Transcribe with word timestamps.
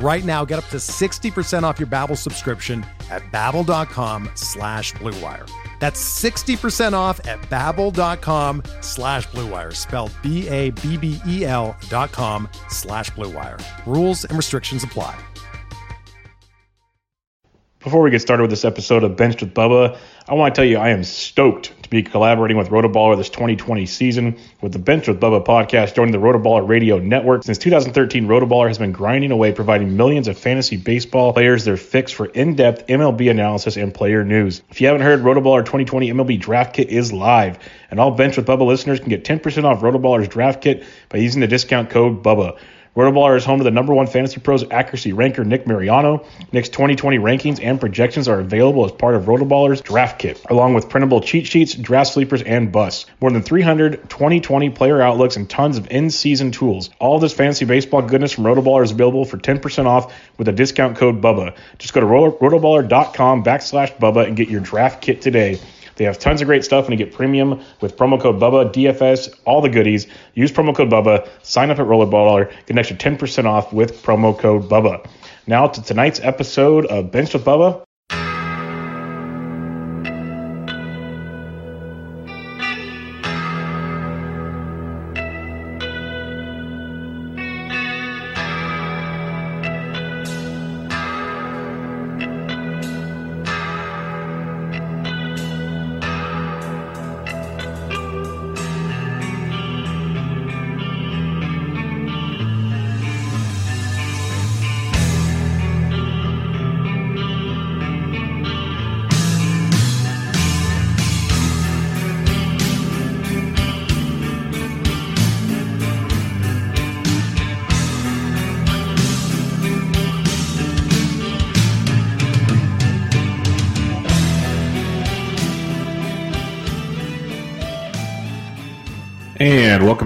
Right 0.00 0.24
now, 0.24 0.44
get 0.44 0.58
up 0.58 0.66
to 0.66 0.76
60% 0.76 1.64
off 1.64 1.80
your 1.80 1.88
Babbel 1.88 2.16
subscription 2.16 2.86
at 3.10 3.22
babbel.com 3.32 4.30
slash 4.34 4.92
bluewire. 4.94 5.48
That's 5.80 6.00
60% 6.22 6.92
off 6.92 7.24
at 7.26 7.40
babbel.com 7.42 8.62
slash 8.80 9.26
bluewire, 9.28 9.74
spelled 9.74 10.12
B-A-B-B-E-L 10.22 11.76
dot 11.88 12.12
com 12.12 12.48
slash 12.68 13.10
bluewire. 13.10 13.60
Rules 13.86 14.24
and 14.24 14.36
restrictions 14.36 14.84
apply. 14.84 15.18
Before 17.80 18.02
we 18.02 18.10
get 18.10 18.20
started 18.20 18.42
with 18.42 18.50
this 18.50 18.64
episode 18.64 19.04
of 19.04 19.16
Benched 19.16 19.40
with 19.40 19.54
Bubba, 19.54 19.96
I 20.28 20.34
want 20.34 20.54
to 20.54 20.58
tell 20.58 20.68
you 20.68 20.78
I 20.78 20.90
am 20.90 21.04
stoked 21.04 21.72
to 21.88 21.90
be 21.90 22.02
collaborating 22.02 22.58
with 22.58 22.68
Rotoballer 22.68 23.16
this 23.16 23.30
2020 23.30 23.86
season 23.86 24.38
with 24.60 24.72
the 24.72 24.78
Bench 24.78 25.08
with 25.08 25.18
Bubba 25.18 25.44
podcast 25.44 25.94
joining 25.94 26.12
the 26.12 26.18
Rotoballer 26.18 26.68
radio 26.68 26.98
network. 26.98 27.44
Since 27.44 27.58
2013, 27.58 28.26
Rotoballer 28.26 28.68
has 28.68 28.76
been 28.76 28.92
grinding 28.92 29.30
away 29.30 29.52
providing 29.52 29.96
millions 29.96 30.28
of 30.28 30.38
fantasy 30.38 30.76
baseball 30.76 31.32
players 31.32 31.64
their 31.64 31.78
fix 31.78 32.12
for 32.12 32.26
in-depth 32.26 32.86
MLB 32.88 33.30
analysis 33.30 33.78
and 33.78 33.94
player 33.94 34.22
news. 34.22 34.62
If 34.68 34.80
you 34.80 34.86
haven't 34.86 35.02
heard, 35.02 35.20
Rotoballer 35.20 35.60
2020 35.60 36.10
MLB 36.12 36.38
Draft 36.38 36.74
Kit 36.74 36.90
is 36.90 37.10
live, 37.10 37.58
and 37.90 37.98
all 37.98 38.10
Bench 38.10 38.36
with 38.36 38.46
Bubba 38.46 38.66
listeners 38.66 39.00
can 39.00 39.08
get 39.08 39.24
10% 39.24 39.64
off 39.64 39.80
Rotoballer's 39.80 40.28
draft 40.28 40.60
kit 40.60 40.84
by 41.08 41.18
using 41.18 41.40
the 41.40 41.46
discount 41.46 41.88
code 41.88 42.22
BUBBA. 42.22 42.58
Rotoballer 42.98 43.36
is 43.36 43.44
home 43.44 43.58
to 43.58 43.64
the 43.64 43.70
number 43.70 43.94
one 43.94 44.08
fantasy 44.08 44.40
pros 44.40 44.68
accuracy 44.72 45.12
ranker, 45.12 45.44
Nick 45.44 45.68
Mariano. 45.68 46.26
Nick's 46.50 46.68
2020 46.68 47.18
rankings 47.18 47.62
and 47.62 47.78
projections 47.78 48.26
are 48.26 48.40
available 48.40 48.84
as 48.84 48.90
part 48.90 49.14
of 49.14 49.26
Rotoballer's 49.26 49.80
draft 49.80 50.18
kit, 50.18 50.44
along 50.50 50.74
with 50.74 50.88
printable 50.88 51.20
cheat 51.20 51.46
sheets, 51.46 51.74
draft 51.74 52.12
sleepers, 52.12 52.42
and 52.42 52.72
busts. 52.72 53.06
More 53.20 53.30
than 53.30 53.42
300 53.42 54.10
2020 54.10 54.70
player 54.70 55.00
outlooks 55.00 55.36
and 55.36 55.48
tons 55.48 55.78
of 55.78 55.86
in-season 55.92 56.50
tools. 56.50 56.90
All 56.98 57.20
this 57.20 57.32
fantasy 57.32 57.66
baseball 57.66 58.02
goodness 58.02 58.32
from 58.32 58.42
Rotoballer 58.42 58.82
is 58.82 58.90
available 58.90 59.24
for 59.24 59.38
10% 59.38 59.86
off 59.86 60.12
with 60.36 60.48
a 60.48 60.52
discount 60.52 60.96
code 60.96 61.20
BUBBA. 61.20 61.54
Just 61.78 61.94
go 61.94 62.00
to 62.00 62.06
rotoballer.com 62.08 63.44
backslash 63.44 63.96
BUBBA 63.96 64.26
and 64.26 64.36
get 64.36 64.48
your 64.48 64.60
draft 64.60 65.02
kit 65.02 65.22
today. 65.22 65.60
They 65.98 66.04
have 66.04 66.18
tons 66.18 66.40
of 66.40 66.46
great 66.46 66.64
stuff 66.64 66.88
and 66.88 66.98
you 66.98 67.04
get 67.04 67.14
premium 67.14 67.60
with 67.80 67.96
promo 67.96 68.20
code 68.20 68.40
BUBBA, 68.40 68.72
DFS, 68.72 69.38
all 69.44 69.60
the 69.60 69.68
goodies. 69.68 70.06
Use 70.34 70.50
promo 70.50 70.74
code 70.74 70.88
BUBBA, 70.90 71.28
sign 71.42 71.70
up 71.70 71.78
at 71.78 71.86
Rotoballer, 71.86 72.48
get 72.50 72.70
an 72.70 72.78
extra 72.78 72.96
10% 72.96 73.44
off 73.44 73.72
with 73.72 74.02
promo 74.02 74.38
code 74.38 74.68
BUBBA. 74.68 75.06
Now 75.46 75.66
to 75.66 75.82
tonight's 75.82 76.20
episode 76.20 76.86
of 76.86 77.10
Bench 77.10 77.34
with 77.34 77.44
Bubba. 77.44 77.87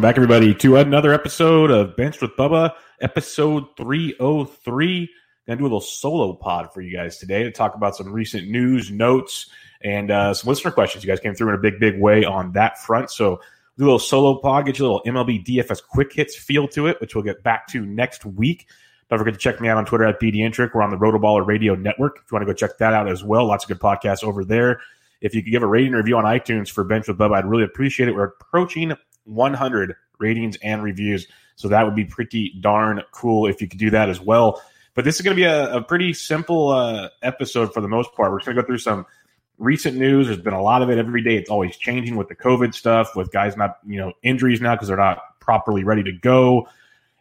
Welcome 0.02 0.20
back, 0.20 0.30
everybody, 0.30 0.52
to 0.52 0.78
another 0.78 1.12
episode 1.12 1.70
of 1.70 1.94
Bench 1.94 2.20
with 2.20 2.32
Bubba, 2.32 2.72
episode 3.00 3.66
303. 3.76 5.08
Gonna 5.46 5.56
do 5.56 5.62
a 5.62 5.66
little 5.66 5.80
solo 5.80 6.32
pod 6.32 6.74
for 6.74 6.80
you 6.80 6.92
guys 6.92 7.18
today 7.18 7.44
to 7.44 7.52
talk 7.52 7.76
about 7.76 7.94
some 7.94 8.12
recent 8.12 8.48
news, 8.48 8.90
notes, 8.90 9.48
and 9.80 10.10
uh, 10.10 10.34
some 10.34 10.48
listener 10.48 10.72
questions. 10.72 11.04
You 11.04 11.08
guys 11.08 11.20
came 11.20 11.36
through 11.36 11.50
in 11.50 11.54
a 11.54 11.58
big, 11.58 11.78
big 11.78 12.00
way 12.00 12.24
on 12.24 12.50
that 12.54 12.80
front. 12.80 13.12
So, 13.12 13.36
do 13.78 13.84
a 13.84 13.86
little 13.86 14.00
solo 14.00 14.40
pod, 14.40 14.66
get 14.66 14.80
a 14.80 14.82
little 14.82 15.02
MLB 15.06 15.46
DFS 15.46 15.80
quick 15.88 16.12
hits 16.12 16.34
feel 16.34 16.66
to 16.68 16.88
it, 16.88 17.00
which 17.00 17.14
we'll 17.14 17.22
get 17.22 17.44
back 17.44 17.68
to 17.68 17.86
next 17.86 18.24
week. 18.24 18.66
Don't 19.08 19.20
forget 19.20 19.34
to 19.34 19.40
check 19.40 19.60
me 19.60 19.68
out 19.68 19.76
on 19.76 19.84
Twitter 19.84 20.04
at 20.04 20.20
BDintric. 20.20 20.74
We're 20.74 20.82
on 20.82 20.90
the 20.90 20.96
Rotoballer 20.96 21.46
Radio 21.46 21.76
Network. 21.76 22.16
If 22.16 22.32
you 22.32 22.34
want 22.34 22.42
to 22.42 22.52
go 22.52 22.56
check 22.56 22.76
that 22.78 22.92
out 22.92 23.08
as 23.08 23.22
well, 23.22 23.46
lots 23.46 23.64
of 23.64 23.68
good 23.68 23.78
podcasts 23.78 24.24
over 24.24 24.44
there. 24.44 24.80
If 25.20 25.32
you 25.32 25.44
could 25.44 25.52
give 25.52 25.62
a 25.62 25.68
rating 25.68 25.92
review 25.92 26.16
on 26.16 26.24
iTunes 26.24 26.68
for 26.68 26.82
Bench 26.82 27.06
with 27.06 27.18
Bubba, 27.18 27.36
I'd 27.36 27.46
really 27.46 27.62
appreciate 27.62 28.08
it. 28.08 28.16
We're 28.16 28.24
approaching 28.24 28.94
100 29.24 29.96
ratings 30.18 30.56
and 30.62 30.82
reviews. 30.82 31.26
So 31.56 31.68
that 31.68 31.84
would 31.84 31.94
be 31.94 32.04
pretty 32.04 32.56
darn 32.60 33.02
cool 33.12 33.46
if 33.46 33.60
you 33.60 33.68
could 33.68 33.78
do 33.78 33.90
that 33.90 34.08
as 34.08 34.20
well. 34.20 34.62
But 34.94 35.04
this 35.04 35.16
is 35.16 35.22
going 35.22 35.36
to 35.36 35.40
be 35.40 35.46
a, 35.46 35.76
a 35.76 35.82
pretty 35.82 36.12
simple 36.12 36.68
uh, 36.68 37.08
episode 37.22 37.72
for 37.72 37.80
the 37.80 37.88
most 37.88 38.12
part. 38.14 38.30
We're 38.30 38.40
going 38.40 38.56
to 38.56 38.62
go 38.62 38.66
through 38.66 38.78
some 38.78 39.06
recent 39.58 39.96
news. 39.96 40.26
There's 40.26 40.40
been 40.40 40.52
a 40.52 40.62
lot 40.62 40.82
of 40.82 40.90
it 40.90 40.98
every 40.98 41.22
day. 41.22 41.36
It's 41.36 41.50
always 41.50 41.76
changing 41.76 42.16
with 42.16 42.28
the 42.28 42.34
COVID 42.34 42.74
stuff, 42.74 43.16
with 43.16 43.32
guys 43.32 43.56
not, 43.56 43.78
you 43.86 43.98
know, 43.98 44.12
injuries 44.22 44.60
now 44.60 44.74
because 44.74 44.88
they're 44.88 44.96
not 44.96 45.40
properly 45.40 45.84
ready 45.84 46.02
to 46.02 46.12
go. 46.12 46.68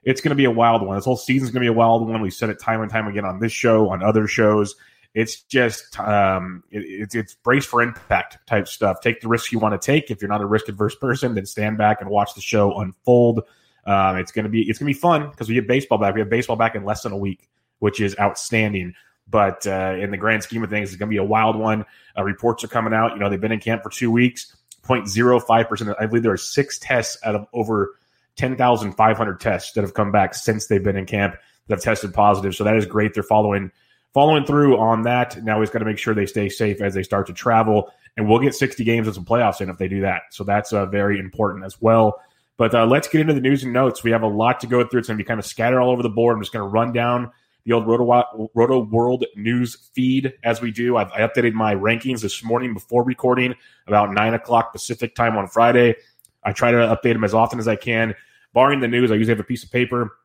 It's 0.03 0.21
going 0.21 0.31
to 0.31 0.35
be 0.35 0.45
a 0.45 0.51
wild 0.51 0.81
one. 0.81 0.97
This 0.97 1.05
whole 1.05 1.15
season's 1.15 1.51
going 1.51 1.63
to 1.63 1.71
be 1.71 1.73
a 1.73 1.77
wild 1.77 2.07
one. 2.07 2.21
We've 2.21 2.33
said 2.33 2.49
it 2.49 2.59
time 2.59 2.81
and 2.81 2.91
time 2.91 3.07
again 3.07 3.25
on 3.25 3.39
this 3.39 3.51
show, 3.51 3.89
on 3.89 4.03
other 4.03 4.27
shows. 4.27 4.75
It's 5.13 5.41
just 5.41 5.99
um, 5.99 6.63
it, 6.71 6.79
it's 6.79 7.15
it's 7.15 7.35
brace 7.35 7.65
for 7.65 7.81
impact 7.81 8.37
type 8.47 8.67
stuff. 8.67 9.01
Take 9.01 9.21
the 9.21 9.27
risks 9.27 9.51
you 9.51 9.59
want 9.59 9.79
to 9.79 9.85
take. 9.85 10.09
If 10.09 10.21
you're 10.21 10.29
not 10.29 10.41
a 10.41 10.45
risk 10.45 10.69
adverse 10.69 10.95
person, 10.95 11.35
then 11.35 11.45
stand 11.45 11.77
back 11.77 12.01
and 12.01 12.09
watch 12.09 12.33
the 12.33 12.41
show 12.41 12.79
unfold. 12.79 13.41
Um, 13.85 14.17
it's 14.17 14.31
gonna 14.31 14.49
be 14.49 14.61
it's 14.69 14.79
gonna 14.79 14.87
be 14.87 14.93
fun 14.93 15.29
because 15.29 15.49
we 15.49 15.55
get 15.55 15.67
baseball 15.67 15.97
back. 15.97 16.13
We 16.13 16.21
have 16.21 16.29
baseball 16.29 16.55
back 16.55 16.75
in 16.75 16.85
less 16.85 17.03
than 17.03 17.11
a 17.11 17.17
week, 17.17 17.49
which 17.79 17.99
is 17.99 18.15
outstanding. 18.19 18.93
But 19.27 19.65
uh, 19.67 19.95
in 19.99 20.11
the 20.11 20.17
grand 20.17 20.43
scheme 20.43 20.63
of 20.63 20.69
things, 20.69 20.89
it's 20.89 20.97
gonna 20.97 21.09
be 21.09 21.17
a 21.17 21.23
wild 21.23 21.57
one. 21.57 21.85
Uh, 22.17 22.23
reports 22.23 22.63
are 22.63 22.69
coming 22.69 22.93
out. 22.93 23.13
You 23.13 23.19
know, 23.19 23.29
they've 23.29 23.41
been 23.41 23.51
in 23.51 23.59
camp 23.59 23.83
for 23.83 23.89
two 23.89 24.11
weeks. 24.11 24.55
0.05 24.83 25.67
percent. 25.67 25.95
I 25.99 26.05
believe 26.05 26.23
there 26.23 26.31
are 26.31 26.37
six 26.37 26.79
tests 26.79 27.17
out 27.23 27.35
of 27.35 27.45
over 27.53 27.95
10,500 28.37 29.39
tests 29.39 29.73
that 29.73 29.81
have 29.81 29.93
come 29.93 30.11
back 30.11 30.33
since 30.33 30.67
they've 30.67 30.83
been 30.83 30.95
in 30.95 31.05
camp 31.05 31.35
that 31.67 31.75
have 31.75 31.83
tested 31.83 32.13
positive. 32.13 32.55
So 32.55 32.63
that 32.63 32.75
is 32.75 32.85
great. 32.85 33.13
They're 33.13 33.23
following 33.23 33.71
following 34.13 34.45
through 34.45 34.77
on 34.77 35.03
that. 35.03 35.43
Now 35.43 35.59
he's 35.59 35.69
got 35.69 35.79
to 35.79 35.85
make 35.85 35.97
sure 35.97 36.13
they 36.13 36.25
stay 36.25 36.49
safe 36.49 36.81
as 36.81 36.93
they 36.93 37.03
start 37.03 37.27
to 37.27 37.33
travel, 37.33 37.91
and 38.17 38.27
we'll 38.27 38.39
get 38.39 38.55
60 38.55 38.83
games 38.83 39.07
and 39.07 39.15
some 39.15 39.25
playoffs 39.25 39.61
in 39.61 39.69
if 39.69 39.77
they 39.77 39.87
do 39.87 40.01
that. 40.01 40.23
So 40.31 40.43
that's 40.43 40.73
uh, 40.73 40.85
very 40.85 41.19
important 41.19 41.65
as 41.65 41.81
well. 41.81 42.21
But 42.57 42.75
uh, 42.75 42.85
let's 42.85 43.07
get 43.07 43.21
into 43.21 43.33
the 43.33 43.41
news 43.41 43.63
and 43.63 43.73
notes. 43.73 44.03
We 44.03 44.11
have 44.11 44.21
a 44.21 44.27
lot 44.27 44.59
to 44.59 44.67
go 44.67 44.85
through. 44.85 44.99
It's 44.99 45.07
going 45.07 45.17
to 45.17 45.23
be 45.23 45.27
kind 45.27 45.39
of 45.39 45.45
scattered 45.45 45.79
all 45.79 45.89
over 45.89 46.03
the 46.03 46.09
board. 46.09 46.35
I'm 46.35 46.41
just 46.41 46.53
going 46.53 46.63
to 46.63 46.71
run 46.71 46.91
down 46.91 47.31
the 47.65 47.73
old 47.73 47.87
Roto, 47.87 48.49
Roto 48.53 48.79
World 48.83 49.25
news 49.35 49.75
feed 49.93 50.33
as 50.43 50.61
we 50.61 50.71
do. 50.71 50.97
I've, 50.97 51.11
I 51.11 51.21
updated 51.21 51.53
my 51.53 51.75
rankings 51.75 52.21
this 52.21 52.43
morning 52.43 52.73
before 52.73 53.03
recording 53.03 53.55
about 53.87 54.11
9 54.11 54.33
o'clock 54.33 54.73
Pacific 54.73 55.15
time 55.15 55.37
on 55.37 55.47
Friday. 55.47 55.95
I 56.43 56.53
try 56.53 56.71
to 56.71 56.77
update 56.77 57.13
them 57.13 57.23
as 57.23 57.33
often 57.33 57.59
as 57.59 57.67
I 57.67 57.75
can. 57.75 58.15
Barring 58.53 58.79
the 58.79 58.87
news, 58.87 59.11
I 59.11 59.15
usually 59.15 59.31
have 59.31 59.39
a 59.39 59.47
piece 59.47 59.63
of 59.63 59.71
paper 59.71 60.17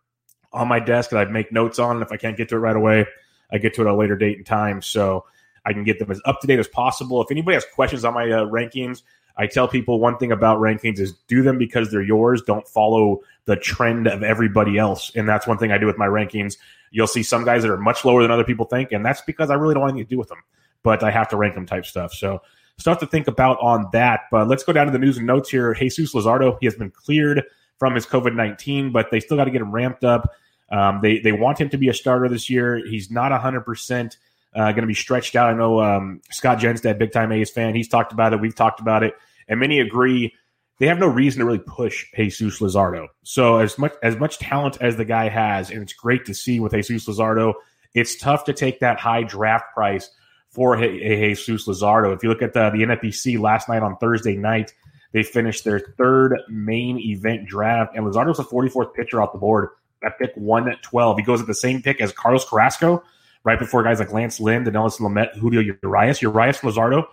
on 0.53 0.69
my 0.69 0.81
desk 0.81 1.11
that 1.11 1.29
I 1.29 1.31
make 1.31 1.53
notes 1.53 1.79
on. 1.79 1.97
And 1.97 2.03
if 2.03 2.11
I 2.11 2.17
can't 2.17 2.37
get 2.37 2.49
to 2.49 2.57
it 2.57 2.59
right 2.59 2.77
away, 2.77 3.07
I 3.53 3.59
get 3.59 3.75
to 3.75 3.83
it 3.83 3.87
at 3.87 3.93
a 3.93 3.97
later 3.97 4.17
date 4.17 4.37
and 4.37 4.47
time. 4.47 4.83
So 4.83 5.25
I 5.65 5.73
can 5.73 5.85
get 5.85 5.99
them 5.99 6.11
as 6.11 6.21
up 6.25 6.41
to 6.41 6.47
date 6.47 6.59
as 6.59 6.69
possible. 6.69 7.23
If 7.23 7.31
anybody 7.31 7.55
has 7.55 7.65
questions 7.75 8.05
on 8.05 8.15
my 8.15 8.31
uh, 8.31 8.47
rankings, 8.47 9.03
I 9.37 9.47
tell 9.47 9.69
people 9.69 10.01
one 10.01 10.17
thing 10.17 10.33
about 10.33 10.59
rankings 10.59 10.99
is 10.99 11.13
do 11.29 11.43
them 11.43 11.59
because 11.59 11.91
they're 11.91 12.03
yours. 12.03 12.43
Don't 12.43 12.67
follow 12.67 13.21
the 13.45 13.57
trend 13.57 14.07
of 14.07 14.23
everybody 14.23 14.79
else. 14.79 15.13
And 15.15 15.29
that's 15.29 15.47
one 15.47 15.59
thing 15.59 15.73
I 15.73 15.79
do 15.79 15.87
with 15.87 15.99
my 15.99 16.07
rankings. 16.07 16.57
You'll 16.91 17.07
see 17.07 17.23
some 17.23 17.45
guys 17.45 17.63
that 17.63 17.71
are 17.71 17.77
much 17.77 18.05
lower 18.05 18.23
than 18.23 18.31
other 18.31 18.45
people 18.45 18.65
think, 18.65 18.93
and 18.93 19.05
that's 19.05 19.21
because 19.23 19.51
I 19.51 19.55
really 19.55 19.75
don't 19.75 19.83
want 19.83 19.93
anything 19.93 20.07
to 20.07 20.11
do 20.11 20.19
with 20.19 20.29
them. 20.29 20.43
But 20.83 21.03
I 21.03 21.11
have 21.11 21.29
to 21.31 21.37
rank 21.37 21.55
them 21.55 21.67
type 21.67 21.85
stuff. 21.85 22.15
So 22.15 22.41
stuff 22.79 22.99
to 23.01 23.07
think 23.07 23.29
about 23.29 23.59
on 23.61 23.89
that. 23.93 24.23
But 24.31 24.49
let's 24.49 24.63
go 24.63 24.73
down 24.73 24.87
to 24.87 24.93
the 24.93 24.99
news 24.99 25.19
and 25.19 25.27
notes 25.27 25.51
here. 25.51 25.75
Jesus 25.75 26.15
Luzardo, 26.15 26.57
he 26.61 26.67
has 26.67 26.77
been 26.77 26.91
cleared 26.91 27.43
from 27.79 27.95
his 27.95 28.07
COVID 28.07 28.35
19, 28.35 28.93
but 28.93 29.11
they 29.11 29.21
still 29.21 29.37
got 29.37 29.45
to 29.45 29.51
get 29.51 29.61
him 29.61 29.73
ramped 29.73 30.05
up. 30.05 30.33
Um, 30.71 31.01
they, 31.03 31.21
they 31.21 31.33
want 31.33 31.61
him 31.61 31.69
to 31.71 31.79
be 31.79 31.89
a 31.89 31.95
starter 31.95 32.29
this 32.29 32.51
year. 32.51 32.77
He's 32.77 33.11
not 33.11 33.33
100% 33.33 34.17
uh, 34.55 34.73
going 34.73 34.83
to 34.83 34.87
be 34.87 34.95
stretched 34.95 35.37
out. 35.37 35.51
I 35.51 35.57
know 35.57 35.81
um, 35.81 36.21
Scott 36.31 36.59
Jenstad, 36.59 36.99
big 36.99 37.13
time 37.13 37.31
A's 37.33 37.51
fan, 37.51 37.75
he's 37.75 37.89
talked 37.89 38.13
about 38.13 38.33
it. 38.33 38.41
We've 38.41 38.55
talked 38.55 38.81
about 38.81 39.03
it. 39.03 39.15
And 39.49 39.61
many 39.61 39.81
agree 39.81 40.35
they 40.79 40.87
have 40.87 40.99
no 40.99 41.07
reason 41.07 41.41
to 41.41 41.47
really 41.47 41.59
push 41.59 42.07
Jesus 42.15 42.61
Luzardo. 42.61 43.09
So 43.23 43.59
as 43.59 43.79
much 43.79 43.95
as 44.03 44.17
much 44.17 44.39
talent 44.39 44.79
as 44.81 44.97
the 44.97 45.05
guy 45.05 45.29
has, 45.29 45.71
and 45.71 45.83
it's 45.83 45.93
great 45.93 46.25
to 46.27 46.35
see 46.35 46.61
with 46.61 46.73
Jesus 46.73 47.07
Luzardo, 47.07 47.55
it's 47.95 48.17
tough 48.17 48.45
to 48.45 48.53
take 48.53 48.81
that 48.81 48.99
high 48.99 49.23
draft 49.23 49.73
price 49.73 50.11
for 50.51 50.77
Jesus 50.77 51.67
Luzardo. 51.67 52.15
If 52.15 52.23
you 52.23 52.29
look 52.29 52.43
at 52.43 52.53
the, 52.53 52.71
the 52.71 52.83
NFBC 52.83 53.39
last 53.39 53.69
night 53.69 53.83
on 53.83 53.97
Thursday 53.99 54.37
night, 54.37 54.73
they 55.13 55.23
finished 55.23 55.65
their 55.65 55.81
third 55.81 56.39
main 56.49 56.99
event 56.99 57.49
draft, 57.49 57.95
and 57.95 58.05
Luzardo's 58.05 58.37
the 58.37 58.45
44th 58.45 58.95
pitcher 58.95 59.23
off 59.23 59.33
the 59.33 59.39
board 59.39 59.71
at 60.07 60.19
pick 60.19 60.33
112. 60.35 61.19
He 61.19 61.25
goes 61.25 61.41
at 61.41 61.47
the 61.47 61.55
same 61.55 61.83
pick 61.83 62.01
as 62.01 62.13
Carlos 62.13 62.45
Carrasco, 62.49 63.03
right 63.45 63.59
before 63.59 63.83
guys 63.83 63.99
like 63.99 64.13
Lance 64.13 64.41
Lynn, 64.41 64.65
Dinelson 64.65 65.01
Lamet, 65.01 65.37
Julio 65.37 65.61
Urias. 65.83 66.23
Urias 66.23 66.59
Luzardo, 66.61 67.05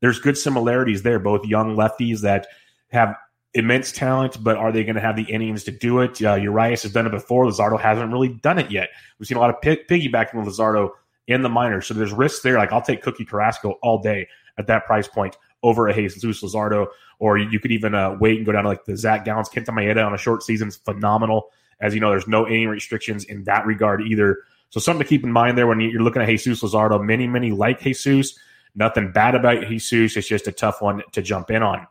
there's 0.00 0.18
good 0.18 0.36
similarities 0.36 1.02
there, 1.02 1.18
both 1.18 1.44
young 1.44 1.76
lefties 1.76 2.22
that 2.22 2.46
have 2.88 3.16
immense 3.54 3.92
talent, 3.92 4.42
but 4.42 4.56
are 4.56 4.72
they 4.72 4.84
going 4.84 4.94
to 4.94 5.00
have 5.00 5.16
the 5.16 5.24
innings 5.24 5.64
to 5.64 5.70
do 5.70 6.00
it? 6.00 6.22
Uh, 6.22 6.34
Urias 6.34 6.82
has 6.82 6.92
done 6.92 7.06
it 7.06 7.10
before. 7.10 7.46
Luzardo 7.46 7.80
hasn't 7.80 8.12
really 8.12 8.28
done 8.28 8.58
it 8.58 8.70
yet. 8.70 8.88
We've 9.18 9.26
seen 9.26 9.36
a 9.36 9.40
lot 9.40 9.50
of 9.50 9.60
piggybacking 9.60 10.34
with 10.34 10.46
Luzardo 10.46 10.90
in 11.26 11.42
the 11.42 11.48
minors. 11.48 11.86
So 11.86 11.94
there's 11.94 12.12
risks 12.12 12.42
there. 12.42 12.56
Like 12.56 12.72
I'll 12.72 12.82
take 12.82 13.02
Cookie 13.02 13.24
Carrasco 13.24 13.78
all 13.82 14.00
day 14.00 14.28
at 14.58 14.66
that 14.66 14.86
price 14.86 15.08
point 15.08 15.36
over 15.62 15.88
a 15.88 15.94
Jesus 15.94 16.42
Luzardo, 16.42 16.88
or 17.18 17.36
you 17.36 17.58
could 17.58 17.72
even 17.72 17.94
uh, 17.94 18.16
wait 18.20 18.36
and 18.36 18.46
go 18.46 18.52
down 18.52 18.62
to 18.62 18.68
like 18.68 18.84
the 18.84 18.96
Zac 18.96 19.24
Gallens, 19.24 19.50
Kenta 19.50 19.70
Maeda 19.70 20.04
on 20.06 20.14
a 20.14 20.18
short 20.18 20.42
season 20.42 20.68
is 20.68 20.76
phenomenal. 20.76 21.50
As 21.80 21.94
you 21.94 22.00
know, 22.00 22.10
there's 22.10 22.28
no 22.28 22.46
inning 22.46 22.68
restrictions 22.68 23.24
in 23.24 23.44
that 23.44 23.66
regard 23.66 24.02
either. 24.02 24.38
So 24.70 24.80
something 24.80 25.04
to 25.04 25.08
keep 25.08 25.24
in 25.24 25.32
mind 25.32 25.56
there 25.56 25.66
when 25.66 25.80
you're 25.80 26.02
looking 26.02 26.22
at 26.22 26.28
Jesus 26.28 26.62
Luzardo. 26.62 27.02
Many, 27.02 27.26
many 27.26 27.52
like 27.52 27.80
Jesus. 27.80 28.38
Nothing 28.74 29.12
bad 29.12 29.34
about 29.34 29.66
Jesus. 29.66 30.16
It's 30.16 30.28
just 30.28 30.46
a 30.46 30.52
tough 30.52 30.82
one 30.82 31.02
to 31.12 31.22
jump 31.22 31.50
in 31.50 31.62
on. 31.62 31.86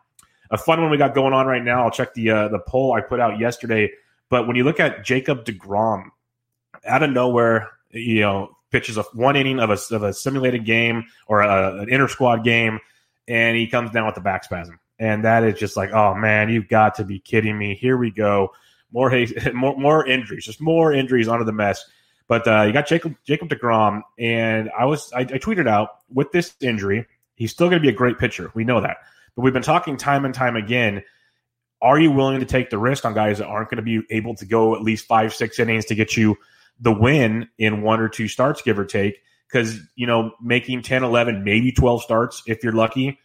A 0.52 0.58
fun 0.58 0.82
one 0.82 0.92
we 0.92 0.98
got 0.98 1.16
going 1.16 1.34
on 1.34 1.48
right 1.48 1.64
now. 1.64 1.84
I'll 1.84 1.92
check 1.92 2.14
the 2.14 2.30
uh, 2.30 2.48
the 2.50 2.60
poll 2.60 2.94
I 2.94 3.02
put 3.02 3.20
out 3.20 3.40
yesterday. 3.40 3.92
But 4.30 4.48
when 4.48 4.56
you 4.56 4.64
look 4.64 4.80
at 4.80 5.04
Jacob 5.04 5.46
DeGrom, 5.46 6.06
out 6.86 7.04
of 7.04 7.10
nowhere, 7.10 7.70
you 7.92 8.22
know, 8.22 8.56
pitches 8.72 8.98
a 8.98 9.04
one 9.14 9.36
inning 9.36 9.60
of 9.60 9.70
a, 9.70 9.96
of 9.96 10.04
a 10.04 10.14
simulated 10.14 10.66
game 10.66 11.06
or 11.28 11.42
a, 11.42 11.82
an 11.82 11.90
inter 11.90 12.08
squad 12.08 12.44
game, 12.44 12.80
and 13.28 13.58
he 13.58 13.68
comes 13.68 13.92
down 13.92 14.06
with 14.06 14.16
the 14.16 14.22
back 14.22 14.44
spasm. 14.44 14.80
And 15.00 15.24
that 15.26 15.44
is 15.44 15.60
just 15.60 15.78
like, 15.78 15.92
oh 15.92 16.16
man, 16.16 16.50
you've 16.50 16.68
got 16.68 16.96
to 16.96 17.04
be 17.04 17.20
kidding 17.20 17.58
me. 17.58 17.76
Here 17.76 17.98
we 17.98 18.12
go. 18.12 18.52
More 18.92 19.12
more 19.54 19.78
more 19.78 20.08
injuries, 20.08 20.46
just 20.46 20.62
more 20.62 20.94
injuries 20.94 21.28
onto 21.28 21.46
the 21.46 21.52
mess. 21.52 21.86
But 22.28 22.48
uh, 22.48 22.64
you 22.64 22.74
got 22.74 22.88
Jacob 22.88 23.16
Jacob 23.26 23.50
DeGrom, 23.50 24.02
and 24.20 24.70
I 24.78 24.86
was 24.86 25.12
I, 25.14 25.22
I 25.22 25.40
tweeted 25.40 25.68
out 25.68 25.90
with 26.14 26.32
this 26.32 26.54
injury, 26.62 27.08
he's 27.36 27.52
still 27.52 27.68
going 27.70 27.82
to 27.82 27.86
be 27.86 27.94
a 27.94 27.98
great 27.98 28.18
pitcher. 28.18 28.52
We 28.54 28.66
know 28.66 28.82
that, 28.82 28.98
but 29.36 29.44
we've 29.44 29.54
been 29.54 29.64
talking 29.64 29.98
time 29.98 30.26
and 30.26 30.34
time 30.34 30.56
again. 30.56 31.04
Are 31.82 32.00
you 32.00 32.12
willing 32.12 32.40
to 32.40 32.46
take 32.46 32.70
the 32.70 32.78
risk 32.78 33.06
on 33.06 33.14
guys 33.14 33.38
that 33.38 33.46
aren't 33.46 33.70
going 33.70 33.78
to 33.78 33.84
be 33.84 34.02
able 34.10 34.36
to 34.36 34.46
go 34.46 34.76
at 34.76 34.82
least 34.82 35.06
five 35.06 35.34
six 35.34 35.60
innings 35.60 35.86
to 35.86 35.96
get 35.96 36.18
you 36.18 36.38
the 36.80 36.92
win 36.92 37.48
in 37.58 37.82
one 37.82 38.00
or 38.00 38.10
two 38.10 38.28
starts, 38.28 38.62
give 38.62 38.78
or 38.78 38.86
take? 38.86 39.22
Because 39.48 39.80
you 39.96 40.08
know 40.08 40.32
making 40.42 40.82
10, 40.82 41.04
11, 41.04 41.44
maybe 41.46 41.72
twelve 41.72 42.04
starts 42.04 42.44
if 42.46 42.64
you're 42.64 42.74
lucky. 42.74 43.20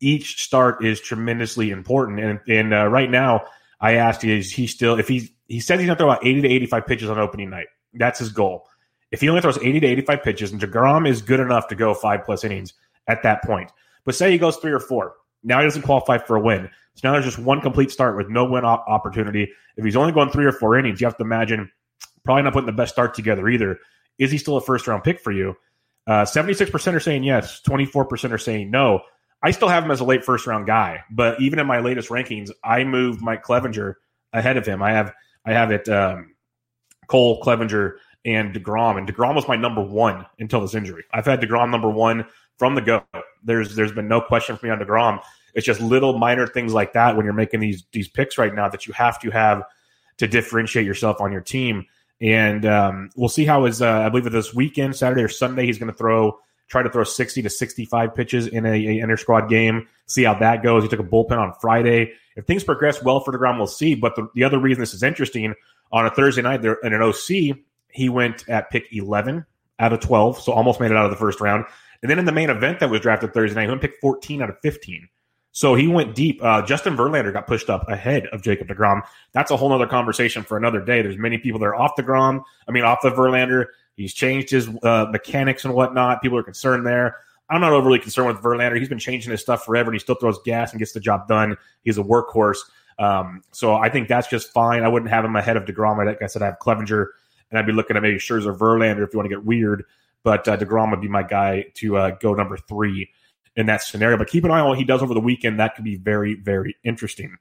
Each 0.00 0.42
start 0.42 0.84
is 0.84 1.00
tremendously 1.00 1.70
important, 1.70 2.20
and 2.20 2.40
and 2.48 2.74
uh, 2.74 2.86
right 2.88 3.10
now 3.10 3.44
I 3.82 3.96
asked, 3.96 4.24
is 4.24 4.50
he 4.50 4.66
still 4.66 4.98
if 4.98 5.08
he 5.08 5.34
he 5.48 5.60
says 5.60 5.78
he's 5.78 5.86
going 5.86 5.98
to 5.98 6.02
throw 6.02 6.10
about 6.10 6.24
eighty 6.24 6.40
to 6.40 6.48
eighty 6.48 6.66
five 6.66 6.86
pitches 6.86 7.10
on 7.10 7.18
opening 7.18 7.50
night 7.50 7.66
that's 7.94 8.18
his 8.18 8.30
goal. 8.30 8.66
If 9.10 9.20
he 9.20 9.28
only 9.28 9.42
throws 9.42 9.58
80 9.58 9.80
to 9.80 9.86
85 9.86 10.22
pitches, 10.22 10.52
and 10.52 10.60
DeGrom 10.60 11.08
is 11.08 11.20
good 11.20 11.40
enough 11.40 11.68
to 11.68 11.74
go 11.74 11.94
five 11.94 12.24
plus 12.24 12.44
innings 12.44 12.72
at 13.08 13.22
that 13.22 13.42
point. 13.42 13.70
But 14.04 14.14
say 14.14 14.30
he 14.30 14.38
goes 14.38 14.56
three 14.56 14.72
or 14.72 14.80
four. 14.80 15.14
Now 15.44 15.58
he 15.58 15.64
doesn't 15.64 15.82
qualify 15.82 16.18
for 16.18 16.36
a 16.36 16.40
win. 16.40 16.70
So 16.94 17.08
now 17.08 17.12
there's 17.12 17.24
just 17.24 17.38
one 17.38 17.60
complete 17.60 17.90
start 17.90 18.16
with 18.16 18.28
no 18.28 18.44
win 18.44 18.64
opportunity. 18.64 19.50
If 19.76 19.84
he's 19.84 19.96
only 19.96 20.12
going 20.12 20.30
three 20.30 20.46
or 20.46 20.52
four 20.52 20.78
innings, 20.78 21.00
you 21.00 21.06
have 21.06 21.16
to 21.18 21.24
imagine 21.24 21.70
probably 22.24 22.42
not 22.42 22.52
putting 22.52 22.66
the 22.66 22.72
best 22.72 22.92
start 22.92 23.14
together 23.14 23.48
either. 23.48 23.78
Is 24.18 24.30
he 24.30 24.38
still 24.38 24.56
a 24.56 24.60
first 24.60 24.86
round 24.86 25.04
pick 25.04 25.20
for 25.20 25.32
you? 25.32 25.56
Uh, 26.06 26.22
76% 26.24 26.94
are 26.94 27.00
saying 27.00 27.22
yes, 27.22 27.60
24% 27.66 28.32
are 28.32 28.38
saying 28.38 28.70
no. 28.70 29.02
I 29.42 29.50
still 29.50 29.68
have 29.68 29.84
him 29.84 29.90
as 29.90 30.00
a 30.00 30.04
late 30.04 30.24
first 30.24 30.46
round 30.46 30.66
guy, 30.66 31.04
but 31.10 31.40
even 31.40 31.58
in 31.58 31.66
my 31.66 31.80
latest 31.80 32.08
rankings, 32.10 32.50
I 32.62 32.84
moved 32.84 33.20
Mike 33.20 33.42
Clevinger 33.42 33.94
ahead 34.32 34.56
of 34.56 34.66
him. 34.66 34.82
I 34.82 34.92
have 34.92 35.12
I 35.44 35.52
have 35.52 35.70
it 35.70 35.88
um, 35.88 36.34
Cole, 37.08 37.42
Clevinger, 37.42 37.96
and 38.24 38.54
DeGrom. 38.54 38.98
And 38.98 39.08
DeGrom 39.08 39.34
was 39.34 39.48
my 39.48 39.56
number 39.56 39.82
one 39.82 40.26
until 40.38 40.60
this 40.60 40.74
injury. 40.74 41.04
I've 41.12 41.26
had 41.26 41.40
DeGrom 41.40 41.70
number 41.70 41.90
one 41.90 42.26
from 42.58 42.74
the 42.74 42.80
go. 42.80 43.04
There's 43.42 43.74
there's 43.74 43.92
been 43.92 44.08
no 44.08 44.20
question 44.20 44.56
for 44.56 44.66
me 44.66 44.72
on 44.72 44.78
DeGrom. 44.78 45.20
It's 45.54 45.66
just 45.66 45.80
little 45.80 46.18
minor 46.18 46.46
things 46.46 46.72
like 46.72 46.92
that 46.94 47.16
when 47.16 47.24
you're 47.24 47.34
making 47.34 47.60
these 47.60 47.84
these 47.92 48.08
picks 48.08 48.38
right 48.38 48.54
now 48.54 48.68
that 48.68 48.86
you 48.86 48.92
have 48.94 49.18
to 49.20 49.30
have 49.30 49.64
to 50.18 50.28
differentiate 50.28 50.86
yourself 50.86 51.20
on 51.20 51.32
your 51.32 51.40
team. 51.40 51.86
And 52.20 52.64
um, 52.64 53.10
we'll 53.16 53.28
see 53.28 53.44
how 53.44 53.64
his 53.64 53.82
uh, 53.82 53.90
I 53.90 54.08
believe 54.08 54.30
this 54.30 54.54
weekend, 54.54 54.94
Saturday 54.94 55.22
or 55.22 55.28
Sunday, 55.28 55.66
he's 55.66 55.78
going 55.78 55.90
to 55.90 55.98
throw 55.98 56.38
try 56.72 56.82
to 56.82 56.88
throw 56.88 57.04
60 57.04 57.42
to 57.42 57.50
65 57.50 58.14
pitches 58.14 58.46
in 58.46 58.64
a, 58.64 59.00
a 59.00 59.16
squad 59.18 59.50
game. 59.50 59.86
See 60.06 60.24
how 60.24 60.34
that 60.38 60.62
goes. 60.62 60.82
He 60.82 60.88
took 60.88 61.00
a 61.00 61.04
bullpen 61.04 61.36
on 61.36 61.52
Friday. 61.60 62.14
If 62.34 62.46
things 62.46 62.64
progress 62.64 63.02
well 63.02 63.20
for 63.20 63.30
DeGrom, 63.30 63.58
we'll 63.58 63.66
see. 63.66 63.94
But 63.94 64.16
the, 64.16 64.26
the 64.34 64.44
other 64.44 64.58
reason 64.58 64.80
this 64.80 64.94
is 64.94 65.02
interesting 65.02 65.54
on 65.92 66.06
a 66.06 66.10
Thursday 66.10 66.40
night, 66.40 66.62
there 66.62 66.78
in 66.82 66.94
an 66.94 67.02
OC, 67.02 67.58
he 67.90 68.08
went 68.08 68.48
at 68.48 68.70
pick 68.70 68.88
11 68.90 69.44
out 69.78 69.92
of 69.92 70.00
12, 70.00 70.40
so 70.40 70.52
almost 70.52 70.80
made 70.80 70.90
it 70.90 70.96
out 70.96 71.04
of 71.04 71.10
the 71.10 71.16
first 71.18 71.42
round. 71.42 71.66
And 72.00 72.10
then 72.10 72.18
in 72.18 72.24
the 72.24 72.32
main 72.32 72.48
event 72.48 72.80
that 72.80 72.88
was 72.88 73.02
drafted 73.02 73.34
Thursday 73.34 73.54
night, 73.54 73.64
he 73.64 73.68
went 73.68 73.82
pick 73.82 73.96
14 74.00 74.40
out 74.40 74.48
of 74.48 74.56
15. 74.62 75.08
So 75.52 75.74
he 75.74 75.86
went 75.86 76.14
deep. 76.14 76.42
Uh, 76.42 76.62
Justin 76.62 76.96
Verlander 76.96 77.34
got 77.34 77.46
pushed 77.46 77.68
up 77.68 77.86
ahead 77.90 78.26
of 78.28 78.40
Jacob 78.40 78.68
DeGrom. 78.68 79.02
That's 79.32 79.50
a 79.50 79.56
whole 79.58 79.70
other 79.74 79.86
conversation 79.86 80.42
for 80.42 80.56
another 80.56 80.82
day. 80.82 81.02
There's 81.02 81.18
many 81.18 81.36
people 81.36 81.60
that 81.60 81.66
are 81.66 81.74
off 81.74 81.96
the 81.96 82.02
Grom. 82.02 82.42
I 82.66 82.72
mean, 82.72 82.84
off 82.84 83.00
the 83.02 83.10
Verlander. 83.10 83.66
He's 83.96 84.14
changed 84.14 84.50
his 84.50 84.68
uh, 84.82 85.06
mechanics 85.10 85.64
and 85.64 85.74
whatnot. 85.74 86.22
People 86.22 86.38
are 86.38 86.42
concerned 86.42 86.86
there. 86.86 87.16
I'm 87.50 87.60
not 87.60 87.72
overly 87.72 87.98
concerned 87.98 88.28
with 88.28 88.38
Verlander. 88.38 88.78
He's 88.78 88.88
been 88.88 88.98
changing 88.98 89.30
his 89.30 89.42
stuff 89.42 89.64
forever, 89.64 89.90
and 89.90 89.94
he 89.94 89.98
still 89.98 90.14
throws 90.14 90.38
gas 90.44 90.72
and 90.72 90.78
gets 90.78 90.92
the 90.92 91.00
job 91.00 91.28
done. 91.28 91.56
He's 91.84 91.98
a 91.98 92.02
workhorse. 92.02 92.58
Um, 92.98 93.42
so 93.52 93.74
I 93.74 93.88
think 93.88 94.08
that's 94.08 94.28
just 94.28 94.52
fine. 94.52 94.82
I 94.82 94.88
wouldn't 94.88 95.10
have 95.10 95.24
him 95.24 95.36
ahead 95.36 95.56
of 95.56 95.64
DeGrom. 95.64 96.04
Like 96.04 96.22
I 96.22 96.26
said, 96.26 96.42
I 96.42 96.46
have 96.46 96.58
Clevinger, 96.60 97.06
and 97.50 97.58
I'd 97.58 97.66
be 97.66 97.72
looking 97.72 97.96
at 97.96 98.02
maybe 98.02 98.16
Scherzer, 98.16 98.56
Verlander 98.56 99.04
if 99.06 99.12
you 99.12 99.18
want 99.18 99.28
to 99.28 99.34
get 99.34 99.44
weird. 99.44 99.84
But 100.22 100.46
uh, 100.48 100.56
DeGrom 100.56 100.90
would 100.90 101.00
be 101.00 101.08
my 101.08 101.22
guy 101.22 101.66
to 101.74 101.96
uh, 101.96 102.10
go 102.20 102.32
number 102.32 102.56
three 102.56 103.10
in 103.56 103.66
that 103.66 103.82
scenario. 103.82 104.16
But 104.16 104.28
keep 104.28 104.44
an 104.44 104.50
eye 104.50 104.60
on 104.60 104.68
what 104.68 104.78
he 104.78 104.84
does 104.84 105.02
over 105.02 105.14
the 105.14 105.20
weekend. 105.20 105.58
That 105.60 105.74
could 105.74 105.84
be 105.84 105.96
very, 105.96 106.34
very 106.34 106.76
interesting. 106.84 107.36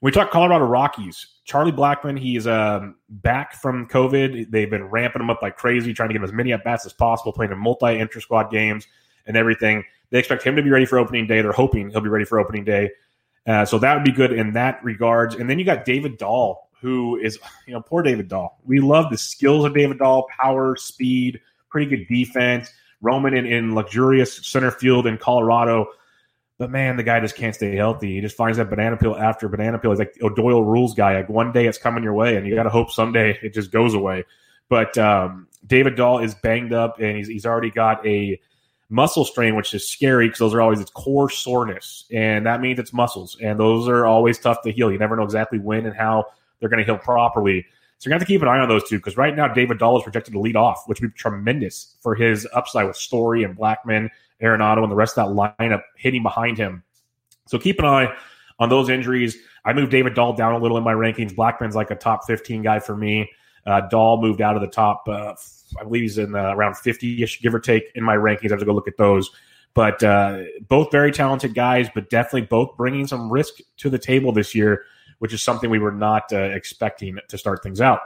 We 0.00 0.12
talk 0.12 0.30
Colorado 0.30 0.64
Rockies, 0.64 1.26
Charlie 1.44 1.72
Blackmon, 1.72 2.18
he's 2.18 2.46
um, 2.46 2.94
back 3.08 3.54
from 3.54 3.88
COVID. 3.88 4.50
They've 4.50 4.70
been 4.70 4.84
ramping 4.84 5.20
him 5.20 5.28
up 5.28 5.42
like 5.42 5.56
crazy, 5.56 5.92
trying 5.92 6.10
to 6.10 6.12
get 6.12 6.20
him 6.20 6.24
as 6.24 6.32
many 6.32 6.52
at 6.52 6.62
bats 6.62 6.86
as 6.86 6.92
possible, 6.92 7.32
playing 7.32 7.50
in 7.50 7.58
multi 7.58 7.98
inter 7.98 8.20
squad 8.20 8.50
games 8.50 8.86
and 9.26 9.36
everything. 9.36 9.82
They 10.10 10.20
expect 10.20 10.44
him 10.44 10.54
to 10.54 10.62
be 10.62 10.70
ready 10.70 10.86
for 10.86 10.98
opening 10.98 11.26
day. 11.26 11.42
They're 11.42 11.52
hoping 11.52 11.90
he'll 11.90 12.00
be 12.00 12.08
ready 12.08 12.24
for 12.24 12.38
opening 12.38 12.64
day. 12.64 12.90
Uh, 13.46 13.64
so 13.64 13.78
that 13.78 13.94
would 13.94 14.04
be 14.04 14.12
good 14.12 14.32
in 14.32 14.52
that 14.52 14.82
regards. 14.84 15.34
And 15.34 15.50
then 15.50 15.58
you 15.58 15.64
got 15.64 15.84
David 15.84 16.16
Dahl, 16.16 16.70
who 16.80 17.16
is, 17.16 17.38
you 17.66 17.72
know, 17.72 17.80
poor 17.80 18.02
David 18.02 18.28
Dahl. 18.28 18.60
We 18.64 18.78
love 18.78 19.10
the 19.10 19.18
skills 19.18 19.64
of 19.64 19.74
David 19.74 19.98
Dahl, 19.98 20.26
power, 20.40 20.76
speed, 20.76 21.40
pretty 21.70 21.88
good 21.88 22.06
defense, 22.08 22.70
roaming 23.00 23.36
in, 23.36 23.46
in 23.46 23.74
luxurious 23.74 24.46
center 24.46 24.70
field 24.70 25.06
in 25.06 25.18
Colorado. 25.18 25.88
But 26.58 26.70
man, 26.70 26.96
the 26.96 27.04
guy 27.04 27.20
just 27.20 27.36
can't 27.36 27.54
stay 27.54 27.76
healthy. 27.76 28.16
He 28.16 28.20
just 28.20 28.36
finds 28.36 28.58
that 28.58 28.68
banana 28.68 28.96
peel 28.96 29.14
after 29.14 29.48
banana 29.48 29.78
peel. 29.78 29.92
He's 29.92 30.00
like 30.00 30.16
O'Doyle 30.20 30.64
rules 30.64 30.94
guy. 30.94 31.14
Like 31.14 31.28
one 31.28 31.52
day 31.52 31.66
it's 31.66 31.78
coming 31.78 32.02
your 32.02 32.14
way, 32.14 32.36
and 32.36 32.46
you 32.46 32.54
got 32.56 32.64
to 32.64 32.70
hope 32.70 32.90
someday 32.90 33.38
it 33.42 33.54
just 33.54 33.70
goes 33.70 33.94
away. 33.94 34.24
But 34.68 34.98
um, 34.98 35.46
David 35.64 35.94
Dahl 35.94 36.18
is 36.18 36.34
banged 36.34 36.72
up, 36.72 36.98
and 37.00 37.16
he's, 37.16 37.28
he's 37.28 37.46
already 37.46 37.70
got 37.70 38.04
a 38.04 38.40
muscle 38.90 39.24
strain, 39.24 39.54
which 39.54 39.72
is 39.72 39.88
scary 39.88 40.26
because 40.26 40.40
those 40.40 40.54
are 40.54 40.60
always 40.60 40.80
its 40.80 40.90
core 40.90 41.30
soreness, 41.30 42.04
and 42.12 42.46
that 42.46 42.60
means 42.60 42.78
it's 42.80 42.92
muscles, 42.92 43.36
and 43.40 43.60
those 43.60 43.88
are 43.88 44.04
always 44.04 44.38
tough 44.38 44.62
to 44.62 44.72
heal. 44.72 44.90
You 44.90 44.98
never 44.98 45.14
know 45.14 45.22
exactly 45.22 45.60
when 45.60 45.86
and 45.86 45.94
how 45.94 46.26
they're 46.58 46.68
going 46.68 46.78
to 46.78 46.84
heal 46.84 46.98
properly. 46.98 47.66
So 47.98 48.08
to 48.08 48.14
have 48.14 48.20
to 48.20 48.26
keep 48.26 48.42
an 48.42 48.48
eye 48.48 48.58
on 48.58 48.68
those 48.68 48.88
two 48.88 48.96
because 48.96 49.16
right 49.16 49.34
now 49.34 49.48
David 49.48 49.78
Dahl 49.78 49.96
is 49.96 50.04
projected 50.04 50.32
to 50.32 50.40
lead 50.40 50.56
off, 50.56 50.84
which 50.86 51.00
would 51.00 51.14
be 51.14 51.18
tremendous 51.18 51.96
for 52.00 52.14
his 52.14 52.46
upside 52.52 52.86
with 52.86 52.96
Story 52.96 53.42
and 53.42 53.56
Blackmon, 53.56 54.08
Arenado, 54.42 54.82
and 54.82 54.90
the 54.90 54.96
rest 54.96 55.18
of 55.18 55.28
that 55.28 55.58
lineup 55.60 55.82
hitting 55.96 56.22
behind 56.22 56.58
him. 56.58 56.82
So 57.46 57.58
keep 57.58 57.78
an 57.78 57.86
eye 57.86 58.14
on 58.58 58.68
those 58.68 58.88
injuries. 58.88 59.36
I 59.64 59.72
moved 59.72 59.90
David 59.90 60.14
Dahl 60.14 60.34
down 60.34 60.54
a 60.54 60.58
little 60.58 60.76
in 60.78 60.84
my 60.84 60.94
rankings. 60.94 61.34
Blackmon's 61.34 61.74
like 61.74 61.90
a 61.90 61.94
top 61.94 62.26
15 62.26 62.62
guy 62.62 62.78
for 62.80 62.96
me. 62.96 63.30
Uh, 63.66 63.82
Dahl 63.88 64.20
moved 64.20 64.40
out 64.40 64.56
of 64.56 64.62
the 64.62 64.68
top, 64.68 65.04
uh, 65.08 65.34
I 65.78 65.84
believe 65.84 66.02
he's 66.02 66.18
in 66.18 66.34
uh, 66.34 66.54
around 66.54 66.76
50 66.76 67.22
ish, 67.22 67.40
give 67.42 67.54
or 67.54 67.60
take, 67.60 67.84
in 67.94 68.02
my 68.02 68.16
rankings. 68.16 68.46
I 68.46 68.54
have 68.54 68.60
to 68.60 68.64
go 68.64 68.72
look 68.72 68.88
at 68.88 68.96
those. 68.96 69.30
But 69.74 70.02
uh, 70.02 70.40
both 70.66 70.90
very 70.90 71.12
talented 71.12 71.54
guys, 71.54 71.88
but 71.94 72.08
definitely 72.08 72.42
both 72.42 72.76
bringing 72.76 73.06
some 73.06 73.30
risk 73.30 73.54
to 73.78 73.90
the 73.90 73.98
table 73.98 74.32
this 74.32 74.54
year, 74.54 74.84
which 75.18 75.32
is 75.34 75.42
something 75.42 75.68
we 75.70 75.78
were 75.78 75.92
not 75.92 76.32
uh, 76.32 76.38
expecting 76.38 77.18
to 77.28 77.38
start 77.38 77.62
things 77.62 77.80
out. 77.80 78.00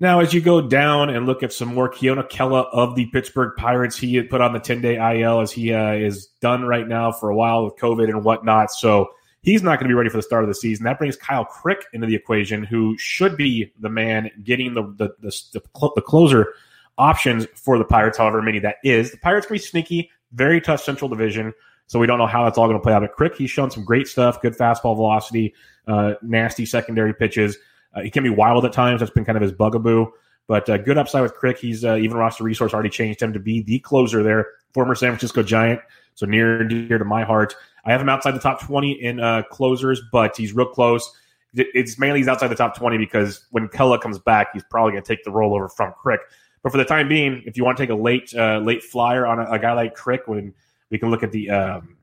Now, 0.00 0.20
as 0.20 0.32
you 0.32 0.40
go 0.40 0.62
down 0.62 1.10
and 1.10 1.26
look 1.26 1.42
at 1.42 1.52
some 1.52 1.74
more, 1.74 1.90
Keone 1.90 2.26
Kela 2.30 2.66
of 2.72 2.94
the 2.94 3.04
Pittsburgh 3.06 3.52
Pirates, 3.56 3.98
he 3.98 4.14
had 4.14 4.30
put 4.30 4.40
on 4.40 4.54
the 4.54 4.58
10 4.58 4.80
day 4.80 4.96
IL 4.96 5.40
as 5.40 5.52
he 5.52 5.74
uh, 5.74 5.92
is 5.92 6.28
done 6.40 6.64
right 6.64 6.88
now 6.88 7.12
for 7.12 7.28
a 7.28 7.36
while 7.36 7.66
with 7.66 7.76
COVID 7.76 8.08
and 8.08 8.24
whatnot. 8.24 8.70
So 8.70 9.10
he's 9.42 9.62
not 9.62 9.78
going 9.78 9.88
to 9.88 9.88
be 9.88 9.94
ready 9.94 10.08
for 10.08 10.16
the 10.16 10.22
start 10.22 10.42
of 10.42 10.48
the 10.48 10.54
season. 10.54 10.84
That 10.84 10.98
brings 10.98 11.16
Kyle 11.16 11.44
Crick 11.44 11.84
into 11.92 12.06
the 12.06 12.14
equation, 12.14 12.64
who 12.64 12.96
should 12.96 13.36
be 13.36 13.72
the 13.78 13.90
man 13.90 14.30
getting 14.42 14.72
the 14.72 14.84
the, 14.96 15.14
the, 15.20 15.36
the, 15.52 15.90
the 15.94 16.02
closer 16.02 16.54
options 16.96 17.46
for 17.54 17.76
the 17.76 17.84
Pirates, 17.84 18.16
however 18.16 18.40
many 18.40 18.58
that 18.60 18.76
is. 18.82 19.10
The 19.10 19.18
Pirates 19.18 19.46
can 19.46 19.54
be 19.54 19.60
sneaky, 19.60 20.10
very 20.32 20.62
tough 20.62 20.82
Central 20.82 21.10
Division. 21.10 21.52
So 21.88 21.98
we 21.98 22.06
don't 22.06 22.18
know 22.18 22.26
how 22.26 22.44
that's 22.44 22.56
all 22.56 22.68
going 22.68 22.78
to 22.78 22.82
play 22.82 22.92
out. 22.92 23.02
But 23.02 23.12
Crick, 23.12 23.34
he's 23.36 23.50
shown 23.50 23.70
some 23.70 23.84
great 23.84 24.06
stuff, 24.06 24.40
good 24.40 24.56
fastball 24.56 24.94
velocity, 24.94 25.54
uh, 25.88 26.14
nasty 26.22 26.64
secondary 26.64 27.12
pitches. 27.12 27.58
Uh, 27.94 28.02
he 28.02 28.10
can 28.10 28.22
be 28.22 28.30
wild 28.30 28.64
at 28.64 28.72
times. 28.72 29.00
That's 29.00 29.12
been 29.12 29.24
kind 29.24 29.36
of 29.36 29.42
his 29.42 29.52
bugaboo. 29.52 30.06
But 30.46 30.68
uh, 30.68 30.78
good 30.78 30.98
upside 30.98 31.22
with 31.22 31.34
Crick. 31.34 31.58
He's 31.58 31.84
uh, 31.84 31.96
even 31.96 32.16
roster 32.16 32.44
resource 32.44 32.74
already 32.74 32.88
changed 32.88 33.22
him 33.22 33.32
to 33.32 33.38
be 33.38 33.62
the 33.62 33.78
closer 33.80 34.22
there, 34.22 34.48
former 34.74 34.94
San 34.94 35.10
Francisco 35.10 35.42
Giant. 35.42 35.80
So 36.14 36.26
near 36.26 36.60
and 36.60 36.68
dear 36.68 36.98
to 36.98 37.04
my 37.04 37.24
heart. 37.24 37.54
I 37.84 37.92
have 37.92 38.00
him 38.00 38.08
outside 38.08 38.32
the 38.32 38.40
top 38.40 38.60
20 38.60 38.92
in 38.92 39.20
uh, 39.20 39.42
closers, 39.50 40.02
but 40.12 40.36
he's 40.36 40.52
real 40.52 40.66
close. 40.66 41.10
It's 41.54 41.98
mainly 41.98 42.18
he's 42.18 42.28
outside 42.28 42.48
the 42.48 42.56
top 42.56 42.76
20 42.76 42.98
because 42.98 43.46
when 43.50 43.68
Kela 43.68 44.00
comes 44.00 44.18
back, 44.18 44.48
he's 44.52 44.62
probably 44.70 44.92
going 44.92 45.02
to 45.02 45.08
take 45.08 45.24
the 45.24 45.30
rollover 45.30 45.70
from 45.70 45.92
Crick. 46.00 46.20
But 46.62 46.72
for 46.72 46.78
the 46.78 46.84
time 46.84 47.08
being, 47.08 47.42
if 47.46 47.56
you 47.56 47.64
want 47.64 47.78
to 47.78 47.82
take 47.82 47.90
a 47.90 47.94
late 47.94 48.34
uh, 48.34 48.58
late 48.58 48.82
flyer 48.82 49.26
on 49.26 49.40
a, 49.40 49.50
a, 49.52 49.58
guy 49.58 49.72
like 49.72 49.94
Crick, 49.94 50.26
when 50.26 50.52
we 50.90 50.98
can 50.98 51.10
look 51.10 51.22
at 51.22 51.32
the 51.32 51.48
um, 51.50 51.96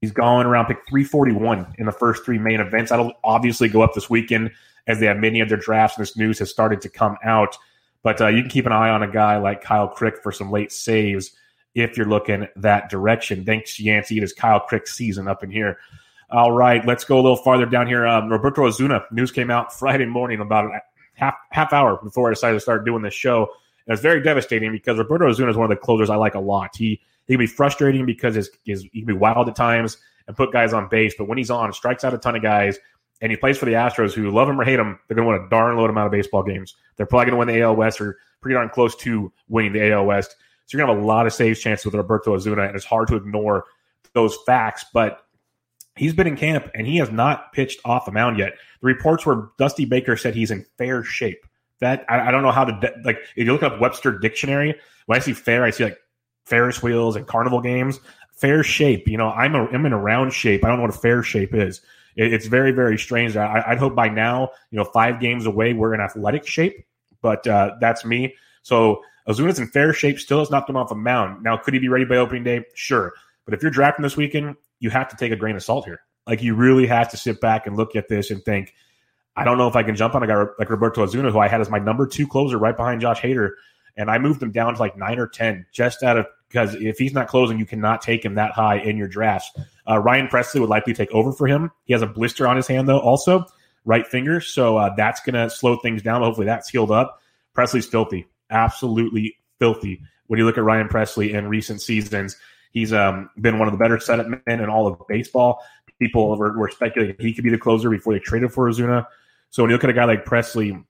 he's 0.00 0.12
going 0.12 0.46
around 0.46 0.66
pick 0.66 0.78
341 0.88 1.74
in 1.78 1.86
the 1.86 1.92
first 1.92 2.24
three 2.24 2.38
main 2.38 2.60
events. 2.60 2.90
That'll 2.90 3.12
obviously 3.24 3.68
go 3.68 3.82
up 3.82 3.94
this 3.94 4.10
weekend 4.10 4.50
as 4.86 5.00
they 5.00 5.06
have 5.06 5.18
many 5.18 5.40
of 5.40 5.48
their 5.48 5.58
drafts 5.58 5.96
and 5.96 6.02
this 6.02 6.16
news 6.16 6.38
has 6.38 6.50
started 6.50 6.80
to 6.82 6.88
come 6.88 7.16
out. 7.24 7.56
But 8.02 8.20
uh, 8.20 8.28
you 8.28 8.42
can 8.42 8.50
keep 8.50 8.66
an 8.66 8.72
eye 8.72 8.90
on 8.90 9.02
a 9.02 9.10
guy 9.10 9.36
like 9.38 9.62
Kyle 9.62 9.88
Crick 9.88 10.22
for 10.22 10.32
some 10.32 10.50
late 10.50 10.72
saves 10.72 11.32
if 11.74 11.96
you're 11.96 12.06
looking 12.08 12.48
that 12.56 12.90
direction. 12.90 13.44
Thanks, 13.44 13.78
Yancey. 13.78 14.18
It 14.18 14.22
is 14.22 14.32
Kyle 14.32 14.60
Crick's 14.60 14.94
season 14.94 15.28
up 15.28 15.44
in 15.44 15.50
here. 15.50 15.78
All 16.30 16.52
right, 16.52 16.84
let's 16.86 17.04
go 17.04 17.16
a 17.16 17.22
little 17.22 17.36
farther 17.36 17.66
down 17.66 17.86
here. 17.86 18.06
Um, 18.06 18.28
Roberto 18.28 18.64
Osuna 18.64 19.04
news 19.10 19.32
came 19.32 19.50
out 19.50 19.76
Friday 19.76 20.06
morning 20.06 20.40
about 20.40 20.66
a 20.66 20.80
half 21.14 21.34
half 21.50 21.72
hour 21.72 21.98
before 22.02 22.28
I 22.28 22.32
decided 22.32 22.54
to 22.54 22.60
start 22.60 22.84
doing 22.84 23.02
this 23.02 23.14
show. 23.14 23.48
And 23.86 23.94
it's 23.94 24.02
very 24.02 24.22
devastating 24.22 24.70
because 24.70 24.96
Roberto 24.98 25.26
Osuna 25.26 25.50
is 25.50 25.56
one 25.56 25.70
of 25.70 25.76
the 25.76 25.84
closers 25.84 26.08
I 26.08 26.16
like 26.16 26.34
a 26.34 26.40
lot. 26.40 26.76
He 26.76 27.00
he 27.26 27.34
can 27.34 27.38
be 27.38 27.46
frustrating 27.46 28.06
because 28.06 28.34
his, 28.34 28.50
his 28.64 28.82
he 28.92 29.00
can 29.00 29.06
be 29.06 29.12
wild 29.12 29.48
at 29.48 29.56
times 29.56 29.98
and 30.26 30.36
put 30.36 30.52
guys 30.52 30.72
on 30.72 30.88
base, 30.88 31.14
but 31.18 31.26
when 31.26 31.38
he's 31.38 31.50
on, 31.50 31.72
strikes 31.72 32.04
out 32.04 32.14
a 32.14 32.18
ton 32.18 32.36
of 32.36 32.42
guys 32.42 32.78
and 33.20 33.30
he 33.30 33.36
plays 33.36 33.58
for 33.58 33.66
the 33.66 33.72
Astros, 33.72 34.14
who 34.14 34.30
love 34.30 34.48
him 34.48 34.60
or 34.60 34.64
hate 34.64 34.78
him, 34.78 34.98
they're 35.06 35.14
going 35.14 35.26
to 35.26 35.34
win 35.34 35.46
a 35.46 35.50
darn 35.50 35.76
load 35.76 35.90
amount 35.90 36.06
of 36.06 36.12
baseball 36.12 36.42
games. 36.42 36.74
They're 36.96 37.06
probably 37.06 37.30
going 37.30 37.46
to 37.46 37.46
win 37.46 37.48
the 37.48 37.62
AL 37.62 37.76
West 37.76 38.00
or 38.00 38.18
pretty 38.40 38.54
darn 38.54 38.70
close 38.70 38.96
to 38.96 39.32
winning 39.48 39.72
the 39.72 39.92
AL 39.92 40.06
West. 40.06 40.36
So 40.66 40.76
you're 40.76 40.86
going 40.86 40.94
to 40.94 41.00
have 41.00 41.04
a 41.04 41.06
lot 41.06 41.26
of 41.26 41.32
saves 41.32 41.60
chances 41.60 41.84
with 41.84 41.94
Roberto 41.94 42.34
Osuna, 42.34 42.62
and 42.62 42.76
it's 42.76 42.84
hard 42.84 43.08
to 43.08 43.16
ignore 43.16 43.64
those 44.14 44.36
facts. 44.46 44.86
But 44.94 45.20
he's 45.96 46.14
been 46.14 46.26
in 46.26 46.36
camp 46.36 46.70
and 46.74 46.86
he 46.86 46.96
has 46.96 47.10
not 47.10 47.52
pitched 47.52 47.80
off 47.84 48.06
the 48.06 48.12
mound 48.12 48.38
yet. 48.38 48.54
The 48.80 48.86
reports 48.86 49.26
where 49.26 49.48
Dusty 49.58 49.84
Baker 49.84 50.16
said 50.16 50.34
he's 50.34 50.50
in 50.50 50.64
fair 50.78 51.02
shape. 51.02 51.44
That 51.80 52.04
I, 52.08 52.28
I 52.28 52.30
don't 52.30 52.42
know 52.42 52.52
how 52.52 52.64
to 52.64 52.92
like. 53.04 53.18
If 53.36 53.46
you 53.46 53.52
look 53.52 53.62
up 53.62 53.80
Webster 53.80 54.18
Dictionary, 54.18 54.78
when 55.06 55.16
I 55.16 55.20
see 55.22 55.32
fair, 55.32 55.64
I 55.64 55.70
see 55.70 55.84
like 55.84 55.98
Ferris 56.44 56.82
wheels 56.82 57.16
and 57.16 57.26
carnival 57.26 57.60
games. 57.60 58.00
Fair 58.32 58.62
shape. 58.62 59.08
You 59.08 59.16
know, 59.16 59.30
I'm 59.30 59.54
a, 59.54 59.66
I'm 59.66 59.86
in 59.86 59.92
a 59.92 59.98
round 59.98 60.32
shape. 60.32 60.64
I 60.64 60.68
don't 60.68 60.76
know 60.76 60.82
what 60.82 60.94
a 60.94 60.98
fair 60.98 61.22
shape 61.22 61.54
is 61.54 61.80
it's 62.16 62.46
very 62.46 62.72
very 62.72 62.98
strange. 62.98 63.36
I, 63.36 63.70
would 63.70 63.78
hope 63.78 63.94
by 63.94 64.08
now, 64.08 64.50
you 64.70 64.78
know, 64.78 64.84
five 64.84 65.20
games 65.20 65.46
away, 65.46 65.72
we're 65.72 65.94
in 65.94 66.00
athletic 66.00 66.46
shape, 66.46 66.84
but 67.22 67.46
uh, 67.46 67.76
that's 67.80 68.04
me. 68.04 68.34
So 68.62 69.02
Osuna's 69.28 69.58
in 69.58 69.68
fair 69.68 69.92
shape, 69.92 70.18
still 70.18 70.40
has 70.40 70.50
not 70.50 70.66
come 70.66 70.76
off 70.76 70.90
a 70.90 70.94
mound. 70.94 71.42
Now, 71.42 71.56
could 71.56 71.74
he 71.74 71.80
be 71.80 71.88
ready 71.88 72.04
by 72.04 72.16
opening 72.16 72.44
day? 72.44 72.64
Sure, 72.74 73.12
but 73.44 73.54
if 73.54 73.62
you're 73.62 73.70
drafting 73.70 74.02
this 74.02 74.16
weekend, 74.16 74.56
you 74.80 74.90
have 74.90 75.08
to 75.08 75.16
take 75.16 75.32
a 75.32 75.36
grain 75.36 75.56
of 75.56 75.62
salt 75.62 75.84
here. 75.84 76.00
Like 76.26 76.42
you 76.42 76.54
really 76.54 76.86
have 76.86 77.10
to 77.10 77.16
sit 77.16 77.40
back 77.40 77.66
and 77.66 77.76
look 77.76 77.96
at 77.96 78.08
this 78.08 78.30
and 78.30 78.42
think, 78.44 78.74
I 79.36 79.44
don't 79.44 79.58
know 79.58 79.68
if 79.68 79.76
I 79.76 79.82
can 79.82 79.96
jump 79.96 80.14
on 80.14 80.22
a 80.22 80.26
guy 80.26 80.44
like 80.58 80.70
Roberto 80.70 81.02
Osuna, 81.02 81.30
who 81.30 81.38
I 81.38 81.48
had 81.48 81.60
as 81.60 81.70
my 81.70 81.78
number 81.78 82.06
two 82.06 82.26
closer 82.26 82.58
right 82.58 82.76
behind 82.76 83.00
Josh 83.00 83.20
Hader, 83.20 83.50
and 83.96 84.10
I 84.10 84.18
moved 84.18 84.42
him 84.42 84.50
down 84.50 84.74
to 84.74 84.80
like 84.80 84.96
nine 84.96 85.18
or 85.18 85.26
ten 85.26 85.66
just 85.72 86.02
out 86.02 86.18
of 86.18 86.26
because 86.50 86.74
if 86.74 86.98
he's 86.98 87.12
not 87.12 87.28
closing, 87.28 87.58
you 87.58 87.64
cannot 87.64 88.02
take 88.02 88.24
him 88.24 88.34
that 88.34 88.50
high 88.50 88.78
in 88.78 88.96
your 88.96 89.06
drafts. 89.06 89.52
Uh, 89.88 89.98
Ryan 89.98 90.26
Pressly 90.26 90.60
would 90.60 90.68
likely 90.68 90.92
take 90.92 91.10
over 91.12 91.32
for 91.32 91.46
him. 91.46 91.70
He 91.84 91.92
has 91.92 92.02
a 92.02 92.06
blister 92.06 92.46
on 92.48 92.56
his 92.56 92.66
hand, 92.66 92.88
though, 92.88 92.98
also, 92.98 93.46
right 93.84 94.04
finger. 94.04 94.40
So 94.40 94.76
uh, 94.76 94.94
that's 94.96 95.20
going 95.20 95.34
to 95.34 95.48
slow 95.48 95.76
things 95.76 96.02
down. 96.02 96.22
Hopefully 96.22 96.46
that's 96.46 96.68
healed 96.68 96.90
up. 96.90 97.20
Pressly's 97.56 97.86
filthy, 97.86 98.26
absolutely 98.50 99.36
filthy. 99.60 100.02
When 100.26 100.38
you 100.38 100.44
look 100.44 100.58
at 100.58 100.64
Ryan 100.64 100.88
Pressly 100.88 101.34
in 101.34 101.46
recent 101.46 101.82
seasons, 101.82 102.36
he's 102.72 102.92
um, 102.92 103.30
been 103.40 103.60
one 103.60 103.68
of 103.68 103.72
the 103.72 103.78
better 103.78 104.00
setup 104.00 104.26
men 104.26 104.60
in 104.60 104.68
all 104.68 104.88
of 104.88 105.00
baseball. 105.08 105.62
People 106.00 106.36
were, 106.36 106.58
were 106.58 106.70
speculating 106.70 107.14
he 107.18 107.32
could 107.32 107.44
be 107.44 107.50
the 107.50 107.58
closer 107.58 107.90
before 107.90 108.12
they 108.12 108.18
traded 108.18 108.52
for 108.52 108.68
Osuna. 108.68 109.06
So 109.50 109.62
when 109.62 109.70
you 109.70 109.76
look 109.76 109.84
at 109.84 109.90
a 109.90 109.92
guy 109.92 110.04
like 110.04 110.24
Pressly 110.24 110.84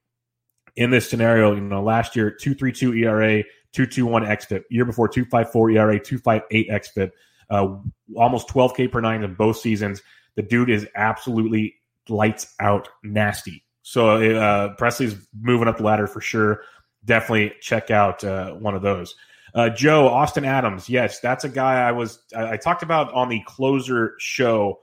in 0.76 0.90
this 0.90 1.09
scenario, 1.09 1.55
you 1.55 1.61
know, 1.61 1.83
last 1.83 2.17
year, 2.17 2.31
2.32 2.40 3.02
ERA, 3.02 3.45
221 3.72 4.24
xFIP. 4.24 4.64
Year 4.70 4.84
before, 4.84 5.08
254 5.08 5.70
ERA, 5.70 6.00
258 6.00 6.68
xFIP. 6.68 7.10
Uh, 7.48 7.76
almost 8.16 8.48
12K 8.48 8.90
per 8.90 9.00
nine 9.00 9.22
in 9.24 9.34
both 9.34 9.56
seasons. 9.58 10.02
The 10.36 10.42
dude 10.42 10.70
is 10.70 10.86
absolutely 10.94 11.74
lights 12.08 12.54
out 12.60 12.88
nasty. 13.02 13.64
So 13.82 14.16
uh, 14.16 14.76
Pressly's 14.76 15.16
moving 15.38 15.68
up 15.68 15.78
the 15.78 15.82
ladder 15.82 16.06
for 16.06 16.20
sure. 16.20 16.62
Definitely 17.04 17.54
check 17.60 17.90
out 17.90 18.22
uh, 18.22 18.52
one 18.52 18.74
of 18.74 18.82
those. 18.82 19.14
Uh, 19.54 19.68
Joe 19.68 20.06
Austin 20.06 20.44
Adams, 20.44 20.88
yes, 20.88 21.18
that's 21.20 21.44
a 21.44 21.48
guy 21.48 21.80
I 21.80 21.92
was 21.92 22.20
I, 22.36 22.52
I 22.52 22.56
talked 22.56 22.82
about 22.82 23.12
on 23.12 23.28
the 23.28 23.42
closer 23.46 24.14
show, 24.18 24.78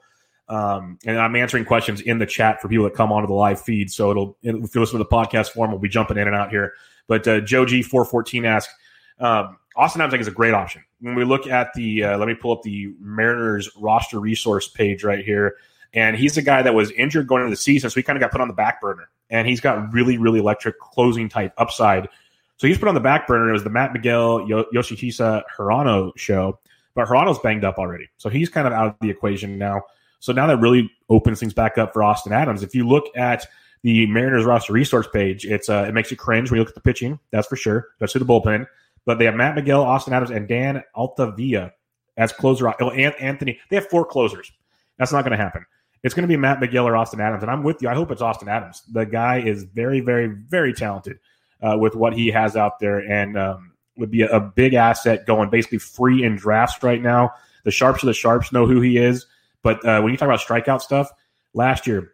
um, 0.49 0.97
and 1.05 1.17
I'm 1.17 1.35
answering 1.35 1.65
questions 1.65 2.01
in 2.01 2.19
the 2.19 2.25
chat 2.25 2.61
for 2.61 2.69
people 2.69 2.85
that 2.85 2.93
come 2.93 3.11
onto 3.11 3.27
the 3.27 3.33
live 3.33 3.61
feed. 3.61 3.91
So 3.91 4.11
it'll 4.11 4.37
if 4.41 4.73
you 4.73 4.81
listen 4.81 4.97
to 4.97 5.03
the 5.03 5.05
podcast 5.05 5.49
form, 5.49 5.71
we'll 5.71 5.79
be 5.79 5.89
jumping 5.89 6.17
in 6.17 6.27
and 6.27 6.35
out 6.35 6.49
here. 6.49 6.73
But 7.07 7.27
uh, 7.27 7.41
Joe 7.41 7.65
G414 7.65 8.45
asks, 8.45 8.73
um, 9.19 9.57
Austin 9.75 10.01
Adams 10.01 10.11
I 10.11 10.17
think, 10.17 10.21
is 10.21 10.27
a 10.27 10.31
great 10.31 10.53
option. 10.53 10.83
When 10.99 11.15
we 11.15 11.23
look 11.23 11.47
at 11.47 11.73
the, 11.73 12.03
uh, 12.03 12.17
let 12.17 12.27
me 12.27 12.33
pull 12.33 12.51
up 12.51 12.63
the 12.63 12.93
Mariners 12.99 13.69
roster 13.77 14.19
resource 14.19 14.67
page 14.67 15.03
right 15.03 15.23
here. 15.23 15.57
And 15.93 16.15
he's 16.15 16.37
a 16.37 16.41
guy 16.41 16.61
that 16.61 16.73
was 16.73 16.91
injured 16.91 17.27
going 17.27 17.43
into 17.43 17.51
the 17.51 17.61
season, 17.61 17.89
so 17.89 17.95
he 17.95 18.03
kind 18.03 18.17
of 18.17 18.21
got 18.21 18.31
put 18.31 18.41
on 18.41 18.47
the 18.47 18.53
back 18.53 18.81
burner. 18.81 19.09
And 19.29 19.47
he's 19.47 19.61
got 19.61 19.93
really, 19.93 20.17
really 20.17 20.39
electric 20.39 20.79
closing 20.79 21.29
type 21.29 21.53
upside. 21.57 22.09
So 22.57 22.67
he's 22.67 22.77
put 22.77 22.87
on 22.87 22.93
the 22.93 22.99
back 22.99 23.27
burner. 23.27 23.49
It 23.49 23.53
was 23.53 23.63
the 23.63 23.69
Matt 23.69 23.93
Magill 23.93 24.47
Yo- 24.47 24.65
Yoshihisa 24.73 25.43
Hirano 25.57 26.11
show, 26.17 26.59
but 26.93 27.07
Hirano's 27.07 27.39
banged 27.39 27.63
up 27.63 27.77
already. 27.77 28.09
So 28.17 28.29
he's 28.29 28.49
kind 28.49 28.67
of 28.67 28.73
out 28.73 28.87
of 28.87 28.95
the 28.99 29.09
equation 29.09 29.57
now. 29.57 29.83
So 30.19 30.33
now 30.33 30.47
that 30.47 30.57
really 30.57 30.89
opens 31.09 31.39
things 31.39 31.53
back 31.53 31.77
up 31.77 31.93
for 31.93 32.03
Austin 32.03 32.33
Adams. 32.33 32.63
If 32.63 32.75
you 32.75 32.87
look 32.87 33.05
at 33.15 33.45
the 33.83 34.07
Mariners 34.07 34.45
roster 34.45 34.73
resource 34.73 35.07
page, 35.11 35.45
it's 35.45 35.69
uh, 35.69 35.85
it 35.87 35.93
makes 35.93 36.11
you 36.11 36.17
cringe 36.17 36.49
when 36.49 36.57
you 36.57 36.61
look 36.61 36.69
at 36.69 36.75
the 36.75 36.81
pitching. 36.81 37.19
That's 37.31 37.47
for 37.47 37.55
sure. 37.55 37.87
Especially 38.01 38.25
the 38.25 38.33
bullpen. 38.33 38.67
But 39.05 39.19
they 39.19 39.25
have 39.25 39.35
Matt 39.35 39.55
Magill, 39.55 39.83
Austin 39.83 40.13
Adams, 40.13 40.31
and 40.31 40.47
Dan 40.47 40.83
Altavilla 40.95 41.71
as 42.17 42.33
closer. 42.33 42.67
Oh, 42.81 42.89
Anthony. 42.89 43.59
They 43.69 43.77
have 43.77 43.87
four 43.87 44.05
closers. 44.05 44.51
That's 44.97 45.11
not 45.11 45.23
going 45.23 45.37
to 45.37 45.43
happen. 45.43 45.65
It's 46.03 46.13
going 46.13 46.23
to 46.23 46.27
be 46.27 46.37
Matt 46.37 46.59
Magill 46.59 46.83
or 46.83 46.95
Austin 46.95 47.21
Adams, 47.21 47.43
and 47.43 47.51
I'm 47.51 47.63
with 47.63 47.81
you. 47.81 47.89
I 47.89 47.93
hope 47.95 48.11
it's 48.11 48.21
Austin 48.21 48.49
Adams. 48.49 48.83
The 48.91 49.05
guy 49.05 49.39
is 49.39 49.63
very, 49.63 49.99
very, 49.99 50.27
very 50.27 50.73
talented 50.73 51.19
uh, 51.61 51.77
with 51.79 51.95
what 51.95 52.13
he 52.13 52.27
has 52.27 52.55
out 52.55 52.79
there, 52.79 52.99
and 52.99 53.37
um, 53.37 53.73
would 53.97 54.11
be 54.11 54.21
a, 54.21 54.29
a 54.29 54.39
big 54.39 54.73
asset 54.73 55.25
going 55.25 55.49
basically 55.49 55.79
free 55.79 56.23
in 56.23 56.35
drafts 56.35 56.83
right 56.83 57.01
now. 57.01 57.31
The 57.63 57.71
sharps 57.71 58.03
of 58.03 58.07
the 58.07 58.13
sharps 58.13 58.51
know 58.51 58.65
who 58.65 58.79
he 58.81 58.97
is, 58.97 59.25
but 59.63 59.83
uh, 59.85 60.01
when 60.01 60.11
you 60.11 60.17
talk 60.17 60.27
about 60.27 60.39
strikeout 60.39 60.81
stuff, 60.81 61.09
last 61.53 61.87
year 61.87 62.13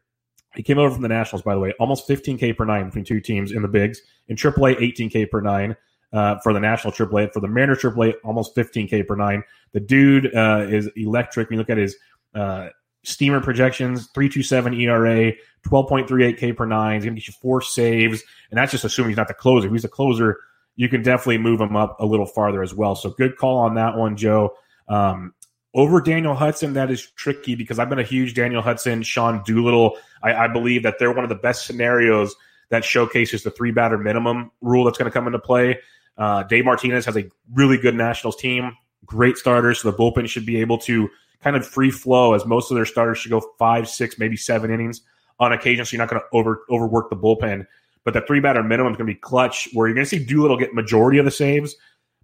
he 0.56 0.64
came 0.64 0.78
over 0.78 0.92
from 0.92 1.02
the 1.02 1.08
Nationals, 1.08 1.42
by 1.42 1.54
the 1.54 1.60
way, 1.60 1.74
almost 1.80 2.08
15K 2.08 2.56
per 2.56 2.66
nine 2.66 2.86
between 2.86 3.06
two 3.06 3.20
teams 3.20 3.52
in 3.52 3.62
the 3.62 3.68
bigs. 3.68 4.02
In 4.28 4.36
AAA, 4.36 4.78
18K 4.96 5.30
per 5.30 5.42
nine 5.42 5.76
uh, 6.14 6.38
for 6.44 6.54
the 6.54 6.60
National 6.60 6.94
AAA. 6.94 7.34
For 7.34 7.40
the 7.40 7.48
Mariners 7.48 7.82
AAA, 7.82 8.16
almost 8.24 8.56
15K 8.56 9.08
per 9.08 9.16
nine. 9.16 9.44
The 9.72 9.80
dude 9.80 10.34
uh, 10.36 10.66
is 10.70 10.90
electric. 10.96 11.50
When 11.50 11.58
you 11.58 11.60
look 11.60 11.70
at 11.70 11.78
his 11.78 11.96
uh, 12.36 12.70
steamer 13.04 13.42
projections, 13.42 14.08
327 14.14 14.74
ERA, 14.76 15.34
12.38K 15.68 16.56
per 16.56 16.66
nine. 16.66 16.96
He's 16.96 17.06
going 17.06 17.16
to 17.16 17.22
get 17.22 17.28
you 17.28 17.34
four 17.42 17.62
saves. 17.62 18.24
And 18.52 18.58
that's 18.58 18.72
just 18.72 18.86
assuming 18.86 19.10
he's 19.10 19.18
not 19.18 19.28
the 19.28 19.34
closer. 19.34 19.68
If 19.68 19.74
he's 19.74 19.82
the 19.82 19.90
closer, 19.90 20.40
you 20.76 20.88
can 20.90 21.02
definitely 21.02 21.40
move 21.40 21.62
him 21.62 21.76
up 21.76 22.00
a 22.00 22.06
little 22.06 22.26
farther 22.26 22.62
as 22.64 22.74
well. 22.74 22.96
So 22.96 23.10
good 23.10 23.38
call 23.38 23.58
on 23.58 23.76
that 23.76 23.96
one, 23.98 24.16
Joe. 24.18 24.56
Um, 24.88 25.34
Over 25.76 26.02
Daniel 26.02 26.36
Hudson, 26.36 26.74
that 26.74 26.92
is 26.92 27.10
tricky 27.12 27.56
because 27.56 27.80
I've 27.80 27.90
been 27.90 28.00
a 28.00 28.04
huge 28.04 28.36
Daniel 28.36 28.62
Hudson, 28.62 29.02
Sean 29.02 29.42
Doolittle. 29.44 29.98
I, 30.22 30.34
I 30.34 30.48
believe 30.48 30.84
that 30.84 31.00
they're 31.00 31.12
one 31.12 31.24
of 31.24 31.30
the 31.30 31.36
best 31.36 31.66
scenarios 31.66 32.36
that 32.70 32.86
showcases 32.86 33.44
the 33.44 33.52
three 33.52 33.72
batter 33.72 33.98
minimum 33.98 34.52
rule 34.62 34.86
that's 34.86 34.98
going 34.98 35.10
to 35.10 35.14
come 35.14 35.26
into 35.26 35.40
play. 35.40 35.80
Uh, 36.18 36.44
Dave 36.44 36.66
Martinez 36.66 37.06
has 37.06 37.18
a 37.18 37.26
really 37.54 37.78
good 37.78 37.96
Nationals 37.96 38.36
team, 38.36 38.78
great 39.06 39.38
starters, 39.38 39.82
so 39.82 39.90
the 39.90 39.98
bullpen 39.98 40.30
should 40.30 40.46
be 40.46 40.58
able 40.58 40.78
to 40.80 41.10
kind 41.42 41.56
of 41.56 41.66
free 41.66 41.92
flow 41.92 42.34
as 42.34 42.46
most 42.46 42.72
of 42.72 42.76
their 42.76 42.86
starters 42.86 43.18
should 43.18 43.32
go 43.32 43.42
five, 43.58 43.90
six, 43.90 44.20
maybe 44.20 44.38
seven 44.38 44.72
innings 44.72 45.02
on 45.40 45.52
occasion, 45.52 45.86
so 45.86 45.94
you're 45.96 46.06
not 46.06 46.10
going 46.10 46.22
to 46.22 46.28
over 46.38 46.62
overwork 46.70 47.10
the 47.10 47.16
bullpen. 47.16 47.66
But 48.04 48.14
the 48.14 48.22
three 48.22 48.40
batter 48.40 48.62
minimum 48.62 48.94
is 48.94 48.98
going 48.98 49.08
to 49.08 49.14
be 49.14 49.20
clutch, 49.20 49.70
where 49.74 49.88
you're 49.88 49.96
going 49.96 50.06
to 50.06 50.10
see 50.10 50.24
Doolittle 50.24 50.58
get 50.58 50.74
majority 50.74 51.18
of 51.18 51.26
the 51.26 51.32
saves, 51.32 51.76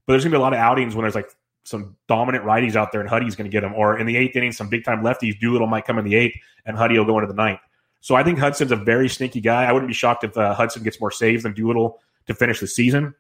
but 0.06 0.14
there's 0.14 0.24
going 0.24 0.32
to 0.32 0.38
be 0.38 0.40
a 0.40 0.44
lot 0.44 0.54
of 0.54 0.60
outings 0.60 0.96
when 0.96 1.04
there's 1.04 1.16
like 1.16 1.30
some 1.70 1.96
dominant 2.08 2.44
righties 2.44 2.76
out 2.76 2.92
there, 2.92 3.02
and 3.02 3.10
Huddy's 3.10 3.36
going 3.36 3.50
to 3.50 3.52
get 3.52 3.62
them. 3.62 3.74
Or 3.74 3.98
in 3.98 4.08
the 4.08 4.18
eighth 4.18 4.36
inning, 4.36 4.52
some 4.52 4.70
big 4.70 4.84
time 4.84 5.04
lefties. 5.04 5.40
Doolittle 5.40 5.68
might 5.68 5.86
come 5.86 5.98
in 6.00 6.06
the 6.06 6.16
eighth, 6.16 6.38
and 6.66 6.78
Huddy 6.78 6.98
will 6.98 7.06
go 7.06 7.18
into 7.18 7.28
the 7.28 7.36
ninth. 7.36 7.60
So 8.02 8.16
I 8.16 8.24
think 8.24 8.40
Hudson's 8.40 8.72
a 8.72 8.76
very 8.76 9.10
sneaky 9.10 9.42
guy. 9.42 9.66
I 9.66 9.72
wouldn't 9.72 9.90
be 9.90 9.94
shocked 9.94 10.24
if 10.24 10.38
uh, 10.38 10.54
Hudson 10.54 10.84
gets 10.84 11.00
more 11.00 11.12
saves 11.12 11.44
than 11.44 11.54
Doolittle 11.54 12.00
to 12.28 12.34
finish 12.34 12.60
the 12.60 12.68
season, 12.68 13.14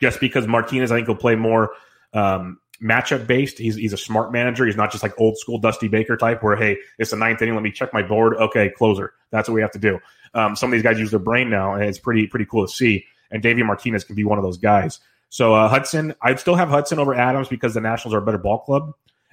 just 0.00 0.20
because 0.20 0.46
Martinez 0.46 0.92
I 0.92 0.96
think 0.96 1.08
will 1.08 1.14
play 1.14 1.36
more 1.36 1.70
um, 2.12 2.58
matchup 2.82 3.26
based. 3.26 3.58
He's 3.58 3.76
he's 3.76 3.92
a 3.92 3.98
smart 3.98 4.32
manager. 4.32 4.66
He's 4.66 4.76
not 4.76 4.90
just 4.90 5.02
like 5.02 5.18
old 5.18 5.38
school 5.38 5.58
Dusty 5.58 5.88
Baker 5.88 6.16
type 6.16 6.42
where 6.42 6.56
hey, 6.56 6.76
it's 6.98 7.12
the 7.12 7.16
ninth 7.16 7.40
inning. 7.42 7.54
Let 7.54 7.62
me 7.62 7.70
check 7.70 7.92
my 7.92 8.02
board. 8.02 8.34
Okay, 8.34 8.70
closer. 8.70 9.14
That's 9.30 9.48
what 9.48 9.54
we 9.54 9.60
have 9.60 9.72
to 9.72 9.78
do. 9.78 9.98
Um, 10.34 10.56
some 10.56 10.70
of 10.70 10.72
these 10.72 10.82
guys 10.82 10.98
use 10.98 11.10
their 11.10 11.20
brain 11.20 11.48
now, 11.48 11.74
and 11.74 11.84
it's 11.84 11.98
pretty 11.98 12.26
pretty 12.26 12.46
cool 12.46 12.66
to 12.66 12.72
see. 12.72 13.06
And 13.30 13.42
Davey 13.42 13.62
Martinez 13.62 14.04
can 14.04 14.16
be 14.16 14.24
one 14.24 14.38
of 14.38 14.44
those 14.44 14.58
guys. 14.58 15.00
So 15.28 15.54
uh, 15.54 15.68
Hudson, 15.68 16.14
I'd 16.22 16.40
still 16.40 16.54
have 16.54 16.68
Hudson 16.68 16.98
over 16.98 17.14
Adams 17.14 17.48
because 17.48 17.74
the 17.74 17.80
Nationals 17.80 18.14
are 18.14 18.18
a 18.18 18.22
better 18.22 18.38
ball 18.38 18.60
club, 18.60 18.92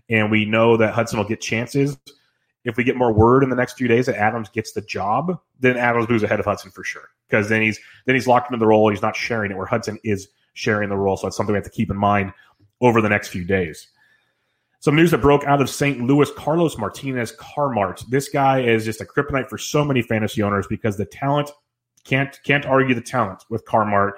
and 0.09 0.29
we 0.29 0.45
know 0.45 0.77
that 0.77 0.93
Hudson 0.93 1.17
will 1.17 1.25
get 1.25 1.41
chances. 1.41 1.97
If 2.63 2.77
we 2.77 2.83
get 2.83 2.97
more 2.97 3.13
word 3.13 3.43
in 3.43 3.49
the 3.49 3.55
next 3.55 3.73
few 3.73 3.87
days 3.87 4.07
that 4.07 4.15
Adams 4.15 4.49
gets 4.49 4.71
the 4.71 4.81
job, 4.81 5.39
then 5.59 5.77
Adams 5.77 6.09
moves 6.09 6.23
ahead 6.23 6.39
of 6.39 6.45
Hudson 6.45 6.71
for 6.71 6.83
sure. 6.83 7.09
Because 7.29 7.47
then 7.47 7.61
he's 7.61 7.79
then 8.05 8.15
he's 8.15 8.27
locked 8.27 8.51
into 8.51 8.59
the 8.59 8.67
role. 8.67 8.89
He's 8.89 9.01
not 9.01 9.15
sharing 9.15 9.51
it 9.51 9.57
where 9.57 9.67
Hudson 9.67 9.99
is 10.03 10.27
sharing 10.53 10.89
the 10.89 10.97
role. 10.97 11.15
So 11.15 11.27
that's 11.27 11.37
something 11.37 11.53
we 11.53 11.57
have 11.57 11.65
to 11.65 11.69
keep 11.69 11.91
in 11.91 11.97
mind 11.97 12.33
over 12.81 13.01
the 13.01 13.09
next 13.09 13.29
few 13.29 13.45
days. 13.45 13.87
Some 14.79 14.95
news 14.95 15.11
that 15.11 15.19
broke 15.19 15.43
out 15.45 15.61
of 15.61 15.69
St. 15.69 16.01
Louis 16.01 16.29
Carlos 16.31 16.77
Martinez 16.77 17.35
Carmart. 17.37 18.05
This 18.07 18.29
guy 18.29 18.61
is 18.61 18.85
just 18.85 19.01
a 19.01 19.05
kryptonite 19.05 19.49
for 19.49 19.57
so 19.57 19.83
many 19.83 20.01
fantasy 20.01 20.43
owners 20.43 20.67
because 20.67 20.97
the 20.97 21.05
talent 21.05 21.51
can't 22.03 22.39
can't 22.43 22.65
argue 22.65 22.93
the 22.93 23.01
talent 23.01 23.45
with 23.49 23.65
Carmart, 23.65 24.13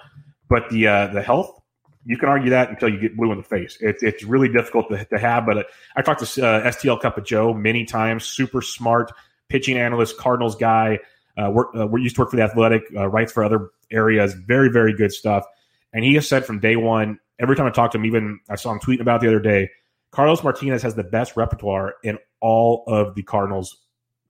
but 0.49 0.69
the 0.69 0.87
uh, 0.87 1.07
the 1.07 1.21
health 1.21 1.61
you 2.07 2.17
can 2.17 2.29
argue 2.29 2.49
that 2.51 2.69
until 2.69 2.87
you 2.87 2.97
get 2.97 3.17
blue 3.17 3.33
in 3.33 3.37
the 3.37 3.43
face. 3.43 3.77
It's 3.81 4.01
it's 4.01 4.23
really 4.23 4.47
difficult 4.47 4.89
to, 4.89 5.03
to 5.03 5.19
have. 5.19 5.45
But 5.45 5.57
uh, 5.57 5.63
I 5.97 6.01
talked 6.01 6.23
to 6.25 6.45
uh, 6.45 6.71
STL 6.71 7.01
Cup 7.01 7.17
of 7.17 7.25
Joe 7.25 7.53
many 7.53 7.83
times. 7.83 8.25
Super 8.25 8.61
smart 8.61 9.11
pitching 9.49 9.77
analyst, 9.77 10.17
Cardinals 10.17 10.55
guy. 10.55 10.99
Uh, 11.37 11.51
work, 11.51 11.67
uh, 11.75 11.93
used 11.97 12.15
to 12.15 12.21
work 12.21 12.31
for 12.31 12.37
the 12.37 12.41
Athletic, 12.41 12.81
uh, 12.95 13.07
writes 13.07 13.31
for 13.31 13.43
other 13.43 13.69
areas. 13.91 14.33
Very 14.33 14.69
very 14.69 14.93
good 14.95 15.11
stuff. 15.11 15.45
And 15.91 16.05
he 16.05 16.15
has 16.15 16.27
said 16.27 16.45
from 16.45 16.59
day 16.59 16.77
one, 16.77 17.19
every 17.39 17.55
time 17.55 17.65
I 17.65 17.71
talk 17.71 17.91
to 17.91 17.97
him, 17.97 18.05
even 18.05 18.39
I 18.49 18.55
saw 18.55 18.71
him 18.71 18.79
tweeting 18.79 19.01
about 19.01 19.19
the 19.19 19.27
other 19.27 19.39
day, 19.39 19.69
Carlos 20.11 20.43
Martinez 20.43 20.81
has 20.83 20.95
the 20.95 21.03
best 21.03 21.35
repertoire 21.35 21.95
in 22.03 22.17
all 22.39 22.85
of 22.87 23.15
the 23.15 23.23
Cardinals 23.23 23.77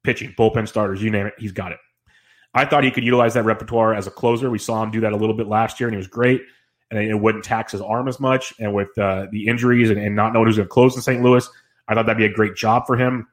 pitching, 0.03 0.33
bullpen 0.37 0.67
starters, 0.67 1.01
you 1.01 1.11
name 1.11 1.27
it, 1.27 1.33
he's 1.37 1.51
got 1.51 1.71
it. 1.71 1.79
I 2.53 2.65
thought 2.65 2.83
he 2.83 2.91
could 2.91 3.03
utilize 3.03 3.35
that 3.35 3.43
repertoire 3.43 3.93
as 3.93 4.07
a 4.07 4.11
closer. 4.11 4.49
We 4.49 4.57
saw 4.57 4.81
him 4.81 4.89
do 4.89 5.01
that 5.01 5.13
a 5.13 5.17
little 5.17 5.35
bit 5.35 5.47
last 5.47 5.79
year, 5.79 5.87
and 5.87 5.93
he 5.93 5.97
was 5.97 6.07
great. 6.07 6.41
And 6.89 6.99
it 6.99 7.15
wouldn't 7.15 7.43
tax 7.43 7.73
his 7.73 7.81
arm 7.81 8.07
as 8.07 8.19
much. 8.19 8.53
And 8.59 8.73
with 8.73 8.97
uh, 8.97 9.27
the 9.29 9.47
injuries 9.47 9.89
and, 9.89 9.99
and, 9.99 10.15
not 10.15 10.33
knowing 10.33 10.45
who's 10.45 10.55
going 10.55 10.67
to 10.67 10.73
close 10.73 10.95
in 10.95 11.01
St. 11.01 11.21
Louis, 11.21 11.47
I 11.87 11.93
thought 11.93 12.05
that'd 12.05 12.17
be 12.17 12.25
a 12.25 12.33
great 12.33 12.55
job 12.55 12.87
for 12.87 12.95
him. 12.95 13.27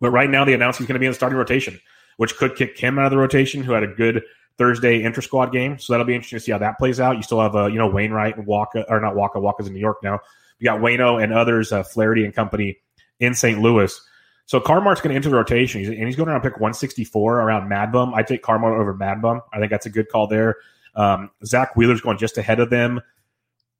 But 0.00 0.10
right 0.10 0.28
now, 0.28 0.44
they 0.44 0.52
announced 0.52 0.78
he's 0.78 0.88
going 0.88 0.94
to 0.94 1.00
be 1.00 1.06
in 1.06 1.12
the 1.12 1.16
starting 1.16 1.38
rotation, 1.38 1.80
which 2.16 2.36
could 2.36 2.56
kick 2.56 2.76
him 2.76 2.98
out 2.98 3.04
of 3.04 3.10
the 3.12 3.18
rotation, 3.18 3.62
who 3.62 3.72
had 3.72 3.84
a 3.84 3.88
good 3.88 4.22
Thursday 4.58 5.02
inter 5.04 5.20
squad 5.20 5.52
game. 5.52 5.78
So 5.78 5.92
that'll 5.92 6.06
be 6.06 6.14
interesting 6.14 6.38
to 6.38 6.44
see 6.44 6.52
how 6.52 6.58
that 6.58 6.76
plays 6.78 6.98
out. 6.98 7.16
You 7.16 7.22
still 7.22 7.40
have, 7.40 7.54
uh, 7.54 7.66
you 7.66 7.78
know, 7.78 7.88
Wainwright 7.88 8.36
and 8.36 8.46
Wacha, 8.46 8.84
or 8.88 9.00
not 9.00 9.14
Wacha, 9.14 9.36
Wacha's 9.36 9.68
in 9.68 9.74
New 9.74 9.80
York 9.80 9.98
now. 10.02 10.18
You 10.58 10.64
got 10.64 10.80
Wayno 10.80 11.22
and 11.22 11.32
others, 11.32 11.72
uh, 11.72 11.82
Flaherty 11.84 12.24
and 12.24 12.34
company 12.34 12.78
in 13.20 13.34
St. 13.34 13.60
Louis. 13.60 14.00
So 14.46 14.60
Carmart's 14.60 15.00
going 15.00 15.10
to 15.10 15.16
enter 15.16 15.30
the 15.30 15.36
rotation, 15.36 15.84
and 15.84 16.06
he's 16.06 16.16
going 16.16 16.28
around 16.28 16.42
pick 16.42 16.54
164 16.54 17.40
around 17.40 17.68
Mad 17.68 17.92
Bum. 17.92 18.12
I 18.14 18.22
take 18.22 18.42
Carmart 18.42 18.78
over 18.78 18.92
Mad 18.92 19.22
Bum. 19.22 19.40
I 19.52 19.58
think 19.58 19.70
that's 19.70 19.86
a 19.86 19.90
good 19.90 20.08
call 20.08 20.26
there. 20.26 20.56
Um, 20.94 21.30
Zack 21.44 21.76
Wheeler's 21.76 22.00
going 22.00 22.18
just 22.18 22.38
ahead 22.38 22.60
of 22.60 22.70
them. 22.70 23.00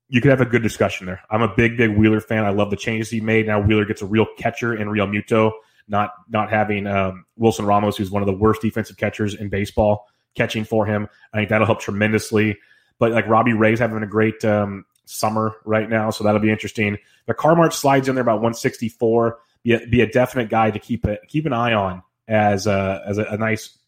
You 0.08 0.20
could 0.20 0.30
have 0.30 0.40
a 0.40 0.46
good 0.46 0.62
discussion 0.62 1.06
there. 1.06 1.22
I'm 1.30 1.42
a 1.42 1.54
big, 1.54 1.76
big 1.76 1.96
Wheeler 1.96 2.20
fan. 2.20 2.44
I 2.44 2.50
love 2.50 2.70
the 2.70 2.76
changes 2.76 3.10
he 3.10 3.20
made. 3.20 3.46
Now 3.46 3.60
Wheeler 3.60 3.84
gets 3.84 4.02
a 4.02 4.06
real 4.06 4.26
catcher 4.36 4.74
in 4.74 4.88
Realmuto, 4.88 5.52
not 5.88 6.10
not 6.28 6.50
having 6.50 6.86
um, 6.86 7.24
Wilson 7.36 7.64
Ramos, 7.64 7.96
who's 7.96 8.10
one 8.10 8.22
of 8.22 8.26
the 8.26 8.36
worst 8.36 8.60
defensive 8.60 8.96
catchers 8.96 9.34
in 9.34 9.48
baseball 9.48 10.06
catching 10.34 10.64
for 10.64 10.86
him. 10.86 11.08
I 11.32 11.38
think 11.38 11.48
that'll 11.48 11.66
help 11.66 11.80
tremendously. 11.80 12.58
But 12.98 13.12
like 13.12 13.26
Robbie 13.26 13.52
Ray's 13.52 13.78
having 13.78 14.02
a 14.02 14.06
great 14.06 14.44
um, 14.44 14.84
summer 15.06 15.56
right 15.64 15.88
now, 15.88 16.10
so 16.10 16.24
that'll 16.24 16.40
be 16.40 16.50
interesting. 16.50 16.98
The 17.26 17.34
Carmart 17.34 17.72
slides 17.72 18.08
in 18.08 18.14
there 18.14 18.22
about 18.22 18.36
164. 18.36 19.38
Be 19.64 19.72
a, 19.72 19.86
be 19.86 20.00
a 20.00 20.06
definite 20.06 20.48
guy 20.48 20.70
to 20.70 20.78
keep 20.78 21.06
it 21.06 21.20
keep 21.28 21.46
an 21.46 21.52
eye 21.52 21.72
on 21.72 22.02
as 22.28 22.66
a, 22.66 23.02
as 23.06 23.18
a, 23.18 23.24
a 23.24 23.36
nice 23.36 23.78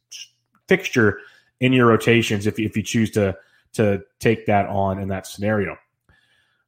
fixture 0.69 1.19
in 1.64 1.72
your 1.72 1.87
rotations 1.87 2.46
if 2.46 2.59
if 2.59 2.77
you 2.77 2.83
choose 2.83 3.11
to 3.12 3.35
to 3.72 4.03
take 4.20 4.46
that 4.46 4.66
on 4.66 5.00
in 5.00 5.09
that 5.09 5.27
scenario. 5.27 5.77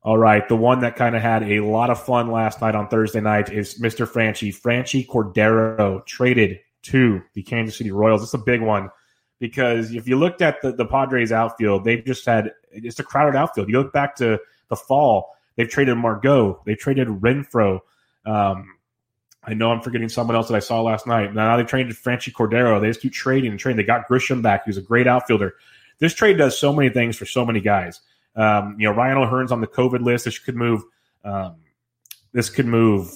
All 0.03 0.17
right, 0.17 0.49
the 0.49 0.57
one 0.57 0.81
that 0.81 0.97
kind 0.97 1.15
of 1.15 1.23
had 1.23 1.43
a 1.43 1.61
lot 1.61 1.91
of 1.91 2.03
fun 2.03 2.31
last 2.31 2.61
night 2.61 2.75
on 2.75 2.89
Thursday 2.89 3.21
night 3.21 3.53
is 3.53 3.79
Mr. 3.81 4.07
Franchy. 4.07 4.55
Franchy 4.55 5.07
Cordero 5.07 6.05
traded 6.07 6.61
to 6.83 7.21
the 7.35 7.43
Kansas 7.43 7.77
City 7.77 7.91
Royals. 7.91 8.23
It's 8.23 8.33
a 8.33 8.39
big 8.39 8.63
one 8.63 8.89
because 9.39 9.93
if 9.93 10.09
you 10.09 10.17
looked 10.17 10.41
at 10.41 10.63
the, 10.63 10.73
the 10.73 10.87
Padres 10.87 11.33
outfield, 11.33 11.85
they've 11.85 12.05
just 12.05 12.25
had 12.25 12.53
it's 12.71 12.99
a 12.99 13.05
crowded 13.05 13.37
outfield. 13.37 13.69
You 13.69 13.79
look 13.79 13.93
back 13.93 14.17
to 14.17 14.41
the 14.69 14.77
fall, 14.77 15.35
they've 15.57 15.69
traded 15.69 15.99
Margot, 15.99 16.63
they 16.65 16.75
traded 16.75 17.09
Renfroe. 17.09 17.81
Um, 18.25 18.76
I 19.47 19.55
know 19.55 19.71
I'm 19.71 19.81
forgetting 19.81 20.09
someone 20.09 20.35
else 20.35 20.49
that 20.49 20.57
I 20.57 20.61
saw 20.61 20.83
last 20.83 21.07
night. 21.07 21.33
Now 21.33 21.57
they 21.57 21.63
traded 21.63 21.95
Franchy 21.95 22.33
Cordero. 22.33 22.81
They 22.81 22.89
just 22.89 23.01
keep 23.01 23.13
trading 23.13 23.51
and 23.53 23.61
trading. 23.61 23.77
They 23.77 23.85
got 23.85 24.09
Grisham 24.09 24.43
back, 24.43 24.65
who's 24.67 24.77
a 24.77 24.83
great 24.83 25.07
outfielder. 25.07 25.55
This 25.99 26.15
trade 26.15 26.37
does 26.37 26.59
so 26.59 26.73
many 26.73 26.91
things 26.91 27.17
for 27.17 27.27
so 27.27 27.45
many 27.45 27.61
guys. 27.61 28.01
Um, 28.35 28.77
you 28.79 28.89
know, 28.89 28.95
Ryan 28.95 29.19
O'Hearn's 29.19 29.53
on 29.53 29.61
the 29.61 29.67
COVID 29.67 30.03
list. 30.03 30.25
This 30.25 30.39
could 30.39 30.57
move. 30.57 30.83
Um, 31.25 31.57
this 32.33 32.51
could 32.51 32.67
move 32.67 33.11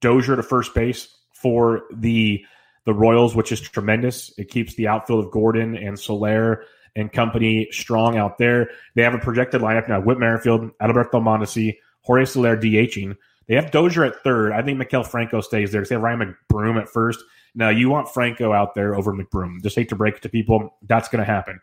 Dozier 0.00 0.36
to 0.36 0.42
first 0.42 0.74
base 0.74 1.08
for 1.32 1.84
the 1.92 2.44
the 2.84 2.94
Royals, 2.94 3.34
which 3.34 3.50
is 3.52 3.60
tremendous. 3.60 4.32
It 4.36 4.48
keeps 4.48 4.74
the 4.74 4.88
outfield 4.88 5.24
of 5.24 5.30
Gordon 5.30 5.76
and 5.76 5.98
Soler 5.98 6.64
and 6.94 7.12
company 7.12 7.68
strong 7.72 8.16
out 8.16 8.38
there. 8.38 8.70
They 8.94 9.02
have 9.02 9.14
a 9.14 9.18
projected 9.18 9.60
lineup 9.60 9.88
now: 9.88 10.00
Whit 10.00 10.18
Merrifield, 10.18 10.70
Alberto 10.80 11.20
Mondesi, 11.20 11.78
Jorge 12.02 12.26
Soler 12.26 12.56
DHing. 12.56 13.16
They 13.48 13.54
have 13.54 13.70
Dozier 13.70 14.04
at 14.04 14.22
third. 14.22 14.52
I 14.52 14.62
think 14.62 14.80
Maikel 14.80 15.06
Franco 15.06 15.40
stays 15.40 15.70
there 15.70 15.80
because 15.80 15.90
they 15.90 15.94
have 15.94 16.02
Ryan 16.02 16.36
McBroom 16.50 16.80
at 16.80 16.88
first. 16.88 17.22
Now 17.54 17.68
you 17.68 17.88
want 17.88 18.08
Franco 18.08 18.52
out 18.52 18.74
there 18.74 18.94
over 18.94 19.12
McBroom. 19.12 19.62
Just 19.62 19.76
hate 19.76 19.88
to 19.90 19.96
break 19.96 20.16
it 20.16 20.22
to 20.22 20.28
people. 20.28 20.74
That's 20.82 21.08
going 21.08 21.24
to 21.24 21.30
happen. 21.30 21.60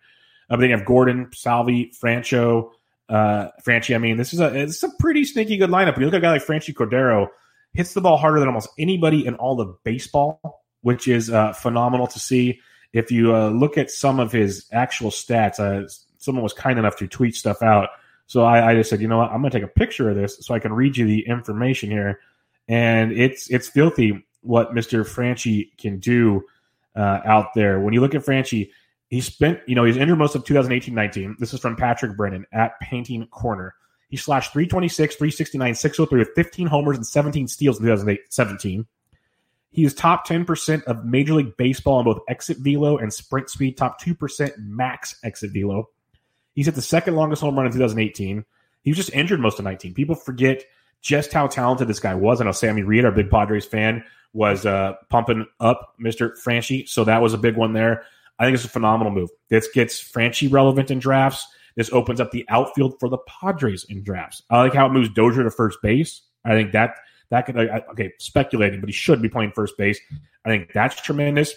Uh, 0.50 0.56
but 0.56 0.62
then 0.62 0.70
you 0.70 0.78
have 0.78 0.86
Gordon, 0.86 1.30
Salvi, 1.34 1.92
Francho, 2.02 2.72
uh, 3.10 3.50
Franchy. 3.66 3.96
I 3.96 3.98
mean, 3.98 4.18
this 4.18 4.34
is 4.34 4.40
a 4.40 4.54
it's 4.58 4.84
a 4.84 4.90
pretty 5.00 5.26
sneaky 5.26 5.58
good 5.58 5.70
lineup. 5.70 5.98
You 5.98 6.06
look 6.06 6.14
at 6.14 6.18
a 6.18 6.22
guy 6.22 6.32
like 6.32 6.46
Franchy 6.46 6.74
Cordero, 6.74 7.28
hits 7.74 7.94
the 7.94 8.02
ball 8.02 8.18
harder 8.18 8.40
than 8.40 8.48
almost 8.48 8.70
anybody 8.78 9.26
in 9.26 9.36
all 9.36 9.60
of 9.60 9.84
baseball, 9.84 10.64
which 10.82 11.08
is 11.08 11.30
uh, 11.30 11.54
phenomenal 11.54 12.08
to 12.08 12.20
see. 12.20 12.60
If 12.94 13.12
you 13.12 13.36
uh, 13.36 13.50
look 13.50 13.78
at 13.78 13.90
some 13.90 14.20
of 14.20 14.32
his 14.32 14.68
actual 14.72 15.10
stats, 15.10 15.60
uh, 15.60 15.88
someone 16.18 16.44
was 16.44 16.54
kind 16.54 16.78
enough 16.78 16.96
to 16.98 17.08
tweet 17.08 17.36
stuff 17.36 17.62
out. 17.62 17.90
So 18.28 18.44
I, 18.44 18.72
I 18.72 18.76
just 18.76 18.90
said, 18.90 19.02
you 19.02 19.08
know 19.08 19.18
what, 19.18 19.32
I'm 19.32 19.42
going 19.42 19.52
to 19.52 19.60
take 19.60 19.68
a 19.68 19.72
picture 19.72 20.10
of 20.10 20.16
this 20.16 20.38
so 20.42 20.54
I 20.54 20.60
can 20.60 20.74
read 20.74 20.98
you 20.98 21.06
the 21.06 21.28
information 21.28 21.92
here. 21.92 22.20
And 22.68 23.12
it's 23.12 23.50
it's 23.50 23.68
filthy 23.68 24.26
what 24.42 24.74
Mr. 24.74 25.02
Franchy 25.04 25.70
can 25.78 26.00
do 26.00 26.44
uh, 26.96 27.20
out 27.26 27.54
there. 27.56 27.80
When 27.80 27.94
you 27.94 28.02
look 28.02 28.16
at 28.16 28.24
Franchy, 28.26 28.70
he 29.10 29.22
spent, 29.22 29.60
you 29.68 29.76
know, 29.76 29.84
he's 29.84 29.98
injured 29.98 30.18
most 30.18 30.36
of 30.36 30.44
2018-19. 30.44 31.38
This 31.38 31.54
is 31.54 31.60
from 31.60 31.76
Patrick 31.76 32.18
Brennan 32.18 32.46
at 32.52 32.80
Painting 32.80 33.28
Corner. 33.28 33.76
He 34.10 34.18
slashed 34.18 34.54
326, 34.54 35.16
369, 35.16 35.76
603 35.76 36.20
with 36.20 36.30
15 36.36 36.68
homers 36.68 36.98
and 36.98 37.06
17 37.06 37.48
steals 37.48 37.80
in 37.80 37.86
2017. 37.86 38.86
He 39.72 39.84
is 39.84 39.94
top 39.96 40.28
10% 40.28 40.84
of 40.84 41.04
Major 41.04 41.34
League 41.34 41.58
Baseball 41.58 41.96
on 41.96 42.06
both 42.06 42.20
exit 42.30 42.58
velo 42.60 42.98
and 42.98 43.12
sprint 43.12 43.50
speed, 43.50 43.76
top 43.76 44.00
2% 44.00 44.52
max 44.60 45.16
exit 45.24 45.52
velo. 45.52 45.90
He's 46.54 46.66
hit 46.66 46.76
the 46.76 46.82
second 46.82 47.16
longest 47.16 47.42
home 47.42 47.56
run 47.56 47.66
in 47.66 47.72
2018. 47.72 48.46
He 48.84 48.92
was 48.92 48.98
just 48.98 49.14
injured 49.14 49.40
most 49.40 49.60
of 49.60 49.66
19. 49.66 49.94
People 49.94 50.16
forget 50.16 50.64
just 51.02 51.34
how 51.34 51.48
talented 51.48 51.88
this 51.88 52.00
guy 52.00 52.16
was. 52.16 52.40
I 52.40 52.46
know 52.46 52.52
Sammy 52.52 52.84
Reed, 52.84 53.06
our 53.06 53.12
big 53.12 53.30
Padres 53.30 53.66
fan, 53.66 54.04
was 54.34 54.66
uh, 54.66 54.94
pumping 55.10 55.46
up 55.60 55.96
Mr. 56.00 56.32
Franchy, 56.44 56.88
so 56.88 57.04
that 57.04 57.22
was 57.22 57.34
a 57.34 57.38
big 57.38 57.56
one 57.56 57.74
there. 57.74 58.04
I 58.40 58.46
think 58.46 58.56
it's 58.56 58.66
a 58.66 58.70
phenomenal 58.70 59.14
move. 59.14 59.30
This 59.50 59.68
gets 59.74 60.02
Franchy 60.02 60.52
relevant 60.52 60.92
in 60.92 61.00
drafts. 61.00 61.46
This 61.76 61.92
opens 61.92 62.20
up 62.20 62.32
the 62.32 62.46
outfield 62.50 63.00
for 63.00 63.10
the 63.10 63.18
Padres 63.20 63.84
in 63.86 64.04
drafts. 64.04 64.42
I 64.50 64.60
like 64.60 64.74
how 64.74 64.86
it 64.86 64.94
moves 64.94 65.10
Dozier 65.10 65.44
to 65.44 65.52
first 65.52 65.80
base. 65.82 66.22
I 66.46 66.52
think 66.52 66.72
that 66.72 66.96
That 67.30 67.46
could 67.46 67.58
okay, 67.58 68.14
speculating, 68.20 68.80
but 68.80 68.90
he 68.90 68.94
should 68.94 69.22
be 69.22 69.30
playing 69.30 69.52
first 69.52 69.78
base. 69.78 70.00
I 70.46 70.50
think 70.50 70.72
that's 70.74 71.02
tremendous. 71.02 71.56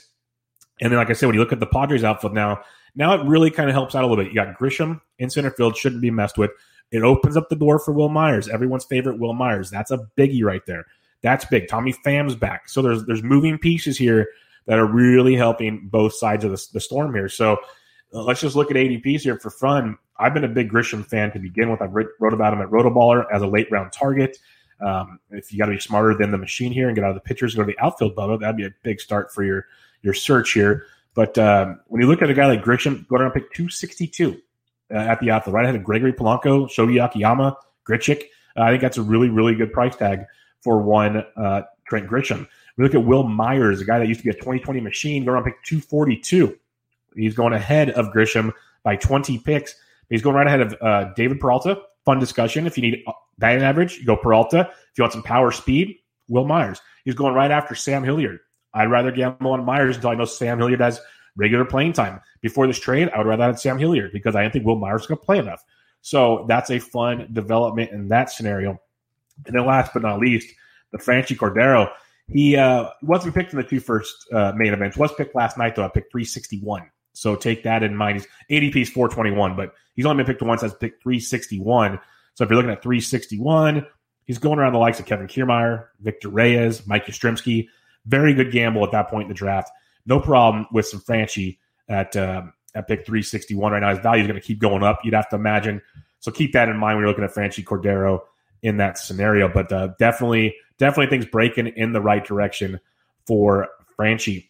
And 0.80 0.92
then, 0.92 0.98
like 0.98 1.10
I 1.10 1.14
said, 1.14 1.26
when 1.26 1.34
you 1.34 1.40
look 1.40 1.52
at 1.52 1.60
the 1.60 1.66
Padres 1.66 2.04
outfield 2.04 2.34
now, 2.34 2.62
now 2.96 3.14
it 3.14 3.26
really 3.26 3.50
kind 3.50 3.68
of 3.68 3.74
helps 3.74 3.94
out 3.94 4.02
a 4.02 4.06
little 4.06 4.22
bit. 4.22 4.32
You 4.32 4.34
got 4.34 4.58
Grisham 4.58 5.00
in 5.18 5.30
center 5.30 5.50
field, 5.50 5.76
shouldn't 5.76 6.02
be 6.02 6.10
messed 6.10 6.38
with. 6.38 6.50
It 6.90 7.02
opens 7.02 7.36
up 7.36 7.48
the 7.48 7.56
door 7.56 7.78
for 7.78 7.92
Wil 7.92 8.08
Myers, 8.08 8.48
everyone's 8.48 8.84
favorite 8.84 9.18
Wil 9.18 9.34
Myers. 9.34 9.70
That's 9.70 9.90
a 9.90 9.98
biggie 10.16 10.42
right 10.42 10.64
there. 10.66 10.86
That's 11.22 11.44
big. 11.44 11.68
Tommy 11.68 11.92
Pham's 11.92 12.36
back. 12.36 12.68
So 12.68 12.82
there's 12.82 13.04
there's 13.06 13.22
moving 13.22 13.58
pieces 13.58 13.98
here 13.98 14.28
that 14.66 14.78
are 14.78 14.86
really 14.86 15.34
helping 15.34 15.88
both 15.88 16.14
sides 16.14 16.44
of 16.44 16.50
the, 16.50 16.66
the 16.72 16.80
storm 16.80 17.14
here. 17.14 17.28
So 17.28 17.58
uh, 18.14 18.22
let's 18.22 18.40
just 18.40 18.56
look 18.56 18.70
at 18.70 18.76
ADPs 18.76 19.22
here 19.22 19.38
for 19.38 19.50
fun. 19.50 19.98
I've 20.18 20.34
been 20.34 20.44
a 20.44 20.48
big 20.48 20.70
Grisham 20.70 21.04
fan 21.04 21.32
to 21.32 21.38
begin 21.38 21.70
with. 21.70 21.82
I 21.82 21.86
wrote 21.86 22.32
about 22.32 22.52
him 22.52 22.60
at 22.60 22.68
Rotoballer 22.68 23.26
as 23.32 23.42
a 23.42 23.46
late 23.46 23.68
round 23.70 23.92
target. 23.92 24.38
Um, 24.80 25.18
if 25.30 25.52
you 25.52 25.58
got 25.58 25.66
to 25.66 25.72
be 25.72 25.80
smarter 25.80 26.14
than 26.14 26.30
the 26.30 26.38
machine 26.38 26.72
here 26.72 26.88
and 26.88 26.94
get 26.94 27.04
out 27.04 27.10
of 27.10 27.16
the 27.16 27.20
pitchers, 27.20 27.54
go 27.54 27.62
to 27.62 27.66
the 27.66 27.78
outfield, 27.78 28.14
Bubba. 28.14 28.40
That'd 28.40 28.56
be 28.56 28.66
a 28.66 28.74
big 28.82 29.00
start 29.00 29.32
for 29.32 29.42
your 29.42 29.66
your 30.02 30.14
search 30.14 30.52
here. 30.52 30.86
But 31.16 31.38
um, 31.38 31.80
when 31.86 32.02
you 32.02 32.06
look 32.06 32.20
at 32.20 32.28
a 32.28 32.34
guy 32.34 32.46
like 32.46 32.62
Grisham, 32.62 33.08
go 33.08 33.16
and 33.16 33.32
pick 33.32 33.50
262 33.54 34.38
uh, 34.92 34.94
at 34.94 35.18
the 35.18 35.30
outfield, 35.30 35.54
right 35.54 35.64
ahead 35.64 35.74
of 35.74 35.82
Gregory 35.82 36.12
Polanco, 36.12 36.68
Shohei 36.68 37.02
Akiyama, 37.02 37.56
Grichuk. 37.88 38.22
Uh, 38.54 38.62
I 38.62 38.70
think 38.70 38.82
that's 38.82 38.98
a 38.98 39.02
really, 39.02 39.30
really 39.30 39.54
good 39.54 39.72
price 39.72 39.96
tag 39.96 40.26
for 40.60 40.82
one 40.82 41.24
uh, 41.36 41.62
Trent 41.88 42.06
Grisham. 42.06 42.46
We 42.76 42.84
look 42.84 42.94
at 42.94 43.04
Wil 43.04 43.22
Myers, 43.22 43.80
a 43.80 43.86
guy 43.86 43.98
that 43.98 44.08
used 44.08 44.20
to 44.20 44.24
be 44.24 44.30
a 44.30 44.34
2020 44.34 44.80
machine, 44.80 45.24
go 45.24 45.32
around 45.32 45.44
pick 45.44 45.62
242. 45.64 46.56
He's 47.16 47.34
going 47.34 47.54
ahead 47.54 47.90
of 47.90 48.08
Grisham 48.08 48.52
by 48.82 48.96
20 48.96 49.38
picks. 49.38 49.74
He's 50.10 50.20
going 50.20 50.36
right 50.36 50.46
ahead 50.46 50.60
of 50.60 50.76
uh, 50.82 51.04
David 51.14 51.40
Peralta. 51.40 51.80
Fun 52.04 52.20
discussion. 52.20 52.66
If 52.66 52.76
you 52.76 52.82
need 52.82 53.04
batting 53.38 53.62
average, 53.62 53.96
you 53.96 54.04
go 54.04 54.16
Peralta. 54.16 54.68
If 54.70 54.98
you 54.98 55.02
want 55.02 55.14
some 55.14 55.22
power 55.22 55.50
speed, 55.50 55.96
Wil 56.28 56.44
Myers. 56.44 56.80
He's 57.06 57.14
going 57.14 57.32
right 57.32 57.50
after 57.50 57.74
Sam 57.74 58.04
Hilliard. 58.04 58.40
I'd 58.76 58.90
rather 58.90 59.10
gamble 59.10 59.52
on 59.52 59.64
Myers 59.64 59.96
until 59.96 60.10
I 60.10 60.14
know 60.14 60.26
Sam 60.26 60.58
Hilliard 60.58 60.80
has 60.80 61.00
regular 61.36 61.64
playing 61.64 61.94
time. 61.94 62.20
Before 62.42 62.66
this 62.66 62.78
trade, 62.78 63.08
I 63.10 63.18
would 63.18 63.26
rather 63.26 63.44
have 63.44 63.58
Sam 63.58 63.78
Hilliard 63.78 64.12
because 64.12 64.36
I 64.36 64.42
don't 64.42 64.52
think 64.52 64.66
Wil 64.66 64.76
Myers 64.76 65.02
is 65.02 65.06
going 65.06 65.18
to 65.18 65.24
play 65.24 65.38
enough. 65.38 65.64
So 66.02 66.44
that's 66.48 66.70
a 66.70 66.78
fun 66.78 67.28
development 67.32 67.90
in 67.90 68.08
that 68.08 68.30
scenario. 68.30 68.78
And 69.46 69.54
then 69.54 69.66
last 69.66 69.92
but 69.92 70.02
not 70.02 70.20
least, 70.20 70.52
the 70.92 70.98
Franchy 70.98 71.36
Cordero. 71.36 71.90
He 72.28 72.56
uh, 72.56 72.90
wasn't 73.02 73.34
picked 73.34 73.52
in 73.52 73.58
the 73.58 73.64
two 73.64 73.80
first 73.80 74.14
uh, 74.32 74.52
main 74.56 74.72
events. 74.72 74.96
Was 74.96 75.12
picked 75.14 75.34
last 75.34 75.58
night 75.58 75.76
though. 75.76 75.84
I 75.84 75.88
picked 75.88 76.12
361. 76.12 76.90
So 77.12 77.34
take 77.34 77.62
that 77.62 77.82
in 77.82 77.96
mind. 77.96 78.18
He's 78.48 78.72
ADP 78.74 78.82
is 78.82 78.90
421, 78.90 79.56
but 79.56 79.74
he's 79.94 80.04
only 80.04 80.22
been 80.22 80.32
picked 80.32 80.42
once. 80.42 80.62
Has 80.62 80.74
picked 80.74 81.02
361. 81.02 81.98
So 82.34 82.44
if 82.44 82.50
you're 82.50 82.56
looking 82.56 82.70
at 82.70 82.82
361, 82.82 83.86
he's 84.26 84.38
going 84.38 84.58
around 84.58 84.74
the 84.74 84.78
likes 84.78 85.00
of 85.00 85.06
Kevin 85.06 85.26
Kiermaier, 85.26 85.86
Victor 86.00 86.28
Reyes, 86.28 86.86
Mike 86.86 87.06
Yastrzemski. 87.06 87.68
Very 88.06 88.34
good 88.34 88.52
gamble 88.52 88.84
at 88.84 88.92
that 88.92 89.08
point 89.08 89.24
in 89.24 89.28
the 89.28 89.34
draft. 89.34 89.70
No 90.06 90.20
problem 90.20 90.66
with 90.72 90.86
some 90.86 91.00
Franchy 91.00 91.58
at 91.88 92.16
um, 92.16 92.52
at 92.74 92.86
pick 92.86 93.06
361 93.06 93.72
right 93.72 93.80
now. 93.80 93.90
His 93.90 93.98
value 93.98 94.22
is 94.22 94.28
going 94.28 94.40
to 94.40 94.46
keep 94.46 94.58
going 94.58 94.82
up. 94.82 95.00
You'd 95.02 95.14
have 95.14 95.28
to 95.30 95.36
imagine. 95.36 95.82
So 96.20 96.30
keep 96.30 96.52
that 96.52 96.68
in 96.68 96.76
mind 96.76 96.96
when 96.96 97.02
you're 97.02 97.08
looking 97.08 97.24
at 97.24 97.34
Franchy 97.34 97.64
Cordero 97.64 98.20
in 98.62 98.76
that 98.78 98.98
scenario. 98.98 99.48
But 99.48 99.72
uh, 99.72 99.88
definitely, 99.98 100.54
definitely 100.78 101.08
things 101.08 101.30
breaking 101.30 101.68
in 101.68 101.92
the 101.92 102.00
right 102.00 102.24
direction 102.24 102.80
for 103.26 103.68
Franchy. 103.98 104.48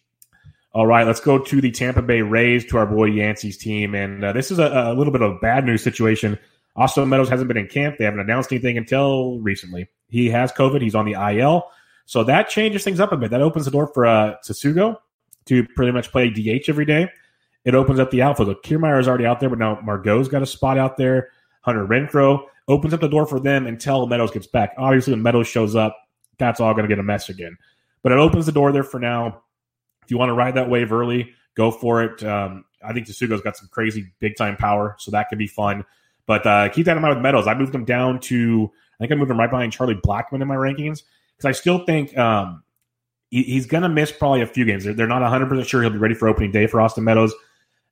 All 0.73 0.85
right, 0.85 1.07
let's 1.07 1.19
go 1.19 1.39
to 1.39 1.61
the 1.61 1.71
Tampa 1.71 2.01
Bay 2.01 2.21
Rays 2.21 2.65
to 2.65 2.77
our 2.77 2.85
boy 2.85 3.09
Yancey's 3.09 3.57
team. 3.57 3.95
And 3.95 4.23
uh, 4.23 4.33
this 4.33 4.51
is 4.51 4.59
a, 4.59 4.91
a, 4.91 4.93
little 4.93 5.11
bit 5.11 5.21
of 5.21 5.31
a 5.31 5.39
bad 5.39 5.65
news 5.65 5.81
situation. 5.81 6.37
Austin 6.75 7.09
Meadows 7.09 7.29
hasn't 7.29 7.47
been 7.47 7.57
in 7.57 7.67
camp. 7.67 7.97
They 7.97 8.05
haven't 8.05 8.19
announced 8.19 8.51
anything 8.51 8.77
until 8.77 9.39
recently. 9.39 9.87
He 10.09 10.29
has 10.29 10.51
COVID. 10.51 10.81
He's 10.81 10.93
on 10.93 11.05
the 11.05 11.13
IL. 11.13 11.63
So 12.07 12.23
that 12.23 12.47
changes 12.47 12.85
things 12.85 13.01
up 13.01 13.11
a 13.11 13.17
bit. 13.17 13.31
That 13.31 13.41
opens 13.41 13.65
the 13.65 13.71
door 13.71 13.87
for 13.87 14.05
uh, 14.05 14.35
Tsutsugo 14.41 14.95
to 15.45 15.67
pretty 15.75 15.91
much 15.91 16.09
play 16.09 16.29
DH 16.29 16.69
every 16.69 16.85
day. 16.85 17.09
It 17.65 17.75
opens 17.75 17.99
up 17.99 18.11
the 18.11 18.21
outfield. 18.21 18.47
So 18.47 18.55
Kiermaier 18.55 18.97
is 18.97 19.09
already 19.09 19.25
out 19.25 19.41
there, 19.41 19.49
but 19.49 19.59
now 19.59 19.75
Margot's 19.85 20.29
got 20.29 20.41
a 20.41 20.45
spot 20.45 20.77
out 20.77 20.95
there. 20.95 21.29
Hunter 21.63 21.85
Renfroe 21.85 22.45
opens 22.69 22.93
up 22.93 23.01
the 23.01 23.09
door 23.09 23.27
for 23.27 23.41
them 23.41 23.67
until 23.67 24.07
Meadows 24.07 24.31
gets 24.31 24.47
back. 24.47 24.73
Obviously, 24.77 25.11
when 25.11 25.21
Meadows 25.21 25.49
shows 25.49 25.75
up, 25.75 25.97
that's 26.37 26.61
all 26.61 26.73
going 26.73 26.85
to 26.85 26.87
get 26.87 26.97
a 26.97 27.03
mess 27.03 27.27
again. 27.27 27.57
But 28.03 28.13
it 28.13 28.19
opens 28.19 28.45
the 28.45 28.53
door 28.53 28.71
there 28.71 28.83
for 28.83 29.01
now. 29.01 29.43
If 30.03 30.09
you 30.09 30.17
want 30.17 30.29
to 30.29 30.33
ride 30.33 30.55
that 30.55 30.69
wave 30.69 30.93
early, 30.93 31.33
go 31.55 31.71
for 31.71 32.03
it. 32.03 32.23
Um, 32.23 32.63
I 32.81 32.93
think 32.93 33.07
Tsutsugo's 33.07 33.41
got 33.41 33.57
some 33.57 33.67
crazy 33.69 34.13
big 34.19 34.37
time 34.37 34.55
power, 34.55 34.95
so 34.97 35.11
that 35.11 35.27
could 35.27 35.39
be 35.39 35.47
fun. 35.47 35.83
But 36.25 36.47
uh, 36.47 36.69
keep 36.69 36.85
that 36.85 36.95
in 36.95 37.03
mind 37.03 37.15
with 37.15 37.23
Meadows. 37.23 37.47
I 37.47 37.53
moved 37.53 37.75
him 37.75 37.83
down 37.83 38.21
to, 38.21 38.71
I 38.97 39.03
think 39.03 39.11
I 39.11 39.15
moved 39.15 39.29
him 39.29 39.39
right 39.39 39.49
behind 39.49 39.73
Charlie 39.73 39.95
Blackmon 39.95 40.41
in 40.41 40.47
my 40.47 40.55
rankings 40.55 41.01
because 41.37 41.49
I 41.49 41.59
still 41.59 41.85
think 41.85 42.17
um, 42.17 42.63
he, 43.29 43.43
he's 43.43 43.65
going 43.65 43.83
to 43.83 43.89
miss 43.89 44.11
probably 44.11 44.41
a 44.41 44.47
few 44.47 44.65
games. 44.65 44.83
They're, 44.83 44.93
they're 44.93 45.07
not 45.07 45.21
100% 45.21 45.65
sure 45.67 45.81
he'll 45.81 45.91
be 45.91 45.97
ready 45.97 46.15
for 46.15 46.27
opening 46.27 46.51
day 46.51 46.67
for 46.67 46.81
Austin 46.81 47.03
Meadows. 47.03 47.33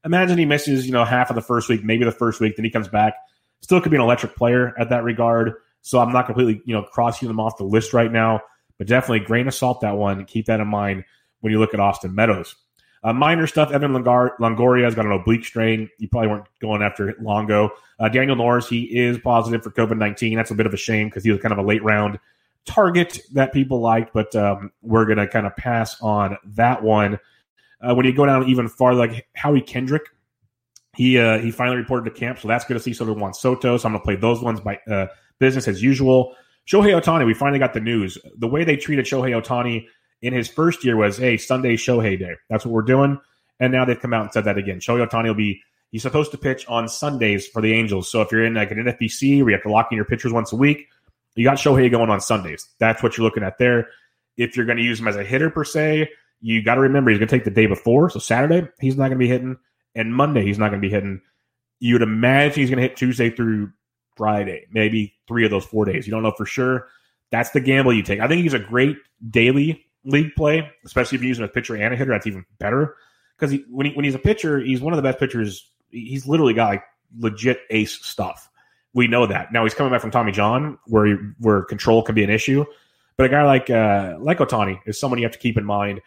Imagine 0.04 0.38
he 0.38 0.46
misses, 0.46 0.86
you 0.86 0.92
know, 0.92 1.04
half 1.04 1.30
of 1.30 1.36
the 1.36 1.42
first 1.42 1.70
week, 1.70 1.84
maybe 1.84 2.06
the 2.06 2.12
first 2.12 2.40
week, 2.40 2.56
then 2.56 2.66
he 2.66 2.72
comes 2.72 2.88
back. 2.88 3.16
Still 3.62 3.82
could 3.82 3.92
be 3.92 3.98
an 3.98 4.04
electric 4.04 4.36
player 4.36 4.74
at 4.80 4.90
that 4.90 5.04
regard. 5.04 5.54
So 5.82 6.00
I'm 6.00 6.12
not 6.12 6.26
completely, 6.26 6.62
you 6.66 6.74
know, 6.74 6.84
crossing 6.84 7.28
them 7.28 7.40
off 7.40 7.58
the 7.58 7.64
list 7.64 7.94
right 7.94 8.12
now, 8.12 8.42
but 8.78 8.88
definitely 8.88 9.20
grain 9.20 9.48
of 9.48 9.54
salt 9.54 9.82
that 9.82 9.98
one. 9.98 10.26
Keep 10.26 10.48
that 10.48 10.60
in 10.60 10.68
mind 10.68 11.04
when 11.42 11.52
you 11.52 11.60
look 11.60 11.74
at 11.74 11.80
Austin 11.80 12.14
Meadows. 12.14 12.56
Uh, 13.04 13.14
minor 13.14 13.46
stuff. 13.46 13.72
Evan 13.72 13.92
Longoria 13.92 14.84
has 14.84 14.96
got 14.96 15.06
an 15.06 15.12
oblique 15.12 15.46
strain. 15.46 15.88
You 16.00 16.10
probably 16.10 16.30
weren't 16.30 16.48
going 16.60 16.82
after 16.82 17.10
it 17.10 17.22
Longo. 17.22 17.70
Uh, 18.00 18.10
Daniel 18.10 18.36
Norris, 18.36 18.68
he 18.68 18.84
is 18.84 19.20
positive 19.20 19.64
for 19.64 19.70
COVID 19.70 19.98
19. 20.00 20.36
That's 20.36 20.50
a 20.50 20.56
bit 20.56 20.66
of 20.66 20.74
a 20.74 20.78
shame 20.78 21.08
because 21.08 21.24
he 21.24 21.30
was 21.30 21.40
kind 21.40 21.52
of 21.52 21.60
a 21.60 21.62
late 21.62 21.84
round 21.84 22.20
target 22.65 23.19
that 23.34 23.54
people 23.54 23.80
liked, 23.80 24.13
but 24.13 24.36
um, 24.36 24.71
we're 24.82 25.06
going 25.06 25.17
to 25.17 25.28
kind 25.28 25.45
of 25.45 25.56
pass 25.56 26.01
on 26.01 26.38
that 26.45 26.84
one. 26.84 27.19
Uh, 27.82 27.93
when 27.93 28.06
you 28.06 28.13
go 28.13 28.25
down 28.25 28.47
even 28.49 28.67
farther, 28.67 28.99
like 28.99 29.28
Howie 29.36 29.62
Kendrick, 29.62 30.04
he 30.95 31.19
uh, 31.19 31.39
he 31.39 31.51
finally 31.51 31.78
reported 31.78 32.06
to 32.06 32.19
camp, 32.19 32.39
so 32.39 32.47
that's 32.47 32.65
good 32.65 32.75
to 32.75 32.80
see. 32.80 32.93
So 32.93 33.06
did 33.06 33.19
Juan 33.19 33.34
Soto. 33.34 33.78
So 33.78 33.88
I'm 33.88 33.93
going 33.93 34.01
to 34.01 34.06
play 34.06 34.15
those 34.15 34.41
ones 34.41 34.62
by 34.62 34.80
uh, 34.89 35.08
business 35.39 35.67
as 35.67 35.84
usual. 35.84 36.36
Shohei 36.67 36.99
Ohtani, 36.99 37.25
we 37.25 37.34
finally 37.34 37.60
got 37.60 37.73
the 37.73 37.80
news. 37.80 38.17
The 38.38 38.47
way 38.47 38.63
they 38.63 38.78
treated 38.78 39.06
Shohei 39.06 39.39
Ohtani 39.39 39.86
in 40.21 40.34
his 40.34 40.47
first 40.47 40.84
year 40.84 40.95
was, 40.97 41.17
hey, 41.17 41.38
Sunday 41.38 41.75
Shohei 41.75 42.17
Day. 42.17 42.34
That's 42.49 42.65
what 42.65 42.71
we're 42.71 42.82
doing. 42.82 43.19
And 43.60 43.71
now 43.71 43.86
they've 43.86 43.99
come 43.99 44.13
out 44.13 44.23
and 44.23 44.32
said 44.34 44.45
that 44.45 44.58
again. 44.58 44.80
Shohei 44.80 45.08
Ohtani 45.08 45.28
will 45.28 45.36
be 45.36 45.62
he's 45.91 46.01
supposed 46.01 46.32
to 46.32 46.38
pitch 46.38 46.65
on 46.67 46.89
Sundays 46.89 47.47
for 47.47 47.62
the 47.62 47.73
Angels. 47.73 48.10
So 48.10 48.21
if 48.21 48.32
you're 48.32 48.43
in 48.43 48.56
like 48.56 48.71
an 48.71 48.80
NFBC 48.80 49.41
where 49.41 49.51
you 49.51 49.56
have 49.56 49.63
to 49.63 49.71
lock 49.71 49.89
in 49.91 49.95
your 49.95 50.06
pitchers 50.06 50.34
once 50.34 50.51
a 50.51 50.56
week, 50.56 50.88
you 51.36 51.43
got 51.43 51.58
Shohei 51.58 51.91
going 51.91 52.10
on 52.10 52.21
Sundays. 52.21 52.67
That's 52.80 53.04
what 53.04 53.17
you're 53.17 53.26
looking 53.26 53.43
at 53.43 53.58
there. 53.58 53.89
If 54.38 54.56
you're 54.56 54.65
going 54.65 54.78
to 54.78 54.84
use 54.84 55.00
him 55.00 55.08
as 55.08 55.15
a 55.15 55.24
hitter 55.24 55.50
per 55.50 55.63
se, 55.63 56.10
you 56.41 56.63
got 56.63 56.76
to 56.76 56.82
remember 56.82 57.12
he's 57.12 57.19
going 57.19 57.28
to 57.28 57.36
take 57.36 57.45
the 57.45 57.52
day 57.52 57.65
before. 57.65 58.10
So 58.10 58.19
Saturday, 58.19 58.67
he's 58.80 58.95
not 58.98 59.08
going 59.08 59.17
to 59.19 59.24
be 59.24 59.28
hitting, 59.28 59.58
and 59.93 60.13
Monday, 60.13 60.43
he's 60.43 60.60
not 60.60 60.69
going 60.69 60.82
to 60.82 60.88
be 60.88 60.93
hitting. 60.93 61.21
You'd 61.80 62.02
imagine 62.02 62.62
he's 62.62 62.69
going 62.69 62.82
to 62.82 62.88
hit 62.88 62.98
Tuesday 62.98 63.30
through 63.30 63.71
Friday, 64.15 64.65
maybe 64.71 65.13
three 65.28 65.45
of 65.45 65.52
those 65.52 65.65
four 65.65 65.86
days. 65.86 66.08
You 66.08 66.12
don't 66.12 66.24
know 66.24 66.34
for 66.36 66.45
sure. 66.45 66.88
That's 67.32 67.52
the 67.52 67.60
gamble 67.60 67.93
you 67.93 68.04
take. 68.04 68.19
I 68.19 68.28
think 68.28 68.43
he's 68.43 68.54
a 68.54 68.60
great 68.60 68.98
daily 69.30 69.86
league 70.04 70.36
play, 70.36 70.69
especially 70.86 71.17
if 71.17 71.21
you're 71.21 71.30
using 71.30 71.45
a 71.45 71.50
pitcher 71.50 71.76
and 71.76 71.93
a 71.93 71.98
hitter. 71.98 72.12
That's 72.12 72.28
even 72.28 72.45
better 72.60 72.95
because 73.38 73.52
he, 73.52 73.65
when, 73.69 73.88
he, 73.88 73.93
when 73.93 74.06
he's 74.06 74.15
a 74.15 74.19
pitcher, 74.19 74.60
he's 74.60 74.82
one 74.82 74.93
of 74.93 74.98
the 74.98 75.04
best 75.04 75.19
pitchers. 75.19 75.69
He's 75.89 76.28
literally 76.28 76.54
got 76.54 76.69
like 76.69 76.84
legit 77.17 77.60
ace 77.69 77.93
stuff. 78.06 78.50
We 78.96 79.08
know 79.08 79.28
that. 79.28 79.52
Now 79.52 79.64
he's 79.64 79.76
coming 79.76 79.92
back 79.92 80.02
from 80.02 80.10
Tommy 80.10 80.32
John, 80.32 80.80
where 80.86 81.18
where 81.40 81.62
control 81.64 82.02
can 82.02 82.16
be 82.16 82.24
an 82.24 82.30
issue. 82.32 82.66
But 83.18 83.28
a 83.28 83.30
guy 83.30 83.44
like 83.44 83.70
uh, 83.70 84.16
like 84.20 84.40
Ohtani 84.40 84.80
is 84.88 85.00
someone 85.00 85.20
you 85.20 85.26
have 85.26 85.34
to 85.34 85.40
keep 85.40 85.58
in 85.58 85.66
mind. 85.66 86.02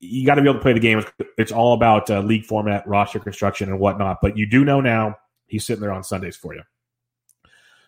You 0.00 0.26
got 0.26 0.34
to 0.34 0.42
be 0.42 0.48
able 0.48 0.58
to 0.58 0.62
play 0.62 0.72
the 0.72 0.80
game. 0.80 1.04
It's 1.38 1.52
all 1.52 1.74
about 1.74 2.10
uh, 2.10 2.20
league 2.20 2.44
format, 2.44 2.86
roster 2.88 3.20
construction, 3.20 3.68
and 3.68 3.78
whatnot. 3.78 4.18
But 4.20 4.36
you 4.36 4.46
do 4.46 4.64
know 4.64 4.80
now 4.80 5.16
he's 5.46 5.64
sitting 5.64 5.80
there 5.80 5.92
on 5.92 6.02
Sundays 6.02 6.34
for 6.34 6.54
you. 6.54 6.62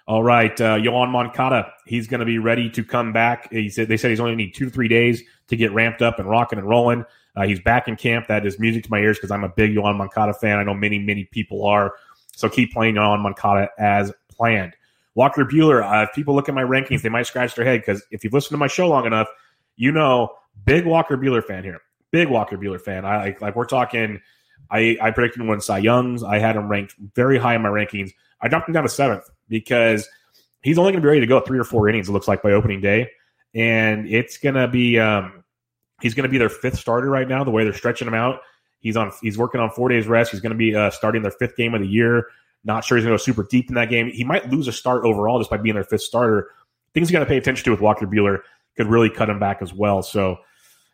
All 0.07 0.23
right, 0.23 0.59
uh, 0.61 0.77
Yoan 0.77 1.11
Moncada, 1.11 1.73
he's 1.87 2.07
going 2.07 2.21
to 2.21 2.27
be 2.27 2.39
ready 2.39 2.69
to 2.69 2.85
come 2.85 3.15
back. 3.15 3.51
He 3.51 3.71
said 3.71 3.89
they 3.89 3.97
said 3.97 4.11
he's 4.11 4.21
only 4.21 4.37
need 4.37 4.55
two 4.55 4.67
to 4.67 4.71
three 4.71 4.89
days 4.89 5.23
to 5.49 5.57
get 5.57 5.73
ramped 5.73 6.03
up 6.03 6.19
and 6.19 6.29
rocking 6.29 6.59
and 6.59 6.69
rolling. 6.69 7.07
Uh, 7.35 7.47
he's 7.47 7.61
back 7.61 7.89
in 7.89 7.97
camp. 7.97 8.29
That 8.29 8.45
is 8.45 8.59
music 8.59 8.85
to 8.85 8.91
my 8.91 8.99
ears 8.99 9.17
because 9.17 9.31
I'm 9.31 9.45
a 9.45 9.49
big 9.49 9.75
Yoan 9.75 9.97
Moncada 9.97 10.35
fan. 10.35 10.59
I 10.59 10.63
know 10.65 10.75
many 10.75 10.99
many 10.99 11.25
people 11.25 11.67
are. 11.67 11.95
So 12.37 12.51
keep 12.51 12.73
playing 12.73 12.97
Yoan 12.97 13.21
Moncada 13.21 13.71
as 13.79 14.13
planned. 14.37 14.75
Walker 15.15 15.45
Buehler, 15.45 15.83
uh, 15.83 16.05
if 16.05 16.13
people 16.15 16.35
look 16.35 16.49
at 16.49 16.55
my 16.55 16.63
rankings, 16.63 17.03
they 17.03 17.09
might 17.09 17.27
scratch 17.27 17.55
their 17.55 17.65
head 17.65 17.81
because 17.81 18.03
if 18.11 18.25
you've 18.25 18.33
listened 18.33 18.55
to 18.55 18.59
my 18.59 18.67
show 18.67 18.89
long 18.89 19.07
enough, 19.07 19.29
you 19.77 19.93
know, 19.93 20.33
big 20.65 20.87
Walker 20.87 21.17
Buehler 21.17 21.43
fan 21.43 21.63
here. 21.63 21.81
Big 22.11 22.29
Walker 22.29 22.57
Buehler 22.57 22.81
fan. 22.81 23.05
I 23.05 23.17
like, 23.19 23.41
like 23.41 23.57
we're 23.57 23.65
talking. 23.65 24.21
I, 24.71 24.97
I 25.01 25.11
predicted 25.11 25.47
when 25.47 25.61
Cy 25.61 25.79
Young's. 25.79 26.23
I 26.23 26.39
had 26.39 26.57
him 26.57 26.69
ranked 26.69 26.95
very 27.15 27.39
high 27.39 27.55
in 27.55 27.63
my 27.63 27.69
rankings. 27.69 28.13
I 28.41 28.49
dropped 28.49 28.69
him 28.69 28.75
down 28.75 28.85
to 28.85 28.89
seventh 28.89 29.29
because 29.49 30.09
he's 30.63 30.79
only 30.79 30.93
going 30.93 31.03
to 31.03 31.07
be 31.07 31.09
ready 31.09 31.21
to 31.21 31.27
go 31.27 31.41
three 31.41 31.59
or 31.59 31.65
four 31.65 31.89
innings. 31.89 32.09
It 32.09 32.13
looks 32.13 32.29
like 32.29 32.43
by 32.43 32.53
opening 32.53 32.81
day, 32.81 33.11
and 33.55 34.09
it's 34.09 34.39
going 34.39 34.55
to 34.55 34.69
be 34.69 34.99
um, 34.99 35.45
he's 36.01 36.15
going 36.15 36.25
to 36.25 36.31
be 36.31 36.39
their 36.39 36.49
fifth 36.49 36.79
starter 36.79 37.09
right 37.09 37.29
now. 37.29 37.45
The 37.45 37.51
way 37.51 37.65
they're 37.65 37.73
stretching 37.73 38.09
him 38.09 38.15
out, 38.15 38.41
he's 38.81 38.97
on 38.97 39.13
he's 39.21 39.39
working 39.39 39.61
on 39.61 39.71
four 39.71 39.89
days 39.89 40.07
rest. 40.07 40.31
He's 40.33 40.41
going 40.41 40.53
to 40.53 40.59
be 40.59 40.75
uh, 40.75 40.91
starting 40.91 41.23
their 41.23 41.33
fifth 41.33 41.57
game 41.57 41.75
of 41.75 41.81
the 41.81 41.89
year. 41.89 42.29
Not 42.65 42.85
sure 42.85 42.97
he's 42.97 43.05
going 43.05 43.17
to 43.17 43.21
go 43.21 43.23
super 43.23 43.47
deep 43.51 43.69
in 43.69 43.75
that 43.75 43.91
game. 43.91 44.11
He 44.11 44.25
might 44.25 44.51
lose 44.51 44.69
a 44.69 44.73
start 44.73 45.05
overall 45.05 45.39
just 45.39 45.51
by 45.51 45.59
being 45.59 45.75
their 45.75 45.85
fifth 45.85 46.03
starter. 46.03 46.51
Things 46.95 47.11
you 47.11 47.13
got 47.13 47.21
to 47.21 47.27
pay 47.27 47.37
attention 47.37 47.65
to 47.65 47.71
with 47.71 47.81
Walker 47.81 48.07
Buehler. 48.07 48.41
could 48.77 48.87
really 48.87 49.11
cut 49.11 49.29
him 49.29 49.39
back 49.39 49.59
as 49.61 49.73
well. 49.73 50.03
So, 50.03 50.39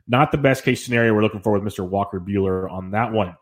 not 0.09 0.33
the 0.33 0.39
best 0.39 0.65
case 0.65 0.85
scenario 0.85 1.15
we're 1.15 1.23
looking 1.23 1.41
for 1.41 1.53
with 1.53 1.63
Mr. 1.63 1.89
Walker 1.89 2.21
Buehler 2.21 2.71
on 2.71 2.91
that 2.91 3.13
one. 3.13 3.37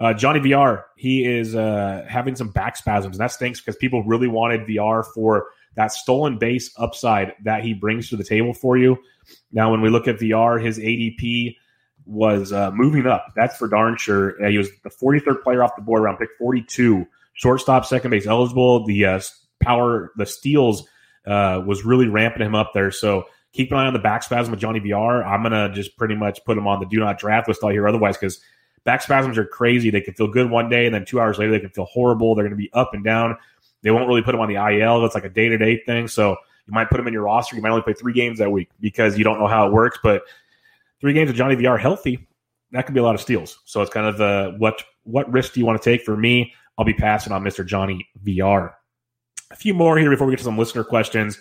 Uh, 0.00 0.14
Johnny 0.14 0.40
VR, 0.40 0.84
he 0.96 1.24
is 1.24 1.54
uh, 1.54 2.04
having 2.08 2.36
some 2.36 2.50
back 2.50 2.76
spasms, 2.76 3.16
and 3.16 3.20
that 3.20 3.32
stinks 3.32 3.60
because 3.60 3.76
people 3.76 4.02
really 4.04 4.28
wanted 4.28 4.66
VR 4.66 5.04
for 5.14 5.46
that 5.74 5.92
stolen 5.92 6.38
base 6.38 6.72
upside 6.76 7.34
that 7.44 7.62
he 7.62 7.74
brings 7.74 8.08
to 8.08 8.16
the 8.16 8.24
table 8.24 8.52
for 8.52 8.76
you. 8.76 8.96
Now, 9.52 9.70
when 9.70 9.80
we 9.80 9.90
look 9.90 10.08
at 10.08 10.18
VR, 10.18 10.64
his 10.64 10.78
ADP 10.78 11.56
was 12.06 12.52
uh, 12.52 12.70
moving 12.72 13.06
up. 13.06 13.26
That's 13.36 13.56
for 13.56 13.68
darn 13.68 13.96
sure. 13.96 14.42
Uh, 14.44 14.48
he 14.48 14.58
was 14.58 14.70
the 14.82 14.90
43rd 14.90 15.42
player 15.42 15.62
off 15.62 15.76
the 15.76 15.82
board 15.82 16.02
around 16.02 16.16
pick 16.16 16.30
42, 16.38 17.06
shortstop, 17.38 17.86
second 17.86 18.10
base 18.10 18.26
eligible. 18.26 18.84
The 18.84 19.04
uh, 19.04 19.20
power, 19.60 20.12
the 20.16 20.26
steals 20.26 20.86
uh, 21.26 21.62
was 21.66 21.84
really 21.84 22.08
ramping 22.08 22.46
him 22.46 22.54
up 22.54 22.72
there. 22.74 22.90
So 22.90 23.24
keep 23.52 23.72
an 23.72 23.78
eye 23.78 23.86
on 23.86 23.94
the 23.94 23.98
back 23.98 24.22
spasm 24.22 24.52
with 24.52 24.60
Johnny 24.60 24.80
VR. 24.80 25.26
I'm 25.26 25.42
gonna 25.42 25.72
just 25.72 25.96
pretty 25.96 26.14
much 26.14 26.44
put 26.44 26.56
him 26.56 26.66
on 26.66 26.80
the 26.80 26.86
do 26.86 27.00
not 27.00 27.18
draft 27.18 27.48
list 27.48 27.62
all 27.62 27.70
here 27.70 27.88
otherwise 27.88 28.16
because 28.16 28.40
Back 28.88 29.02
spasms 29.02 29.36
are 29.36 29.44
crazy. 29.44 29.90
They 29.90 30.00
can 30.00 30.14
feel 30.14 30.28
good 30.28 30.50
one 30.50 30.70
day, 30.70 30.86
and 30.86 30.94
then 30.94 31.04
two 31.04 31.20
hours 31.20 31.38
later, 31.38 31.52
they 31.52 31.60
can 31.60 31.68
feel 31.68 31.84
horrible. 31.84 32.34
They're 32.34 32.48
to 32.48 32.56
be 32.56 32.70
up 32.72 32.94
and 32.94 33.04
down. 33.04 33.36
They 33.82 33.90
won't 33.90 34.08
really 34.08 34.22
put 34.22 34.32
them 34.32 34.40
on 34.40 34.48
the 34.48 34.54
IL. 34.54 35.04
It's 35.04 35.14
like 35.14 35.26
a 35.26 35.28
day 35.28 35.50
to 35.50 35.58
day 35.58 35.82
thing. 35.84 36.08
So 36.08 36.30
you 36.66 36.72
might 36.72 36.88
put 36.88 36.96
them 36.96 37.06
in 37.06 37.12
your 37.12 37.24
roster. 37.24 37.54
You 37.54 37.60
might 37.60 37.68
only 37.68 37.82
play 37.82 37.92
three 37.92 38.14
games 38.14 38.38
that 38.38 38.50
week 38.50 38.70
because 38.80 39.18
you 39.18 39.24
don't 39.24 39.38
know 39.38 39.46
how 39.46 39.66
it 39.66 39.74
works. 39.74 39.98
But 40.02 40.22
three 41.02 41.12
games 41.12 41.28
of 41.28 41.36
Johnny 41.36 41.54
VR 41.54 41.78
healthy, 41.78 42.26
that 42.72 42.86
could 42.86 42.94
be 42.94 43.00
a 43.00 43.02
lot 43.02 43.14
of 43.14 43.20
steals. 43.20 43.58
So 43.66 43.82
it's 43.82 43.92
kind 43.92 44.06
of 44.06 44.16
the 44.16 44.54
what 44.56 44.82
what 45.04 45.30
risk 45.30 45.52
do 45.52 45.60
you 45.60 45.66
want 45.66 45.82
to 45.82 45.90
take? 45.90 46.02
For 46.02 46.16
me, 46.16 46.54
I'll 46.78 46.84
be 46.84 46.94
passing 46.94 47.32
on 47.32 47.42
Mr. 47.42 47.66
Johnny 47.66 48.08
VR. 48.24 48.72
A 49.50 49.56
few 49.56 49.74
more 49.74 49.98
here 49.98 50.10
before 50.10 50.26
we 50.26 50.32
get 50.32 50.38
to 50.38 50.44
some 50.44 50.56
listener 50.56 50.84
questions 50.84 51.38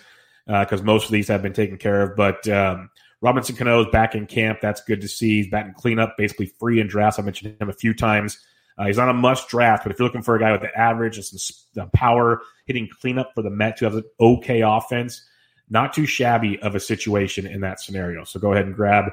because 0.47 0.81
uh, 0.81 0.83
most 0.83 1.05
of 1.05 1.11
these 1.11 1.27
have 1.27 1.41
been 1.41 1.53
taken 1.53 1.77
care 1.77 2.01
of. 2.01 2.15
But 2.15 2.47
um, 2.49 2.89
Robinson 3.21 3.55
Cano 3.55 3.81
is 3.81 3.87
back 3.91 4.15
in 4.15 4.25
camp. 4.25 4.59
That's 4.61 4.81
good 4.81 5.01
to 5.01 5.07
see. 5.07 5.41
He's 5.41 5.49
back 5.49 5.65
in 5.65 5.73
cleanup, 5.73 6.15
basically 6.17 6.47
free 6.59 6.79
in 6.79 6.87
drafts. 6.87 7.19
I 7.19 7.21
mentioned 7.21 7.59
him 7.59 7.69
a 7.69 7.73
few 7.73 7.93
times. 7.93 8.39
Uh, 8.77 8.85
he's 8.85 8.97
not 8.97 9.09
a 9.09 9.13
must 9.13 9.49
draft, 9.49 9.83
but 9.83 9.91
if 9.91 9.99
you're 9.99 10.07
looking 10.07 10.21
for 10.21 10.35
a 10.35 10.39
guy 10.39 10.51
with 10.51 10.61
the 10.61 10.75
average 10.77 11.17
and 11.17 11.25
some 11.25 11.89
power 11.91 12.41
hitting 12.65 12.87
cleanup 13.01 13.31
for 13.33 13.41
the 13.41 13.49
Mets 13.49 13.79
who 13.79 13.87
has 13.87 13.95
an 13.95 14.03
okay 14.19 14.61
offense, 14.61 15.25
not 15.69 15.93
too 15.93 16.05
shabby 16.05 16.59
of 16.59 16.75
a 16.75 16.79
situation 16.79 17.47
in 17.47 17.61
that 17.61 17.81
scenario. 17.81 18.23
So 18.23 18.39
go 18.39 18.53
ahead 18.53 18.65
and 18.65 18.75
grab 18.75 19.05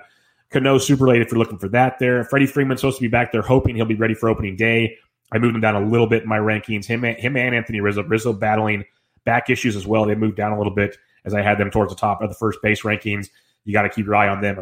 Cano 0.51 0.79
super 0.79 1.09
late 1.09 1.23
if 1.23 1.31
you're 1.31 1.39
looking 1.39 1.59
for 1.59 1.69
that 1.71 1.99
there. 1.99 2.25
Freddie 2.25 2.47
Freeman's 2.47 2.81
supposed 2.81 2.99
to 2.99 3.03
be 3.03 3.09
back 3.09 3.33
there, 3.33 3.43
hoping 3.43 3.75
he'll 3.75 3.87
be 3.87 3.95
ready 3.95 4.15
for 4.15 4.29
opening 4.29 4.55
day. 4.55 4.99
I 5.33 5.39
moved 5.39 5.55
him 5.55 5.61
down 5.61 5.75
a 5.75 5.87
little 5.87 6.07
bit 6.07 6.23
in 6.23 6.29
my 6.29 6.39
rankings. 6.39 6.87
Him, 6.87 7.03
him 7.03 7.37
and 7.37 7.55
Anthony 7.55 7.81
Rizzo. 7.81 8.03
Rizzo 8.03 8.33
battling 8.33 8.85
back 9.25 9.51
issues 9.51 9.75
as 9.77 9.87
well. 9.87 10.05
They 10.05 10.15
moved 10.15 10.37
down 10.37 10.53
a 10.53 10.59
little 10.59 10.75
bit 10.75 10.97
as 11.25 11.35
I 11.35 11.43
had 11.43 11.59
them 11.59 11.71
towards 11.71 11.93
the 11.93 11.99
top 11.99 12.21
of 12.23 12.29
the 12.29 12.37
first 12.37 12.61
base 12.63 12.83
rankings 12.83 13.29
you 13.65 13.73
got 13.73 13.83
to 13.83 13.89
keep 13.89 14.07
your 14.07 14.15
eye 14.15 14.29
on 14.29 14.41
them 14.41 14.59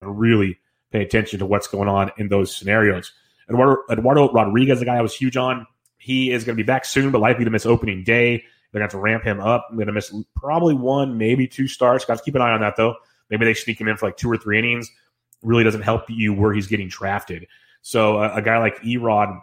and 0.00 0.18
really 0.18 0.58
pay 0.90 1.02
attention 1.02 1.40
to 1.40 1.46
what's 1.46 1.66
going 1.66 1.88
on 1.88 2.10
in 2.16 2.28
those 2.28 2.56
scenarios. 2.56 3.12
Eduardo, 3.48 3.82
Eduardo 3.90 4.32
Rodriguez, 4.32 4.78
the 4.78 4.84
guy 4.84 4.96
I 4.96 5.02
was 5.02 5.14
huge 5.14 5.36
on, 5.36 5.66
he 5.98 6.30
is 6.30 6.44
going 6.44 6.56
to 6.56 6.62
be 6.62 6.66
back 6.66 6.84
soon, 6.84 7.10
but 7.10 7.20
likely 7.20 7.44
to 7.44 7.50
miss 7.50 7.66
opening 7.66 8.04
day. 8.04 8.42
They're 8.72 8.80
going 8.80 8.88
to 8.88 8.94
have 8.94 9.02
to 9.02 9.04
ramp 9.04 9.24
him 9.24 9.40
up. 9.40 9.66
I'm 9.70 9.76
going 9.76 9.86
to 9.86 9.92
miss 9.92 10.14
probably 10.36 10.74
one, 10.74 11.18
maybe 11.18 11.46
two 11.46 11.68
starts. 11.68 12.04
Got 12.04 12.18
to 12.18 12.24
keep 12.24 12.34
an 12.34 12.42
eye 12.42 12.50
on 12.50 12.60
that 12.60 12.76
though. 12.76 12.94
Maybe 13.30 13.44
they 13.44 13.54
sneak 13.54 13.80
him 13.80 13.88
in 13.88 13.96
for 13.96 14.06
like 14.06 14.16
two 14.16 14.30
or 14.30 14.36
three 14.36 14.58
innings. 14.58 14.90
Really 15.42 15.64
doesn't 15.64 15.82
help 15.82 16.04
you 16.08 16.32
where 16.32 16.52
he's 16.52 16.66
getting 16.66 16.88
drafted. 16.88 17.46
So 17.82 18.18
uh, 18.18 18.32
a 18.34 18.42
guy 18.42 18.58
like 18.58 18.80
Erod, 18.80 19.40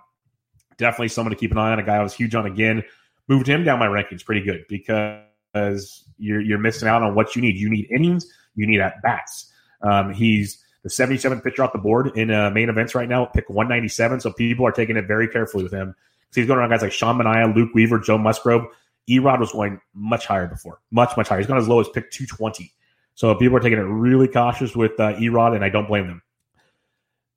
definitely 0.81 1.07
someone 1.07 1.31
to 1.31 1.37
keep 1.37 1.51
an 1.51 1.57
eye 1.57 1.71
on. 1.71 1.79
A 1.79 1.83
guy 1.83 1.95
I 1.95 2.03
was 2.03 2.13
huge 2.13 2.35
on 2.35 2.45
again. 2.45 2.83
Moved 3.29 3.47
him 3.47 3.63
down 3.63 3.79
my 3.79 3.87
rankings 3.87 4.25
pretty 4.25 4.41
good 4.41 4.65
because 4.67 6.03
you're 6.17 6.41
you're 6.41 6.59
missing 6.59 6.89
out 6.89 7.01
on 7.01 7.15
what 7.15 7.35
you 7.35 7.41
need. 7.41 7.55
You 7.55 7.69
need 7.69 7.89
innings 7.89 8.25
you 8.55 8.67
need 8.67 8.81
at 8.81 9.01
bats. 9.01 9.51
Um, 9.81 10.13
he's 10.13 10.63
the 10.83 10.89
77th 10.89 11.43
pitcher 11.43 11.63
off 11.63 11.73
the 11.73 11.79
board 11.79 12.11
in 12.17 12.31
uh, 12.31 12.49
main 12.49 12.69
events 12.69 12.95
right 12.95 13.07
now, 13.07 13.25
pick 13.25 13.49
197. 13.49 14.19
So 14.19 14.33
people 14.33 14.65
are 14.65 14.71
taking 14.71 14.97
it 14.97 15.07
very 15.07 15.27
carefully 15.27 15.63
with 15.63 15.73
him. 15.73 15.95
So 16.31 16.41
he's 16.41 16.47
going 16.47 16.59
around 16.59 16.69
guys 16.69 16.81
like 16.81 16.91
Sean 16.91 17.17
Manaea, 17.17 17.55
Luke 17.55 17.71
Weaver, 17.73 17.99
Joe 17.99 18.17
Musgrove. 18.17 18.65
Erod 19.09 19.39
was 19.39 19.51
going 19.51 19.79
much 19.93 20.25
higher 20.25 20.47
before, 20.47 20.79
much, 20.91 21.15
much 21.17 21.27
higher. 21.27 21.39
He's 21.39 21.47
gone 21.47 21.57
as 21.57 21.67
low 21.67 21.79
as 21.79 21.89
pick 21.89 22.11
220. 22.11 22.71
So 23.15 23.35
people 23.35 23.57
are 23.57 23.59
taking 23.59 23.79
it 23.79 23.83
really 23.83 24.27
cautious 24.27 24.75
with 24.75 24.97
uh, 24.99 25.13
Erod, 25.15 25.55
and 25.55 25.65
I 25.65 25.69
don't 25.69 25.87
blame 25.87 26.07
them. 26.07 26.21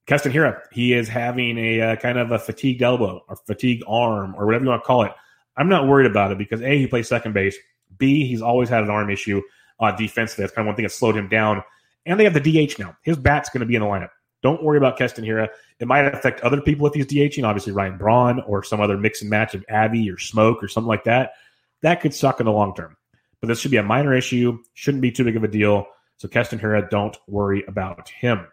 Keston 0.07 0.33
Hiura, 0.33 0.61
he 0.71 0.93
is 0.93 1.09
having 1.09 1.57
a 1.59 1.81
uh, 1.81 1.97
kind 1.97 2.19
of 2.19 2.31
a 2.31 2.39
fatigued 2.39 2.83
elbow 2.83 3.25
or 3.29 3.37
fatigued 3.37 3.85
arm 3.87 4.35
or 4.37 4.47
whatever 4.47 4.65
you 4.65 4.71
want 4.71 4.83
to 4.83 4.87
call 4.87 5.03
it. 5.05 5.13
I'm 5.57 5.69
not 5.69 5.89
worried 5.89 6.11
about 6.11 6.33
it 6.33 6.39
because 6.39 6.61
A, 6.61 6.79
he 6.79 6.87
plays 6.87 7.09
second 7.09 7.33
base. 7.33 7.57
B, 7.97 8.27
he's 8.27 8.43
always 8.43 8.69
had 8.69 8.83
an 8.83 8.91
arm 8.91 9.09
issue 9.09 9.41
uh, 9.81 9.93
defensively. 9.93 10.43
That's 10.43 10.55
kind 10.55 10.67
of 10.67 10.71
one 10.71 10.77
thing 10.77 10.85
that 10.85 10.91
slowed 10.91 11.17
him 11.17 11.29
down. 11.29 11.63
And 12.07 12.21
they 12.21 12.25
have 12.25 12.35
the 12.35 12.41
DH 12.41 12.79
now. 12.79 12.97
His 13.03 13.17
bat's 13.17 13.49
going 13.49 13.61
to 13.61 13.67
be 13.67 13.77
in 13.77 13.81
the 13.81 13.87
lineup. 13.87 14.11
Don't 14.43 14.63
worry 14.63 14.77
about 14.77 14.99
Keston 14.99 15.25
Hiura. 15.25 15.49
It 15.81 15.89
might 15.89 16.05
affect 16.05 16.43
other 16.43 16.61
people 16.61 16.87
if 16.87 16.93
he's 16.93 17.07
DHing, 17.07 17.45
obviously 17.45 17.73
Ryan 17.73 17.97
Braun 17.97 18.41
or 18.41 18.63
some 18.63 18.81
other 18.81 18.99
mix 18.99 19.23
and 19.23 19.31
match 19.31 19.55
of 19.55 19.65
Abby 19.71 20.11
or 20.11 20.19
Smoke 20.19 20.63
or 20.63 20.69
something 20.69 20.89
like 20.89 21.05
that. 21.05 21.33
That 21.81 22.03
could 22.03 22.13
suck 22.13 22.41
in 22.41 22.47
the 22.47 22.53
long 22.53 22.75
term. 22.75 22.97
But 23.41 23.49
this 23.49 23.61
should 23.61 23.71
be 23.71 23.79
a 23.79 23.83
minor 23.83 24.15
issue. 24.15 24.59
Shouldn't 24.75 25.01
be 25.01 25.13
too 25.13 25.25
big 25.25 25.37
of 25.37 25.45
a 25.45 25.49
deal. 25.49 25.87
So 26.19 26.29
Keston 26.29 26.59
Hiura, 26.59 26.91
don't 26.91 27.17
worry 27.27 27.65
about 27.67 28.09
him. 28.11 28.47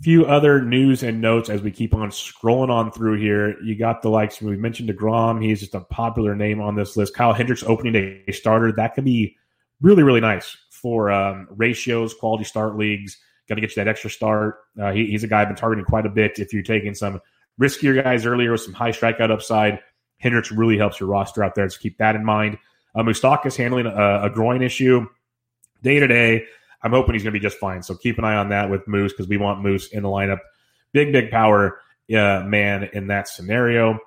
Few 0.00 0.26
other 0.26 0.62
news 0.62 1.02
and 1.02 1.20
notes 1.20 1.50
as 1.50 1.60
we 1.60 1.72
keep 1.72 1.92
on 1.92 2.10
scrolling 2.10 2.70
on 2.70 2.92
through 2.92 3.18
here. 3.18 3.60
You 3.62 3.76
got 3.76 4.00
the 4.00 4.10
likes. 4.10 4.40
We 4.40 4.56
mentioned 4.56 4.88
DeGrom. 4.88 5.42
He's 5.42 5.58
just 5.58 5.74
a 5.74 5.80
popular 5.80 6.36
name 6.36 6.60
on 6.60 6.76
this 6.76 6.96
list. 6.96 7.14
Kyle 7.14 7.32
Hendricks 7.32 7.64
opening 7.64 7.94
day 7.94 8.22
starter. 8.30 8.70
That 8.70 8.94
could 8.94 9.04
be 9.04 9.36
really, 9.80 10.04
really 10.04 10.20
nice 10.20 10.56
for 10.70 11.10
um, 11.10 11.48
ratios, 11.50 12.14
quality 12.14 12.44
start 12.44 12.76
leagues. 12.76 13.18
Got 13.48 13.56
to 13.56 13.60
get 13.60 13.70
you 13.70 13.82
that 13.82 13.88
extra 13.88 14.08
start. 14.08 14.58
Uh, 14.80 14.92
he, 14.92 15.06
he's 15.06 15.24
a 15.24 15.26
guy 15.26 15.42
I've 15.42 15.48
been 15.48 15.56
targeting 15.56 15.84
quite 15.84 16.06
a 16.06 16.10
bit. 16.10 16.38
If 16.38 16.52
you're 16.52 16.62
taking 16.62 16.94
some 16.94 17.20
riskier 17.60 18.00
guys 18.00 18.24
earlier 18.24 18.52
with 18.52 18.60
some 18.60 18.74
high 18.74 18.92
strikeout 18.92 19.32
upside, 19.32 19.80
Hendricks 20.18 20.52
really 20.52 20.78
helps 20.78 21.00
your 21.00 21.08
roster 21.08 21.42
out 21.42 21.56
there. 21.56 21.68
So 21.68 21.78
keep 21.80 21.98
that 21.98 22.14
in 22.14 22.24
mind. 22.24 22.58
Uh, 22.94 23.08
is 23.08 23.56
handling 23.56 23.86
a, 23.86 24.22
a 24.24 24.30
groin 24.30 24.62
issue 24.62 25.06
day 25.82 25.98
to 26.00 26.06
day. 26.06 26.46
I'm 26.82 26.92
hoping 26.92 27.14
he's 27.14 27.22
going 27.22 27.34
to 27.34 27.38
be 27.38 27.42
just 27.42 27.58
fine. 27.58 27.82
So 27.82 27.94
keep 27.94 28.18
an 28.18 28.24
eye 28.24 28.36
on 28.36 28.50
that 28.50 28.70
with 28.70 28.86
Moose 28.86 29.12
because 29.12 29.28
we 29.28 29.36
want 29.36 29.62
Moose 29.62 29.88
in 29.88 30.02
the 30.02 30.08
lineup. 30.08 30.38
Big, 30.92 31.12
big 31.12 31.30
power 31.30 31.80
uh, 32.10 32.42
man 32.46 32.88
in 32.92 33.08
that 33.08 33.28
scenario. 33.28 33.98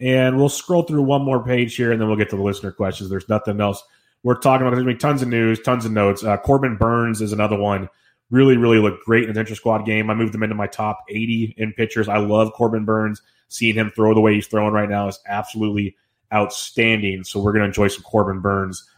And 0.00 0.36
we'll 0.36 0.48
scroll 0.48 0.82
through 0.82 1.02
one 1.02 1.22
more 1.22 1.44
page 1.44 1.76
here 1.76 1.92
and 1.92 2.00
then 2.00 2.08
we'll 2.08 2.16
get 2.16 2.30
to 2.30 2.36
the 2.36 2.42
listener 2.42 2.72
questions. 2.72 3.10
There's 3.10 3.28
nothing 3.28 3.60
else 3.60 3.82
we're 4.22 4.34
talking 4.34 4.66
about. 4.66 4.74
There's 4.74 4.84
going 4.84 4.96
to 4.96 4.98
be 4.98 5.00
tons 5.00 5.22
of 5.22 5.28
news, 5.28 5.60
tons 5.60 5.84
of 5.84 5.92
notes. 5.92 6.24
Uh, 6.24 6.36
Corbin 6.38 6.76
Burnes 6.76 7.20
is 7.20 7.32
another 7.32 7.58
one. 7.58 7.88
Really, 8.30 8.56
really 8.56 8.78
looked 8.78 9.04
great 9.04 9.28
in 9.28 9.34
the 9.34 9.40
inter 9.40 9.54
squad 9.54 9.84
game. 9.84 10.08
I 10.08 10.14
moved 10.14 10.34
him 10.34 10.42
into 10.42 10.54
my 10.54 10.66
top 10.66 11.04
80 11.08 11.54
in 11.58 11.72
pitchers. 11.72 12.08
I 12.08 12.18
love 12.18 12.52
Corbin 12.52 12.84
Burnes. 12.84 13.22
Seeing 13.48 13.74
him 13.74 13.90
throw 13.90 14.14
the 14.14 14.20
way 14.20 14.34
he's 14.34 14.46
throwing 14.46 14.72
right 14.72 14.88
now 14.88 15.08
is 15.08 15.18
absolutely 15.26 15.96
outstanding. 16.32 17.24
So 17.24 17.40
we're 17.40 17.52
going 17.52 17.62
to 17.62 17.66
enjoy 17.66 17.88
some 17.88 18.04
Corbin 18.04 18.40
Burnes 18.40 18.88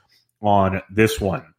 on 0.43 0.83
this 0.91 1.19
one. 1.19 1.52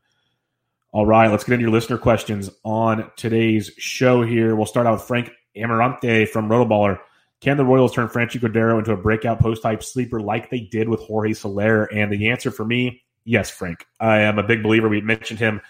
All 0.94 1.06
right, 1.06 1.30
let's 1.30 1.44
get 1.44 1.54
into 1.54 1.64
your 1.64 1.72
listener 1.72 1.98
questions 1.98 2.50
on 2.64 3.12
today's 3.18 3.72
show 3.78 4.22
here. 4.22 4.56
We'll 4.56 4.68
start 4.68 4.88
out 4.88 4.94
with 4.94 5.02
Frank 5.02 5.32
Amarante 5.58 6.30
from 6.30 6.48
Rotoballer. 6.48 7.00
Can 7.42 7.58
the 7.58 7.66
Royals 7.66 7.94
turn 7.94 8.08
Franchy 8.08 8.40
Cordero 8.40 8.78
into 8.78 8.94
a 8.94 8.98
breakout 8.98 9.40
post 9.40 9.64
type 9.64 9.84
sleeper 9.84 10.22
like 10.22 10.50
they 10.50 10.62
did 10.62 10.88
with 10.88 11.02
Jorge 11.02 11.34
Soler? 11.34 11.86
And 11.86 12.12
the 12.12 12.30
answer 12.30 12.52
for 12.52 12.64
me 12.64 13.04
Yes, 13.26 13.50
Frank. 13.50 13.86
I 14.00 14.20
am 14.20 14.38
a 14.38 14.44
big 14.44 14.64
believer. 14.64 14.90
We 14.90 15.02
mentioned 15.02 15.40
him 15.40 15.62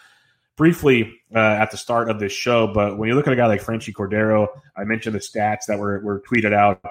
briefly 0.56 1.20
uh, 1.34 1.40
at 1.40 1.72
the 1.72 1.78
start 1.78 2.10
of 2.10 2.20
this 2.20 2.32
show, 2.32 2.68
but 2.68 2.98
when 2.98 3.10
you 3.10 3.16
look 3.16 3.28
at 3.28 3.34
a 3.34 3.36
guy 3.36 3.48
like 3.48 3.64
Franchy 3.64 3.94
Cordero, 3.94 4.48
I 4.76 4.84
mentioned 4.84 5.16
the 5.16 5.20
stats 5.20 5.66
that 5.68 5.80
were, 5.80 6.00
were 6.00 6.22
tweeted 6.22 6.54
out 6.54 6.82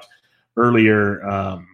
earlier. 0.56 1.24
Um, 1.28 1.68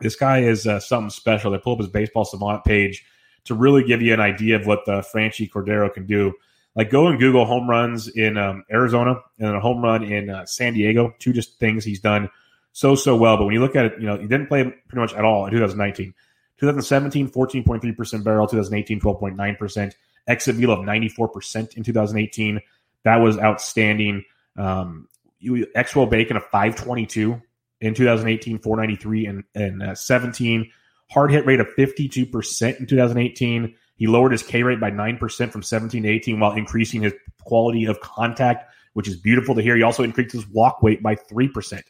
this 0.00 0.16
guy 0.16 0.40
is 0.40 0.66
uh, 0.66 0.80
something 0.80 1.10
special. 1.10 1.50
They 1.50 1.58
pull 1.58 1.74
up 1.74 1.78
his 1.78 1.88
baseball 1.88 2.24
savant 2.24 2.64
page 2.64 3.04
to 3.44 3.54
really 3.54 3.84
give 3.84 4.02
you 4.02 4.14
an 4.14 4.20
idea 4.20 4.56
of 4.56 4.66
what 4.66 4.84
the 4.86 5.04
Franchy 5.14 5.50
Cordero 5.50 5.92
can 5.92 6.06
do. 6.06 6.32
Like 6.74 6.90
go 6.90 7.08
and 7.08 7.18
Google 7.18 7.44
home 7.44 7.68
runs 7.68 8.08
in 8.08 8.38
um, 8.38 8.64
Arizona 8.70 9.16
and 9.38 9.56
a 9.56 9.60
home 9.60 9.82
run 9.82 10.04
in 10.04 10.30
uh, 10.30 10.46
San 10.46 10.74
Diego. 10.74 11.14
Two 11.18 11.32
just 11.32 11.58
things 11.58 11.84
he's 11.84 12.00
done 12.00 12.30
so 12.72 12.94
so 12.94 13.16
well. 13.16 13.36
But 13.36 13.44
when 13.44 13.54
you 13.54 13.60
look 13.60 13.76
at 13.76 13.84
it, 13.86 13.92
you 14.00 14.06
know 14.06 14.16
he 14.16 14.26
didn't 14.26 14.46
play 14.46 14.64
pretty 14.64 15.00
much 15.00 15.12
at 15.12 15.24
all 15.24 15.46
in 15.46 15.52
2019. 15.52 16.14
2017, 16.58 17.28
14.3% 17.30 18.24
barrel. 18.24 18.46
2018, 18.46 19.00
12.9%. 19.00 19.94
Exit 20.28 20.54
velo 20.54 20.80
of 20.80 20.86
94% 20.86 21.76
in 21.76 21.82
2018. 21.82 22.60
That 23.02 23.16
was 23.16 23.36
outstanding. 23.38 24.24
Um, 24.56 25.08
you, 25.40 25.66
xwOBAcon 25.74 26.36
of 26.36 26.44
522 26.44 27.42
in 27.80 27.94
2018, 27.94 28.60
493 28.60 29.26
and, 29.26 29.44
and 29.56 29.82
uh, 29.82 29.94
17. 29.96 30.70
Hard 31.12 31.30
hit 31.30 31.46
rate 31.46 31.60
of 31.60 31.68
52% 31.76 32.80
in 32.80 32.86
2018. 32.86 33.74
He 33.96 34.06
lowered 34.06 34.32
his 34.32 34.42
K 34.42 34.62
rate 34.62 34.80
by 34.80 34.90
9% 34.90 35.50
from 35.50 35.62
17 35.62 36.02
to 36.02 36.08
18 36.08 36.40
while 36.40 36.52
increasing 36.52 37.02
his 37.02 37.12
quality 37.42 37.84
of 37.84 38.00
contact, 38.00 38.72
which 38.94 39.08
is 39.08 39.16
beautiful 39.16 39.54
to 39.54 39.62
hear. 39.62 39.76
He 39.76 39.82
also 39.82 40.02
increased 40.02 40.32
his 40.32 40.46
walk 40.48 40.82
weight 40.82 41.02
by 41.02 41.14
3%. 41.14 41.82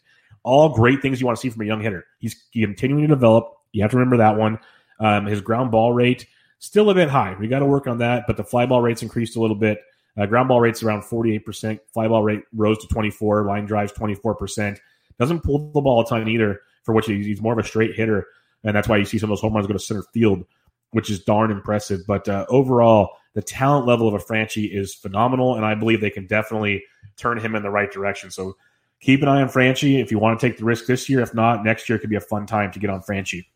All 0.43 0.71
great 0.71 1.01
things 1.01 1.21
you 1.21 1.27
want 1.27 1.39
to 1.39 1.41
see 1.41 1.51
from 1.51 1.63
a 1.63 1.67
young 1.67 1.81
hitter. 1.81 2.05
He's 2.19 2.35
continuing 2.53 3.03
to 3.03 3.15
develop. 3.15 3.55
You 3.71 3.83
have 3.83 3.93
to 3.93 3.97
remember 3.97 4.17
that 4.19 4.37
one. 4.37 4.59
Um, 4.99 5.27
his 5.27 5.41
ground 5.41 5.71
ball 5.71 5.93
rate 5.93 6.27
Still 6.63 6.91
a 6.91 6.95
bit 6.95 7.09
high. 7.09 7.35
We 7.41 7.49
got 7.49 7.59
to 7.59 7.67
work 7.67 7.89
on 7.89 7.99
that, 7.99 8.29
but 8.29 8.37
the 8.37 8.45
fly 8.45 8.67
ball 8.67 8.81
rates 8.81 9.03
increased 9.03 9.35
a 9.35 9.41
little 9.41 9.57
bit. 9.57 9.81
Uh, 10.17 10.27
ground 10.27 10.47
ball 10.47 10.61
rates 10.61 10.81
around 10.81 11.03
48%. 11.03 11.81
Fly 11.93 12.07
ball 12.07 12.23
rate 12.23 12.45
rose 12.55 12.79
to 12.79 12.87
24. 12.87 13.47
Line 13.47 13.67
drives 13.67 13.93
24%. 13.95 14.79
Doesn't 15.19 15.43
pull 15.43 15.73
the 15.73 15.81
ball 15.81 16.03
a 16.03 16.07
ton 16.07 16.29
either, 16.29 16.61
for 16.85 16.95
which 16.95 17.07
he's 17.07 17.43
more 17.43 17.53
of 17.53 17.59
a 17.59 17.65
straight 17.65 17.97
hitter. 17.97 18.29
And 18.65 18.77
that's 18.77 18.89
why 18.89 18.97
you 18.97 19.05
see 19.05 19.19
some 19.19 19.31
of 19.31 19.37
those 19.37 19.41
home 19.41 19.55
runs 19.55 19.67
go 19.67 19.73
to 19.73 19.79
center 19.79 20.05
field, 20.15 20.45
which 20.91 21.11
is 21.11 21.25
darn 21.25 21.51
impressive. 21.51 22.01
But 22.07 22.29
uh, 22.29 22.47
overall, 22.49 23.11
the 23.35 23.43
talent 23.43 23.87
level 23.87 24.09
of 24.09 24.15
a 24.15 24.19
Franchy 24.19 24.71
is 24.73 24.95
phenomenal. 24.95 25.57
And 25.57 25.65
I 25.65 25.75
believe 25.75 26.01
they 26.01 26.11
can 26.11 26.27
definitely 26.27 26.85
turn 27.17 27.39
him 27.39 27.55
in 27.55 27.63
the 27.63 27.71
right 27.71 27.91
direction. 27.91 28.31
So 28.31 28.57
keep 29.01 29.23
an 29.23 29.29
eye 29.29 29.43
on 29.43 29.49
Franchy 29.49 30.01
if 30.01 30.11
you 30.11 30.19
want 30.19 30.39
to 30.39 30.47
take 30.47 30.59
the 30.59 30.65
risk 30.65 30.87
this 30.87 31.09
year. 31.09 31.21
If 31.21 31.35
not, 31.35 31.65
next 31.65 31.89
year 31.89 31.99
could 31.99 32.11
be 32.11 32.17
a 32.17 32.21
fun 32.21 32.47
time 32.47 32.71
to 32.73 32.79
get 32.79 32.91
on 32.91 33.03
Franchy. 33.03 33.47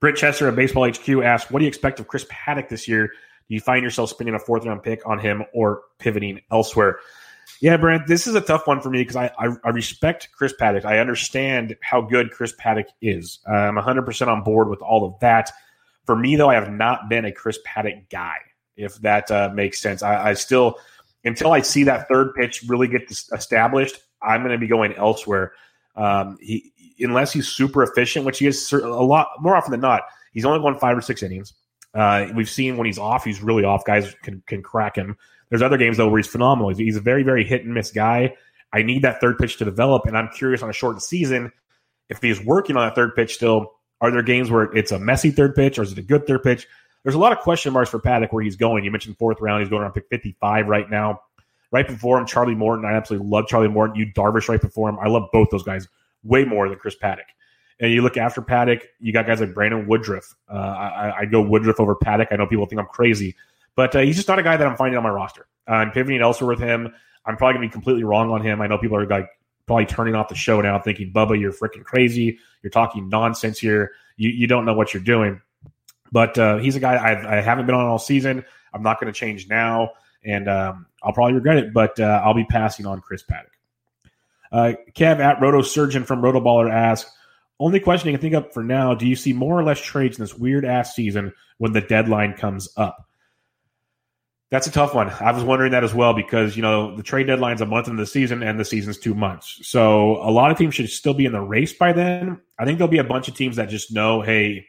Britt 0.00 0.16
Chester 0.16 0.48
of 0.48 0.56
Baseball 0.56 0.88
HQ 0.88 1.08
asked, 1.22 1.50
What 1.50 1.58
do 1.58 1.66
you 1.66 1.68
expect 1.68 2.00
of 2.00 2.08
Chris 2.08 2.24
Paddack 2.24 2.68
this 2.68 2.88
year? 2.88 3.08
Do 3.08 3.54
you 3.54 3.60
find 3.60 3.82
yourself 3.82 4.10
spending 4.10 4.34
a 4.34 4.38
fourth 4.38 4.64
round 4.64 4.82
pick 4.82 5.06
on 5.06 5.18
him 5.18 5.44
or 5.52 5.82
pivoting 5.98 6.40
elsewhere? 6.50 7.00
Yeah, 7.60 7.76
Brent, 7.76 8.06
this 8.06 8.26
is 8.26 8.34
a 8.34 8.40
tough 8.40 8.66
one 8.66 8.80
for 8.80 8.90
me 8.90 9.00
because 9.00 9.16
I, 9.16 9.30
I, 9.38 9.48
I, 9.64 9.70
respect 9.70 10.28
Chris 10.32 10.54
Paddack. 10.58 10.84
I 10.84 10.98
understand 10.98 11.76
how 11.82 12.00
good 12.00 12.30
Chris 12.30 12.54
Paddack 12.54 12.86
is. 13.02 13.38
I'm 13.46 13.76
100% 13.76 14.28
on 14.28 14.42
board 14.42 14.68
with 14.68 14.80
all 14.80 15.04
of 15.04 15.18
that. 15.20 15.50
For 16.06 16.16
me, 16.16 16.36
though, 16.36 16.50
I 16.50 16.54
have 16.54 16.70
not 16.70 17.08
been 17.08 17.24
a 17.24 17.32
Chris 17.32 17.58
Paddack 17.66 18.08
guy, 18.10 18.36
if 18.76 18.96
that 19.02 19.30
uh, 19.30 19.50
makes 19.54 19.80
sense. 19.80 20.02
I, 20.02 20.30
I, 20.30 20.34
still, 20.34 20.78
until 21.24 21.52
I 21.52 21.60
see 21.60 21.84
that 21.84 22.08
third 22.08 22.34
pitch 22.34 22.64
really 22.66 22.88
get 22.88 23.10
established, 23.32 23.98
I'm 24.22 24.40
going 24.40 24.52
to 24.52 24.58
be 24.58 24.66
going 24.66 24.94
elsewhere. 24.94 25.52
Um, 25.96 26.38
he, 26.40 26.72
unless 27.00 27.32
he's 27.32 27.48
super 27.48 27.82
efficient, 27.82 28.24
which 28.24 28.38
he 28.38 28.46
is 28.46 28.72
a 28.72 28.78
lot 28.78 29.28
more 29.40 29.56
often 29.56 29.70
than 29.70 29.80
not, 29.80 30.02
he's 30.32 30.44
only 30.44 30.60
won 30.60 30.78
five 30.78 30.96
or 30.96 31.02
six 31.02 31.22
innings. 31.22 31.54
Uh, 31.94 32.28
we've 32.34 32.50
seen 32.50 32.76
when 32.76 32.86
he's 32.86 32.98
off, 32.98 33.24
he's 33.24 33.42
really 33.42 33.64
off. 33.64 33.84
Guys 33.84 34.14
can 34.22 34.42
can 34.46 34.62
crack 34.62 34.96
him. 34.96 35.16
There's 35.50 35.62
other 35.62 35.76
games 35.76 35.96
though 35.96 36.08
where 36.08 36.18
he's 36.18 36.26
phenomenal. 36.26 36.70
He's, 36.74 36.96
a 36.96 37.00
very 37.00 37.22
very 37.22 37.44
hit 37.44 37.64
and 37.64 37.74
miss 37.74 37.90
guy. 37.90 38.34
I 38.72 38.82
need 38.82 39.02
that 39.02 39.20
third 39.20 39.38
pitch 39.38 39.58
to 39.58 39.64
develop, 39.64 40.06
and 40.06 40.16
I'm 40.16 40.28
curious 40.28 40.62
on 40.62 40.70
a 40.70 40.72
shortened 40.72 41.02
season 41.02 41.52
if 42.08 42.22
he's 42.22 42.40
working 42.40 42.76
on 42.76 42.86
that 42.86 42.94
third 42.94 43.14
pitch 43.14 43.34
still. 43.34 43.72
Are 44.00 44.10
there 44.10 44.22
games 44.22 44.50
where 44.50 44.64
it's 44.74 44.92
a 44.92 44.98
messy 44.98 45.30
third 45.30 45.54
pitch, 45.54 45.78
or 45.78 45.82
is 45.82 45.92
it 45.92 45.98
a 45.98 46.02
good 46.02 46.26
third 46.26 46.42
pitch? 46.42 46.66
There's 47.02 47.14
a 47.14 47.18
lot 47.18 47.32
of 47.32 47.38
question 47.38 47.72
marks 47.72 47.90
for 47.90 47.98
Paddack 47.98 48.32
where 48.32 48.42
he's 48.42 48.56
going. 48.56 48.84
You 48.84 48.90
mentioned 48.90 49.18
fourth 49.18 49.40
round; 49.40 49.60
he's 49.62 49.68
going 49.68 49.82
around 49.82 49.92
pick 49.92 50.06
55 50.08 50.68
right 50.68 50.88
now. 50.88 51.20
Right 51.72 51.86
before 51.86 52.18
him, 52.18 52.26
Charlie 52.26 52.54
Morton. 52.54 52.84
I 52.84 52.92
absolutely 52.92 53.28
love 53.28 53.46
Charlie 53.46 53.68
Morton. 53.68 53.96
Yu 53.96 54.06
Darvish 54.12 54.48
right 54.48 54.60
before 54.60 54.88
him. 54.88 54.98
I 54.98 55.08
love 55.08 55.28
both 55.32 55.50
those 55.50 55.62
guys 55.62 55.88
way 56.24 56.44
more 56.44 56.68
than 56.68 56.78
Chris 56.78 56.96
Paddack. 56.96 57.28
And 57.78 57.92
you 57.92 58.02
look 58.02 58.16
after 58.16 58.42
Paddack, 58.42 58.82
you 58.98 59.12
got 59.12 59.26
guys 59.26 59.40
like 59.40 59.54
Brandon 59.54 59.86
Woodruff. 59.86 60.34
Uh, 60.50 60.56
I, 60.56 61.20
I 61.20 61.24
go 61.24 61.40
Woodruff 61.40 61.80
over 61.80 61.94
Paddack. 61.94 62.28
I 62.30 62.36
know 62.36 62.46
people 62.46 62.66
think 62.66 62.80
I'm 62.80 62.86
crazy, 62.86 63.36
but 63.76 63.94
uh, 63.94 64.00
he's 64.00 64.16
just 64.16 64.28
not 64.28 64.38
a 64.38 64.42
guy 64.42 64.56
that 64.56 64.66
I'm 64.66 64.76
finding 64.76 64.96
on 64.96 65.02
my 65.02 65.10
roster. 65.10 65.46
Uh, 65.68 65.74
I'm 65.74 65.90
pivoting 65.90 66.20
elsewhere 66.20 66.50
with 66.50 66.60
him. 66.60 66.92
I'm 67.24 67.36
probably 67.36 67.58
going 67.58 67.68
to 67.68 67.68
be 67.68 67.72
completely 67.72 68.04
wrong 68.04 68.30
on 68.30 68.42
him. 68.42 68.60
I 68.60 68.66
know 68.66 68.78
people 68.78 68.96
are 68.96 69.06
like 69.06 69.28
probably 69.66 69.86
turning 69.86 70.14
off 70.14 70.28
the 70.28 70.34
show 70.34 70.60
now, 70.60 70.78
thinking, 70.78 71.12
"Bubba, 71.12 71.38
you're 71.38 71.52
freaking 71.52 71.84
crazy. 71.84 72.38
You're 72.62 72.70
talking 72.70 73.08
nonsense 73.08 73.58
here. 73.58 73.92
You, 74.16 74.30
you 74.30 74.46
don't 74.46 74.64
know 74.64 74.74
what 74.74 74.94
you're 74.94 75.02
doing." 75.02 75.40
But 76.12 76.36
uh, 76.38 76.58
he's 76.58 76.76
a 76.76 76.80
guy 76.80 76.96
I've, 76.96 77.24
I 77.24 77.40
have 77.40 77.58
not 77.58 77.66
been 77.66 77.74
on 77.74 77.86
all 77.86 77.98
season. 77.98 78.44
I'm 78.74 78.82
not 78.82 79.00
going 79.00 79.12
to 79.12 79.18
change 79.18 79.48
now, 79.48 79.90
and 80.24 80.48
um, 80.48 80.86
I'll 81.02 81.12
probably 81.12 81.34
regret 81.34 81.58
it. 81.58 81.72
But 81.72 82.00
uh, 82.00 82.20
I'll 82.24 82.34
be 82.34 82.46
passing 82.46 82.86
on 82.86 83.00
Chris 83.00 83.22
Paddack. 83.22 83.46
Uh, 84.50 84.72
Kev 84.94 85.20
at 85.20 85.40
Roto 85.40 85.62
Surgeon 85.62 86.02
from 86.04 86.22
Rotoballer 86.22 86.68
asks, 86.68 87.08
only 87.60 87.78
question 87.78 88.08
I 88.08 88.12
can 88.12 88.20
think 88.20 88.34
of 88.34 88.52
for 88.52 88.64
now: 88.64 88.94
Do 88.94 89.06
you 89.06 89.14
see 89.14 89.34
more 89.34 89.58
or 89.58 89.62
less 89.62 89.80
trades 89.80 90.18
in 90.18 90.24
this 90.24 90.34
weird 90.34 90.64
ass 90.64 90.96
season 90.96 91.32
when 91.58 91.72
the 91.72 91.82
deadline 91.82 92.32
comes 92.32 92.68
up? 92.76 93.06
That's 94.50 94.66
a 94.66 94.70
tough 94.72 94.94
one. 94.94 95.10
I 95.10 95.30
was 95.30 95.44
wondering 95.44 95.70
that 95.72 95.84
as 95.84 95.94
well 95.94 96.12
because 96.12 96.56
you 96.56 96.62
know 96.62 96.96
the 96.96 97.02
trade 97.02 97.28
deadline's 97.28 97.60
a 97.60 97.66
month 97.66 97.86
into 97.86 98.02
the 98.02 98.06
season 98.06 98.42
and 98.42 98.58
the 98.58 98.64
season's 98.64 98.98
two 98.98 99.14
months, 99.14 99.60
so 99.62 100.16
a 100.16 100.30
lot 100.30 100.50
of 100.50 100.58
teams 100.58 100.74
should 100.74 100.90
still 100.90 101.14
be 101.14 101.24
in 101.24 101.32
the 101.32 101.40
race 101.40 101.72
by 101.72 101.92
then. 101.92 102.40
I 102.58 102.64
think 102.64 102.78
there'll 102.78 102.90
be 102.90 102.98
a 102.98 103.04
bunch 103.04 103.28
of 103.28 103.34
teams 103.34 103.56
that 103.56 103.68
just 103.68 103.92
know, 103.92 104.22
hey, 104.22 104.66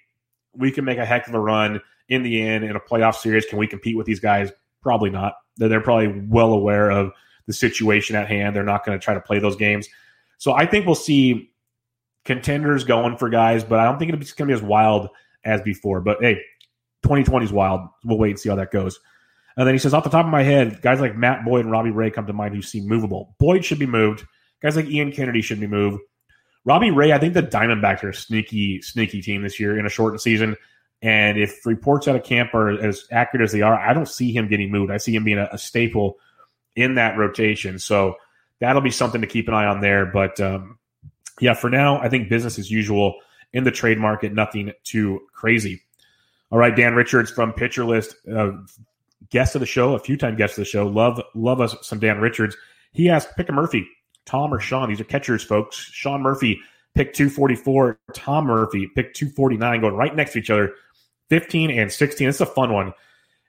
we 0.56 0.72
can 0.72 0.86
make 0.86 1.00
a 1.00 1.06
heck 1.06 1.28
of 1.28 1.34
a 1.34 1.39
run 1.39 1.82
in 2.10 2.24
the 2.24 2.41
end 2.41 2.63
in 2.63 2.76
a 2.76 2.80
playoff 2.80 3.15
series. 3.15 3.46
Can 3.46 3.58
we 3.58 3.67
compete 3.67 3.98
with 3.98 4.06
these 4.06 4.20
guys? 4.20 4.52
Probably 4.82 5.10
not. 5.10 5.34
They're 5.58 5.82
probably 5.82 6.26
well 6.28 6.54
aware 6.54 6.91
of 6.91 7.12
the 7.48 7.54
situation 7.54 8.15
at 8.15 8.28
hand. 8.28 8.56
They're 8.56 8.63
not 8.63 8.86
going 8.86 9.00
to 9.00 9.04
try 9.04 9.13
to 9.13 9.22
play 9.22 9.39
those 9.39 9.56
games. 9.56 9.88
So 10.38 10.54
I 10.54 10.65
think 10.65 10.86
we'll 10.86 10.96
see 10.96 11.52
contenders 12.26 12.84
going 12.84 13.17
for 13.17 13.30
guys, 13.30 13.63
but 13.63 13.80
I 13.80 13.86
don't 13.86 13.98
think 13.98 14.13
it's 14.13 14.34
going 14.34 14.48
to 14.48 14.54
be 14.54 14.58
as 14.60 14.63
wild 14.63 15.10
as 15.44 15.62
before. 15.62 16.02
But 16.02 16.17
hey, 16.22 16.36
2020 17.04 17.46
is 17.46 17.52
wild. 17.52 17.82
We'll 18.04 18.17
wait 18.17 18.32
and 18.32 18.39
see 18.39 18.50
how 18.50 18.56
that 18.56 18.72
goes. 18.72 19.00
And 19.58 19.68
then 19.68 19.74
he 19.74 19.80
says, 19.80 19.94
off 19.94 20.04
the 20.04 20.10
top 20.10 20.26
of 20.26 20.32
my 20.32 20.44
head, 20.44 20.82
guys 20.82 21.02
like 21.02 21.16
Matt 21.16 21.44
Boyd 21.44 21.66
and 21.66 21.72
Robbie 21.72 21.92
Ray 21.92 22.10
come 22.10 22.28
to 22.28 22.34
mind 22.34 22.56
who 22.56 22.62
seem 22.62 22.88
movable. 22.88 23.36
Boyd 23.38 23.66
should 23.66 23.80
be 23.80 23.86
moved. 23.86 24.26
Guys 24.62 24.76
like 24.76 24.86
Ian 24.86 25.12
Kennedy 25.12 25.42
should 25.42 25.60
be 25.60 25.68
moved. 25.68 26.02
Robbie 26.64 26.92
Ray, 26.92 27.12
I 27.12 27.18
think 27.18 27.34
the 27.34 27.44
Diamondbacks 27.44 28.04
are 28.04 28.10
a 28.10 28.14
sneaky, 28.14 28.82
sneaky 28.82 29.22
team 29.22 29.42
this 29.42 29.60
year 29.60 29.78
in 29.78 29.86
a 29.86 29.90
shortened 29.90 30.22
season. 30.22 30.56
And 31.02 31.38
if 31.38 31.66
reports 31.66 32.08
out 32.08 32.16
of 32.16 32.24
camp 32.24 32.54
are 32.54 32.70
as 32.70 33.06
accurate 33.12 33.44
as 33.44 33.52
they 33.52 33.62
are, 33.62 33.74
I 33.74 33.94
don't 33.94 34.08
see 34.08 34.32
him 34.32 34.48
getting 34.48 34.72
moved. 34.72 34.92
I 34.92 34.98
see 34.98 35.16
him 35.16 35.24
being 35.24 35.40
a, 35.40 35.50
a 35.52 35.58
staple 35.58 36.18
in 36.76 36.96
that 36.96 37.18
rotation. 37.18 37.80
So 37.80 38.16
that'll 38.60 38.82
be 38.82 38.92
something 38.92 39.22
to 39.22 39.28
keep 39.28 39.48
an 39.48 39.54
eye 39.54 39.66
on 39.66 39.82
there. 39.82 40.06
But 40.06 40.40
um, 40.40 40.78
yeah, 41.40 41.56
for 41.56 41.70
now, 41.70 42.00
I 42.00 42.10
think 42.10 42.30
business 42.30 42.60
as 42.60 42.70
usual 42.70 43.16
in 43.52 43.64
the 43.64 43.72
trade 43.72 43.98
market, 43.98 44.32
nothing 44.34 44.72
too 44.84 45.22
crazy. 45.34 45.82
All 46.52 46.60
right, 46.60 46.76
Dan 46.76 46.94
Richards 46.94 47.32
from 47.32 47.54
Pitcher 47.54 47.86
List, 47.86 48.16
uh, 48.32 48.52
guest 49.30 49.56
of 49.56 49.60
the 49.60 49.66
show, 49.66 49.94
a 49.94 50.00
few 50.00 50.18
time 50.18 50.36
guest 50.36 50.54
of 50.54 50.58
the 50.58 50.66
show. 50.66 50.88
Love, 50.88 51.22
love 51.36 51.62
us 51.62 51.76
some 51.82 52.00
Dan 52.00 52.20
Richards. 52.20 52.56
He 52.92 53.10
asked, 53.10 53.36
pick 53.38 53.50
a 53.50 53.54
Murphy, 53.54 53.88
Tom 54.26 54.54
or 54.54 54.60
Sean. 54.60 54.90
These 54.90 55.02
are 55.02 55.06
catchers, 55.06 55.44
folks. 55.44 55.78
Sean 55.78 56.22
Murphy, 56.22 56.60
pick 56.96 57.14
244. 57.14 58.00
Tom 58.14 58.46
Murphy, 58.46 58.88
pick 58.88 59.14
249, 59.14 59.82
going 59.82 59.96
right 59.96 60.16
next 60.16 60.34
to 60.34 60.40
each 60.40 60.50
other, 60.50 60.74
15 61.30 61.72
and 61.72 61.92
16. 61.92 62.28
It's 62.28 62.42
a 62.42 62.46
fun 62.46 62.74
one. 62.74 62.94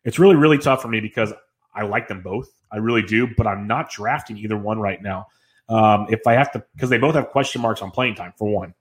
It's 0.04 0.18
really, 0.18 0.36
really 0.36 0.58
tough 0.58 0.82
for 0.82 0.88
me 0.88 1.00
because 1.00 1.32
I 1.74 1.82
like 1.82 2.08
them 2.08 2.22
both. 2.22 2.48
I 2.70 2.78
really 2.78 3.02
do, 3.02 3.28
but 3.36 3.46
I'm 3.46 3.66
not 3.66 3.90
drafting 3.90 4.38
either 4.38 4.56
one 4.56 4.78
right 4.78 5.00
now. 5.00 5.26
Um, 5.68 6.06
if 6.10 6.26
I 6.26 6.34
have 6.34 6.52
to, 6.52 6.64
because 6.74 6.90
they 6.90 6.98
both 6.98 7.14
have 7.14 7.28
question 7.28 7.62
marks 7.62 7.82
on 7.82 7.90
playing 7.90 8.16
time 8.16 8.32
for 8.36 8.48
one, 8.48 8.74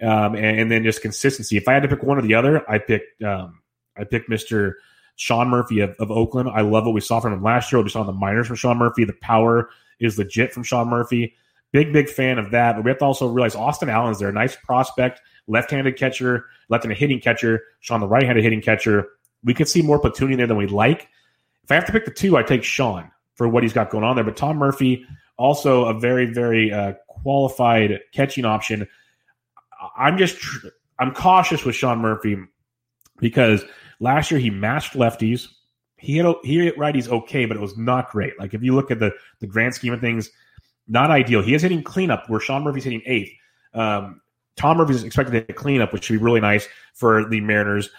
um, 0.00 0.34
and, 0.34 0.60
and, 0.60 0.70
then 0.70 0.84
just 0.84 1.02
consistency. 1.02 1.56
If 1.56 1.66
I 1.66 1.72
had 1.72 1.82
to 1.82 1.88
pick 1.88 2.02
one 2.02 2.18
or 2.18 2.22
the 2.22 2.34
other, 2.34 2.68
I 2.70 2.78
picked 2.78 3.22
um, 3.22 3.60
I 3.96 4.04
picked 4.04 4.28
Mister 4.28 4.78
Sean 5.18 5.48
Murphy 5.48 5.80
of, 5.80 5.96
of, 5.98 6.12
Oakland. 6.12 6.48
I 6.48 6.60
love 6.60 6.84
what 6.86 6.94
we 6.94 7.00
saw 7.00 7.18
from 7.18 7.32
him 7.32 7.42
last 7.42 7.72
year. 7.72 7.82
We 7.82 7.90
saw 7.90 8.04
the 8.04 8.12
minors 8.12 8.46
from 8.46 8.54
Sean 8.54 8.78
Murphy. 8.78 9.04
The 9.04 9.14
power 9.14 9.68
is 9.98 10.16
legit 10.16 10.52
from 10.52 10.62
Sean 10.62 10.88
Murphy. 10.88 11.34
Big 11.72 11.92
big 11.92 12.08
fan 12.08 12.38
of 12.38 12.52
that. 12.52 12.76
But 12.76 12.84
we 12.84 12.90
have 12.92 12.98
to 12.98 13.04
also 13.04 13.26
realize 13.26 13.56
Austin 13.56 13.88
Allen's 13.88 14.20
there, 14.20 14.30
nice 14.30 14.54
prospect, 14.54 15.20
left-handed 15.48 15.96
catcher, 15.96 16.46
left-handed 16.68 16.96
hitting 16.96 17.20
catcher. 17.20 17.64
Sean 17.80 18.00
the 18.00 18.06
right-handed 18.06 18.44
hitting 18.44 18.62
catcher. 18.62 19.08
We 19.42 19.54
could 19.54 19.68
see 19.68 19.82
more 19.82 20.00
platooning 20.00 20.36
there 20.36 20.46
than 20.46 20.56
we'd 20.56 20.70
like. 20.70 21.08
If 21.64 21.72
I 21.72 21.74
have 21.74 21.86
to 21.86 21.92
pick 21.92 22.04
the 22.04 22.12
two, 22.12 22.36
I 22.36 22.44
take 22.44 22.62
Sean 22.62 23.10
for 23.34 23.48
what 23.48 23.64
he's 23.64 23.72
got 23.72 23.90
going 23.90 24.04
on 24.04 24.14
there. 24.14 24.24
But 24.24 24.36
Tom 24.36 24.56
Murphy, 24.56 25.04
also 25.36 25.86
a 25.86 25.98
very, 25.98 26.26
very 26.26 26.72
uh, 26.72 26.92
qualified 27.08 27.98
catching 28.12 28.44
option. 28.44 28.86
I'm 29.96 30.16
just 30.16 30.38
I'm 31.00 31.12
cautious 31.12 31.64
with 31.64 31.74
Sean 31.74 31.98
Murphy 31.98 32.36
because 33.18 33.64
last 34.00 34.30
year 34.30 34.40
he 34.40 34.50
matched 34.50 34.94
lefties. 34.94 35.48
He 35.96 36.16
hit 36.16 36.36
he 36.44 36.58
hit 36.58 36.76
righties 36.76 37.08
okay, 37.08 37.44
but 37.44 37.56
it 37.56 37.60
was 37.60 37.76
not 37.76 38.10
great. 38.10 38.38
Like 38.38 38.54
if 38.54 38.62
you 38.62 38.74
look 38.74 38.90
at 38.90 39.00
the 39.00 39.12
the 39.40 39.46
grand 39.46 39.74
scheme 39.74 39.92
of 39.92 40.00
things, 40.00 40.30
not 40.86 41.10
ideal. 41.10 41.42
He 41.42 41.54
is 41.54 41.62
hitting 41.62 41.82
cleanup 41.82 42.28
where 42.28 42.40
Sean 42.40 42.62
Murphy's 42.62 42.84
hitting 42.84 43.02
eighth. 43.04 43.32
Um, 43.74 44.20
Tom 44.56 44.78
Murphy 44.78 44.94
is 44.94 45.04
expected 45.04 45.32
to 45.32 45.38
hit 45.38 45.56
cleanup, 45.56 45.92
which 45.92 46.04
should 46.04 46.14
be 46.14 46.24
really 46.24 46.40
nice 46.40 46.66
for 46.94 47.28
the 47.28 47.40
Mariners. 47.40 47.90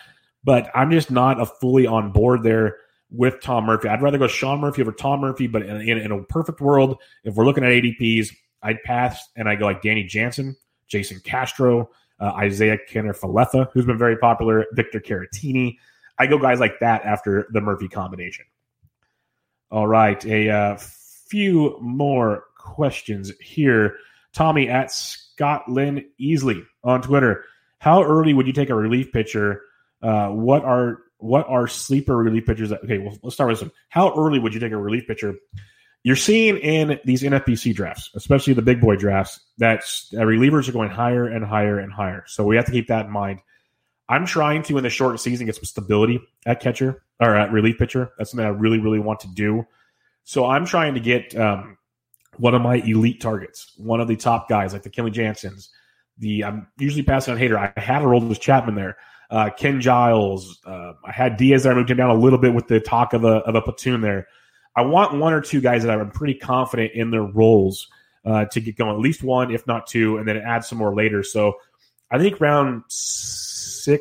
But 0.43 0.69
I'm 0.73 0.91
just 0.91 1.11
not 1.11 1.39
a 1.39 1.45
fully 1.45 1.87
on 1.87 2.11
board 2.11 2.43
there 2.43 2.77
with 3.11 3.41
Tom 3.41 3.65
Murphy. 3.65 3.89
I'd 3.89 4.01
rather 4.01 4.17
go 4.17 4.27
Sean 4.27 4.59
Murphy 4.59 4.81
over 4.81 4.91
Tom 4.91 5.21
Murphy, 5.21 5.47
but 5.47 5.63
in, 5.63 5.81
in, 5.81 5.97
in, 5.97 6.11
a 6.11 6.23
perfect 6.23 6.61
world, 6.61 6.97
if 7.23 7.35
we're 7.35 7.45
looking 7.45 7.63
at 7.63 7.71
ADPs, 7.71 8.29
I'd 8.61 8.81
pass 8.83 9.29
and 9.35 9.49
I 9.49 9.55
go 9.55 9.65
like 9.65 9.81
Danny 9.81 10.03
Jansen, 10.03 10.55
Jason 10.87 11.19
Castro, 11.23 11.89
uh, 12.19 12.39
Isiah 12.43 12.77
Kiner-Falefa, 12.89 13.69
who's 13.73 13.85
been 13.85 13.97
very 13.97 14.17
popular, 14.17 14.65
Victor 14.73 14.99
Caratini. 14.99 15.77
I 16.19 16.27
go 16.27 16.37
guys 16.37 16.59
like 16.59 16.79
that 16.81 17.05
after 17.05 17.47
the 17.51 17.61
Murphy 17.61 17.87
combination. 17.87 18.45
All 19.71 19.87
right, 19.87 20.23
a 20.25 20.49
uh, 20.49 20.77
few 21.29 21.77
more 21.79 22.43
questions 22.57 23.31
here. 23.39 23.95
Tommy 24.33 24.67
at 24.67 24.91
Scotland 24.91 26.03
Easley 26.19 26.63
on 26.83 27.01
Twitter. 27.01 27.45
How 27.79 28.03
early 28.03 28.33
would 28.33 28.47
you 28.47 28.53
take 28.53 28.69
a 28.69 28.75
relief 28.75 29.11
pitcher? 29.11 29.61
Uh, 30.01 30.29
what 30.29 30.63
are 30.63 30.99
what 31.17 31.47
are 31.47 31.67
sleeper 31.67 32.17
relief 32.17 32.45
pitchers? 32.45 32.69
That, 32.69 32.83
okay, 32.83 32.97
well, 32.97 33.17
let's 33.23 33.35
start 33.35 33.49
with 33.49 33.59
some. 33.59 33.71
How 33.89 34.13
early 34.17 34.39
would 34.39 34.53
you 34.53 34.59
take 34.59 34.71
a 34.71 34.77
relief 34.77 35.07
pitcher? 35.07 35.35
You're 36.03 36.15
seeing 36.15 36.57
in 36.57 36.99
these 37.03 37.23
NFBC 37.23 37.75
drafts, 37.75 38.09
especially 38.15 38.53
the 38.53 38.61
big 38.61 38.79
boy 38.79 38.95
drafts, 38.95 39.39
that 39.57 39.81
relievers 40.13 40.69
are 40.69 40.71
going 40.71 40.89
higher 40.89 41.27
and 41.27 41.43
higher 41.43 41.77
and 41.77 41.91
higher. 41.91 42.23
So 42.27 42.45
we 42.45 42.55
have 42.55 42.65
to 42.65 42.71
keep 42.71 42.87
that 42.87 43.07
in 43.07 43.11
mind. 43.11 43.41
I'm 44.09 44.25
trying 44.25 44.63
to 44.63 44.77
in 44.77 44.83
the 44.83 44.89
short 44.89 45.19
season 45.19 45.45
get 45.45 45.55
some 45.55 45.63
stability 45.63 46.19
at 46.45 46.59
catcher 46.59 47.03
or 47.19 47.35
at 47.35 47.51
relief 47.51 47.77
pitcher. 47.77 48.11
That's 48.17 48.31
something 48.31 48.45
I 48.45 48.49
really, 48.49 48.79
really 48.79 48.99
want 48.99 49.19
to 49.21 49.27
do. 49.27 49.65
So 50.23 50.45
I'm 50.45 50.65
trying 50.65 50.95
to 50.95 50.99
get 50.99 51.35
um, 51.37 51.77
one 52.37 52.55
of 52.55 52.61
my 52.61 52.77
elite 52.77 53.21
targets, 53.21 53.73
one 53.77 54.01
of 54.01 54.07
the 54.07 54.15
top 54.15 54.49
guys 54.49 54.73
like 54.73 54.83
the 54.83 54.89
Kenley 54.89 55.13
Jansens. 55.13 55.69
The 56.17 56.43
I'm 56.43 56.67
usually 56.77 57.03
passing 57.03 57.33
on 57.33 57.39
Hader. 57.39 57.57
I 57.57 57.79
had 57.79 58.01
a 58.01 58.07
roll 58.07 58.21
with 58.21 58.39
Chapman 58.39 58.75
there. 58.75 58.97
Uh, 59.29 59.51
Ken 59.55 59.79
Giles. 59.79 60.59
Uh, 60.65 60.93
I 61.05 61.11
had 61.11 61.37
Diaz 61.37 61.63
there. 61.63 61.71
I 61.71 61.75
moved 61.75 61.91
him 61.91 61.97
down 61.97 62.09
a 62.09 62.19
little 62.19 62.39
bit 62.39 62.53
with 62.53 62.67
the 62.67 62.79
talk 62.79 63.13
of 63.13 63.23
a 63.23 63.37
of 63.37 63.55
a 63.55 63.61
platoon 63.61 64.01
there. 64.01 64.27
I 64.75 64.81
want 64.81 65.17
one 65.17 65.33
or 65.33 65.41
two 65.41 65.61
guys 65.61 65.83
that 65.83 65.91
I'm 65.91 66.11
pretty 66.11 66.33
confident 66.33 66.93
in 66.93 67.11
their 67.11 67.23
roles 67.23 67.87
uh, 68.25 68.45
to 68.45 68.59
get 68.59 68.75
going. 68.75 68.95
At 68.95 68.99
least 68.99 69.23
one, 69.23 69.53
if 69.53 69.67
not 69.67 69.87
two, 69.87 70.17
and 70.17 70.27
then 70.27 70.37
add 70.37 70.63
some 70.63 70.77
more 70.77 70.95
later. 70.95 71.23
So 71.23 71.53
I 72.11 72.17
think 72.17 72.39
round 72.41 72.83
six, 72.87 73.48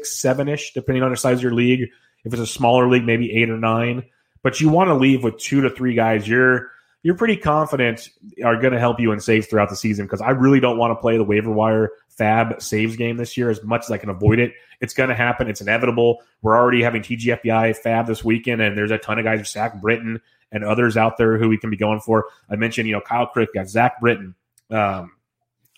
seven 0.07 0.49
ish, 0.49 0.73
depending 0.73 1.03
on 1.03 1.11
the 1.11 1.17
size 1.17 1.39
of 1.39 1.43
your 1.43 1.55
league. 1.55 1.89
If 2.25 2.33
it's 2.33 2.43
a 2.43 2.47
smaller 2.47 2.89
league, 2.89 3.05
maybe 3.05 3.33
eight 3.33 3.51
or 3.51 3.59
nine. 3.59 4.05
But 4.43 4.61
you 4.61 4.69
want 4.69 4.89
to 4.89 4.95
leave 4.95 5.23
with 5.23 5.39
two 5.39 5.63
to 5.63 5.71
three 5.71 5.95
guys 5.95 6.27
you're 6.29 6.71
you're 7.03 7.15
pretty 7.15 7.37
confident 7.37 8.09
are 8.45 8.61
going 8.61 8.73
to 8.73 8.79
help 8.79 8.99
you 8.99 9.13
in 9.13 9.21
saves 9.21 9.47
throughout 9.47 9.71
the 9.71 9.77
season 9.77 10.07
because 10.07 10.21
I 10.21 10.31
really 10.31 10.61
don't 10.61 10.79
want 10.79 10.91
to 10.91 10.97
play 10.97 11.17
the 11.17 11.25
waiver 11.25 11.51
wire 11.51 11.91
fab 12.09 12.61
saves 12.61 12.97
game 12.97 13.17
this 13.17 13.37
year 13.37 13.51
as 13.51 13.63
much 13.63 13.83
as 13.85 13.91
I 13.91 13.99
can 13.99 14.11
avoid 14.11 14.41
it. 14.41 14.53
It's 14.81 14.95
going 14.95 15.09
to 15.09 15.15
happen. 15.15 15.49
It's 15.49 15.61
inevitable. 15.61 16.23
We're 16.43 16.57
already 16.57 16.83
having 16.83 17.03
TGFBI 17.03 17.77
fab 17.77 18.07
this 18.07 18.25
weekend, 18.25 18.61
and 18.61 18.77
there's 18.77 18.91
a 18.91 18.99
ton 18.99 19.19
of 19.19 19.25
guys, 19.25 19.49
Zach 19.49 19.81
Britton 19.81 20.21
and 20.51 20.65
others 20.65 20.97
out 20.97 21.17
there 21.19 21.39
who 21.39 21.49
we 21.49 21.59
can 21.59 21.71
be 21.71 21.77
going 21.77 22.01
for. 22.01 22.27
I 22.51 22.57
mentioned, 22.57 22.89
you 22.89 22.95
know, 22.95 23.01
Kyle 23.01 23.27
Crick, 23.27 23.55
got 23.55 23.69
Zach 23.69 24.01
Britton. 24.01 24.35
Um, 24.71 25.13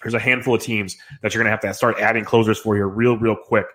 there's 0.03 0.15
a 0.15 0.21
handful 0.21 0.55
of 0.55 0.63
teams 0.63 0.97
that 1.23 1.35
you're 1.35 1.43
going 1.43 1.51
to 1.51 1.51
have 1.51 1.61
to 1.61 1.75
start 1.75 1.99
adding 2.01 2.25
closers 2.25 2.59
for 2.59 2.75
here 2.75 2.89
real, 2.89 3.17
real 3.19 3.37
quick. 3.37 3.67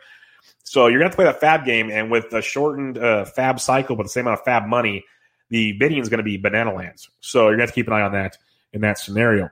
So 0.64 0.88
you're 0.88 1.00
going 1.00 1.02
to 1.02 1.06
have 1.06 1.12
to 1.12 1.16
play 1.16 1.26
that 1.26 1.40
fab 1.40 1.66
game, 1.66 1.92
and 1.92 2.10
with 2.10 2.34
a 2.34 2.42
shortened 2.42 2.98
uh, 2.98 3.26
fab 3.26 3.60
cycle, 3.60 3.96
but 3.96 4.04
the 4.04 4.10
same 4.10 4.26
amount 4.28 4.40
of 4.40 4.46
fab 4.46 4.68
money, 4.68 5.06
the 5.50 5.74
bidding 5.74 6.00
is 6.00 6.10
going 6.10 6.18
to 6.18 6.24
be 6.24 6.38
banana 6.38 6.74
lands. 6.74 7.10
So 7.22 7.44
you're 7.44 7.52
going 7.52 7.60
to 7.60 7.64
have 7.64 7.70
to 7.70 7.76
keep 7.76 7.88
an 7.88 7.94
eye 7.94 8.02
on 8.02 8.14
that 8.14 8.38
in 8.74 8.82
that 8.82 8.98
scenario. 8.98 9.50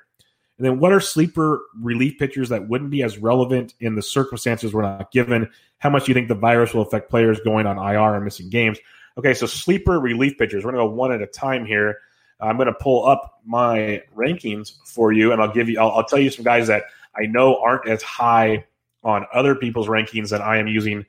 And 0.58 0.66
then 0.66 0.80
what 0.80 0.92
are 0.92 1.00
sleeper 1.00 1.62
relief 1.80 2.18
pitchers 2.20 2.50
that 2.50 2.68
wouldn't 2.68 2.92
be 2.92 3.04
as 3.04 3.18
relevant 3.18 3.74
in 3.80 3.96
the 3.96 4.02
circumstances 4.02 4.74
we're 4.74 4.84
not 4.84 5.12
given? 5.12 5.50
How 5.80 5.90
much 5.90 6.06
do 6.06 6.12
you 6.12 6.14
think 6.14 6.28
the 6.28 6.36
virus 6.36 6.74
will 6.74 6.84
affect 6.84 7.10
players 7.10 7.40
going 7.42 7.66
on 7.66 7.78
IR 7.78 8.16
and 8.16 8.24
missing 8.24 8.50
games? 8.50 8.80
Okay, 9.18 9.34
so 9.34 9.46
sleeper 9.46 10.00
relief 10.00 10.38
pitchers. 10.38 10.64
We're 10.64 10.72
going 10.72 10.84
to 10.84 10.90
go 10.90 10.96
one 10.96 11.12
at 11.12 11.22
a 11.22 11.28
time 11.28 11.66
here. 11.66 12.00
I'm 12.40 12.58
going 12.58 12.68
to 12.68 12.74
pull 12.74 13.06
up 13.06 13.42
my 13.46 14.02
rankings 14.16 14.74
for 14.86 15.12
you, 15.12 15.32
and 15.32 15.42
I'll 15.42 15.54
give 15.54 15.70
you. 15.70 15.80
I'll, 15.80 15.92
I'll 15.92 16.04
tell 16.04 16.20
you 16.20 16.30
some 16.30 16.44
guys 16.44 16.68
that 16.68 16.84
I 17.16 17.26
know 17.26 17.62
aren't 17.62 17.88
as 17.88 18.02
high 18.02 18.66
on 19.04 19.26
other 19.34 19.56
people's 19.56 19.88
rankings 19.88 20.30
that 20.30 20.42
I 20.42 20.58
am 20.58 20.68
using 20.68 21.06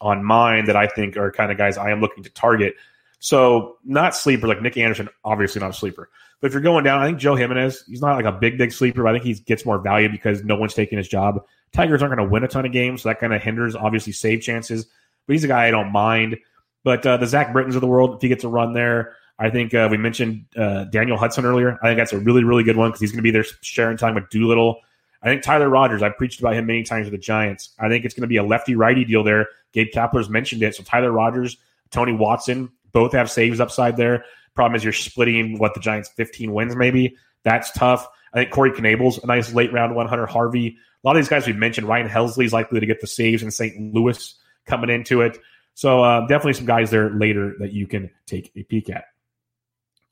on 0.00 0.24
mine 0.24 0.66
that 0.66 0.76
I 0.76 0.86
think 0.86 1.16
are 1.16 1.30
kind 1.30 1.50
of 1.50 1.58
guys 1.58 1.76
I 1.78 1.90
am 1.90 2.00
looking 2.00 2.24
to 2.24 2.30
target. 2.30 2.74
So 3.20 3.78
not 3.84 4.16
sleeper 4.16 4.48
like 4.48 4.60
Nick 4.60 4.76
Anderson, 4.76 5.08
obviously 5.24 5.60
not 5.60 5.70
a 5.70 5.74
sleeper. 5.74 6.10
But 6.40 6.48
if 6.48 6.54
you're 6.54 6.62
going 6.62 6.82
down, 6.82 7.00
I 7.00 7.06
think 7.06 7.18
Joe 7.18 7.36
Jimenez, 7.36 7.84
he's 7.86 8.00
not 8.00 8.16
like 8.16 8.24
a 8.24 8.32
big, 8.32 8.58
big 8.58 8.72
sleeper, 8.72 9.04
but 9.04 9.10
I 9.10 9.12
think 9.12 9.24
he 9.24 9.34
gets 9.34 9.64
more 9.64 9.78
value 9.78 10.08
because 10.08 10.42
no 10.42 10.56
one's 10.56 10.74
taking 10.74 10.98
his 10.98 11.06
job. 11.06 11.44
Tigers 11.72 12.02
aren't 12.02 12.16
going 12.16 12.26
to 12.26 12.32
win 12.32 12.42
a 12.42 12.48
ton 12.48 12.66
of 12.66 12.72
games, 12.72 13.02
so 13.02 13.08
that 13.08 13.20
kind 13.20 13.32
of 13.32 13.40
hinders 13.40 13.76
obviously 13.76 14.12
save 14.12 14.42
chances. 14.42 14.86
But 15.26 15.34
he's 15.34 15.44
a 15.44 15.48
guy 15.48 15.66
I 15.66 15.70
don't 15.70 15.92
mind. 15.92 16.36
But 16.82 17.06
uh, 17.06 17.16
the 17.16 17.26
Zach 17.26 17.52
Brittons 17.52 17.76
of 17.76 17.80
the 17.80 17.86
world, 17.86 18.16
if 18.16 18.22
he 18.22 18.28
gets 18.28 18.42
a 18.42 18.48
run 18.48 18.72
there, 18.72 19.14
I 19.38 19.50
think 19.50 19.72
uh, 19.72 19.86
we 19.88 19.98
mentioned 19.98 20.46
uh, 20.56 20.84
Daniel 20.84 21.16
Hudson 21.16 21.44
earlier. 21.44 21.78
I 21.80 21.88
think 21.88 21.98
that's 21.98 22.12
a 22.12 22.18
really, 22.18 22.42
really 22.42 22.64
good 22.64 22.76
one 22.76 22.90
because 22.90 23.00
he's 23.00 23.12
going 23.12 23.18
to 23.18 23.22
be 23.22 23.30
there 23.30 23.44
sharing 23.60 23.96
time 23.96 24.16
with 24.16 24.28
Doolittle. 24.28 24.80
I 25.22 25.28
think 25.28 25.42
Tyler 25.42 25.68
Rogers, 25.68 26.02
I've 26.02 26.16
preached 26.16 26.40
about 26.40 26.54
him 26.54 26.66
many 26.66 26.82
times 26.82 27.04
with 27.04 27.12
the 27.12 27.18
Giants. 27.18 27.74
I 27.78 27.88
think 27.88 28.04
it's 28.04 28.14
going 28.14 28.22
to 28.22 28.28
be 28.28 28.38
a 28.38 28.42
lefty 28.42 28.74
righty 28.74 29.04
deal 29.04 29.22
there. 29.22 29.48
Gabe 29.72 29.88
Kapler's 29.94 30.28
mentioned 30.28 30.62
it. 30.62 30.74
So 30.74 30.82
Tyler 30.82 31.12
Rogers, 31.12 31.56
Tony 31.90 32.12
Watson, 32.12 32.70
both 32.92 33.12
have 33.12 33.30
saves 33.30 33.60
upside 33.60 33.96
there. 33.96 34.24
Problem 34.54 34.76
is 34.76 34.84
you're 34.84 34.92
splitting 34.92 35.58
what 35.58 35.74
the 35.74 35.80
Giants 35.80 36.10
15 36.10 36.52
wins 36.52 36.76
maybe. 36.76 37.16
That's 37.44 37.70
tough. 37.72 38.06
I 38.34 38.38
think 38.38 38.50
Corey 38.50 38.72
Knebel's 38.72 39.18
a 39.22 39.26
nice 39.26 39.52
late 39.52 39.72
round 39.72 39.94
one. 39.94 40.08
Hunter 40.08 40.26
Harvey. 40.26 40.76
A 41.04 41.06
lot 41.06 41.16
of 41.16 41.22
these 41.22 41.28
guys 41.28 41.46
we've 41.46 41.56
mentioned. 41.56 41.88
Ryan 41.88 42.08
Helsley's 42.08 42.52
likely 42.52 42.80
to 42.80 42.86
get 42.86 43.00
the 43.00 43.06
saves 43.06 43.42
in 43.42 43.50
St. 43.50 43.94
Louis 43.94 44.34
coming 44.66 44.90
into 44.90 45.20
it. 45.20 45.38
So 45.74 46.02
uh, 46.02 46.20
definitely 46.22 46.54
some 46.54 46.66
guys 46.66 46.90
there 46.90 47.10
later 47.10 47.54
that 47.60 47.72
you 47.72 47.86
can 47.86 48.10
take 48.26 48.52
a 48.56 48.62
peek 48.62 48.90
at. 48.90 49.04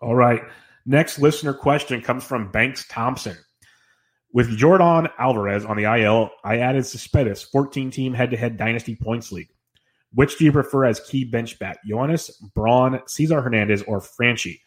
All 0.00 0.14
right. 0.14 0.42
Next 0.86 1.18
listener 1.18 1.52
question 1.52 2.00
comes 2.00 2.24
from 2.24 2.50
Banks 2.50 2.86
Thompson. 2.88 3.36
With 4.32 4.58
Yordan 4.58 5.10
Alvarez 5.18 5.64
on 5.64 5.76
the 5.76 5.84
IL, 5.84 6.30
I 6.44 6.58
added 6.58 6.86
Cespedes, 6.86 7.42
14 7.42 7.90
team 7.90 8.14
head 8.14 8.30
to 8.30 8.36
head 8.36 8.56
dynasty 8.56 8.94
points 8.94 9.32
league. 9.32 9.50
Which 10.14 10.38
do 10.38 10.44
you 10.44 10.52
prefer 10.52 10.84
as 10.84 11.00
key 11.00 11.24
bench 11.24 11.58
bat? 11.58 11.78
Yoenis, 11.88 12.30
Braun, 12.54 13.00
Cesar 13.06 13.40
Hernandez, 13.40 13.82
or 13.82 14.00
Franchy? 14.00 14.60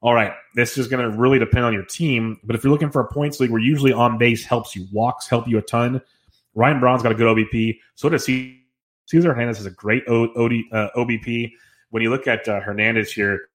All 0.00 0.14
right, 0.14 0.32
this 0.54 0.76
is 0.76 0.88
going 0.88 1.02
to 1.02 1.16
really 1.16 1.38
depend 1.38 1.64
on 1.64 1.72
your 1.72 1.84
team. 1.84 2.38
But 2.44 2.56
if 2.56 2.62
you're 2.64 2.72
looking 2.72 2.90
for 2.90 3.00
a 3.00 3.08
points 3.08 3.40
league 3.40 3.50
where 3.50 3.60
usually 3.60 3.92
on 3.92 4.18
base 4.18 4.44
helps 4.44 4.76
you, 4.76 4.86
walks 4.92 5.28
help 5.28 5.48
you 5.48 5.58
a 5.58 5.62
ton. 5.62 6.00
Ryan 6.54 6.80
Braun's 6.80 7.02
got 7.02 7.12
a 7.12 7.14
good 7.14 7.26
OBP. 7.26 7.78
So 7.94 8.08
does 8.08 8.26
Cesar 8.26 9.32
Hernandez 9.32 9.58
has 9.58 9.66
a 9.66 9.70
great 9.70 10.04
o- 10.08 10.32
OD, 10.34 10.52
uh, 10.72 10.88
OBP. 10.96 11.52
When 11.90 12.02
you 12.02 12.10
look 12.10 12.26
at 12.26 12.46
uh, 12.48 12.60
Hernandez 12.60 13.12
here, 13.12 13.48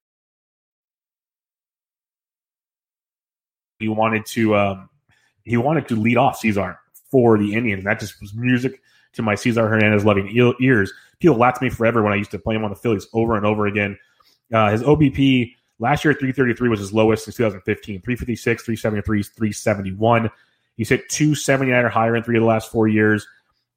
he 3.78 3.88
wanted 3.88 4.26
to 4.26 4.56
um, 4.56 4.89
he 5.44 5.56
wanted 5.56 5.88
to 5.88 5.96
lead 5.96 6.16
off 6.16 6.38
Cesar 6.38 6.78
for 7.10 7.38
the 7.38 7.54
Indians. 7.54 7.80
And 7.80 7.86
that 7.86 8.00
just 8.00 8.20
was 8.20 8.34
music 8.34 8.80
to 9.12 9.22
my 9.22 9.34
Cesar 9.34 9.68
Hernandez 9.68 10.04
loving 10.04 10.28
ears. 10.60 10.92
People 11.18 11.36
laughed 11.36 11.60
me 11.60 11.68
forever 11.68 12.02
when 12.02 12.12
I 12.12 12.16
used 12.16 12.30
to 12.30 12.38
play 12.38 12.54
him 12.54 12.64
on 12.64 12.70
the 12.70 12.76
Phillies 12.76 13.06
over 13.12 13.36
and 13.36 13.44
over 13.44 13.66
again. 13.66 13.98
Uh, 14.52 14.70
his 14.70 14.82
OBP 14.82 15.54
last 15.78 16.04
year, 16.04 16.14
333 16.14 16.68
was 16.68 16.80
his 16.80 16.92
lowest 16.92 17.24
since 17.24 17.36
2015. 17.36 18.00
356, 18.00 18.62
373, 18.62 19.22
371. 19.22 20.30
He's 20.76 20.88
hit 20.88 21.08
279 21.10 21.84
or 21.84 21.88
higher 21.88 22.16
in 22.16 22.22
three 22.22 22.36
of 22.36 22.42
the 22.42 22.46
last 22.46 22.70
four 22.70 22.88
years. 22.88 23.26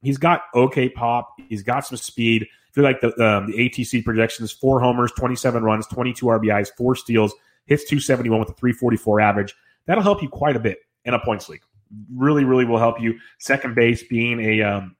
He's 0.01 0.17
got 0.17 0.43
okay 0.53 0.89
pop. 0.89 1.33
He's 1.49 1.63
got 1.63 1.85
some 1.85 1.97
speed. 1.97 2.43
I 2.43 2.71
feel 2.73 2.83
like 2.83 3.01
the, 3.01 3.07
um, 3.23 3.47
the 3.47 3.53
ATC 3.53 4.03
projections 4.03 4.51
four 4.51 4.79
homers, 4.79 5.11
27 5.13 5.63
runs, 5.63 5.85
22 5.87 6.25
RBIs, 6.25 6.69
four 6.77 6.95
steals, 6.95 7.33
hits 7.65 7.83
271 7.83 8.39
with 8.39 8.49
a 8.49 8.53
344 8.53 9.21
average. 9.21 9.55
That'll 9.85 10.03
help 10.03 10.21
you 10.21 10.29
quite 10.29 10.55
a 10.55 10.59
bit 10.59 10.79
in 11.05 11.13
a 11.13 11.19
points 11.19 11.49
league. 11.49 11.63
Really, 12.13 12.43
really 12.43 12.65
will 12.65 12.79
help 12.79 12.99
you. 12.99 13.19
Second 13.39 13.75
base 13.75 14.03
being 14.03 14.39
a 14.39 14.61
um, 14.61 14.95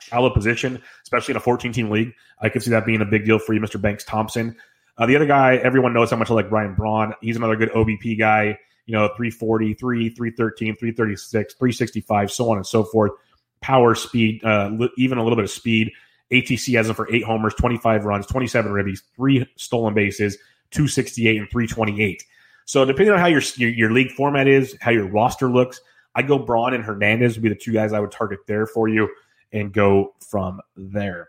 shallow 0.00 0.30
position, 0.30 0.82
especially 1.02 1.32
in 1.32 1.36
a 1.36 1.40
14 1.40 1.72
team 1.72 1.90
league. 1.90 2.12
I 2.40 2.48
could 2.48 2.62
see 2.62 2.70
that 2.70 2.86
being 2.86 3.00
a 3.00 3.06
big 3.06 3.24
deal 3.24 3.38
for 3.38 3.54
you, 3.54 3.60
Mr. 3.60 3.80
Banks 3.80 4.04
Thompson. 4.04 4.56
Uh, 4.96 5.06
the 5.06 5.16
other 5.16 5.26
guy, 5.26 5.56
everyone 5.56 5.92
knows 5.92 6.10
how 6.10 6.16
much 6.16 6.30
I 6.30 6.34
like 6.34 6.50
Ryan 6.50 6.74
Braun. 6.74 7.14
He's 7.20 7.36
another 7.36 7.56
good 7.56 7.70
OBP 7.70 8.18
guy, 8.18 8.58
you 8.86 8.92
know, 8.92 9.08
340, 9.16 9.74
3, 9.74 10.08
313, 10.10 10.76
336, 10.76 11.54
365, 11.54 12.30
so 12.30 12.50
on 12.50 12.56
and 12.58 12.66
so 12.66 12.84
forth. 12.84 13.12
Power, 13.60 13.94
speed, 13.94 14.44
uh, 14.44 14.70
even 14.98 15.18
a 15.18 15.22
little 15.22 15.36
bit 15.36 15.44
of 15.44 15.50
speed. 15.50 15.90
ATC 16.32 16.76
has 16.76 16.88
him 16.88 16.94
for 16.94 17.12
eight 17.12 17.24
homers, 17.24 17.54
25 17.54 18.04
runs, 18.04 18.26
27 18.26 18.72
ribbies, 18.72 19.00
three 19.16 19.46
stolen 19.56 19.94
bases, 19.94 20.36
268 20.70 21.38
and 21.38 21.50
328. 21.50 22.24
So 22.64 22.84
depending 22.84 23.12
on 23.12 23.18
how 23.18 23.26
your, 23.26 23.42
your, 23.56 23.70
your 23.70 23.92
league 23.92 24.12
format 24.12 24.48
is, 24.48 24.76
how 24.80 24.90
your 24.90 25.08
roster 25.08 25.48
looks, 25.48 25.80
I 26.14 26.22
go 26.22 26.38
Braun 26.38 26.74
and 26.74 26.84
Hernandez 26.84 27.36
would 27.36 27.42
be 27.42 27.48
the 27.48 27.54
two 27.54 27.72
guys 27.72 27.92
I 27.92 28.00
would 28.00 28.12
target 28.12 28.40
there 28.46 28.66
for 28.66 28.88
you 28.88 29.08
and 29.52 29.72
go 29.72 30.14
from 30.20 30.60
there. 30.76 31.28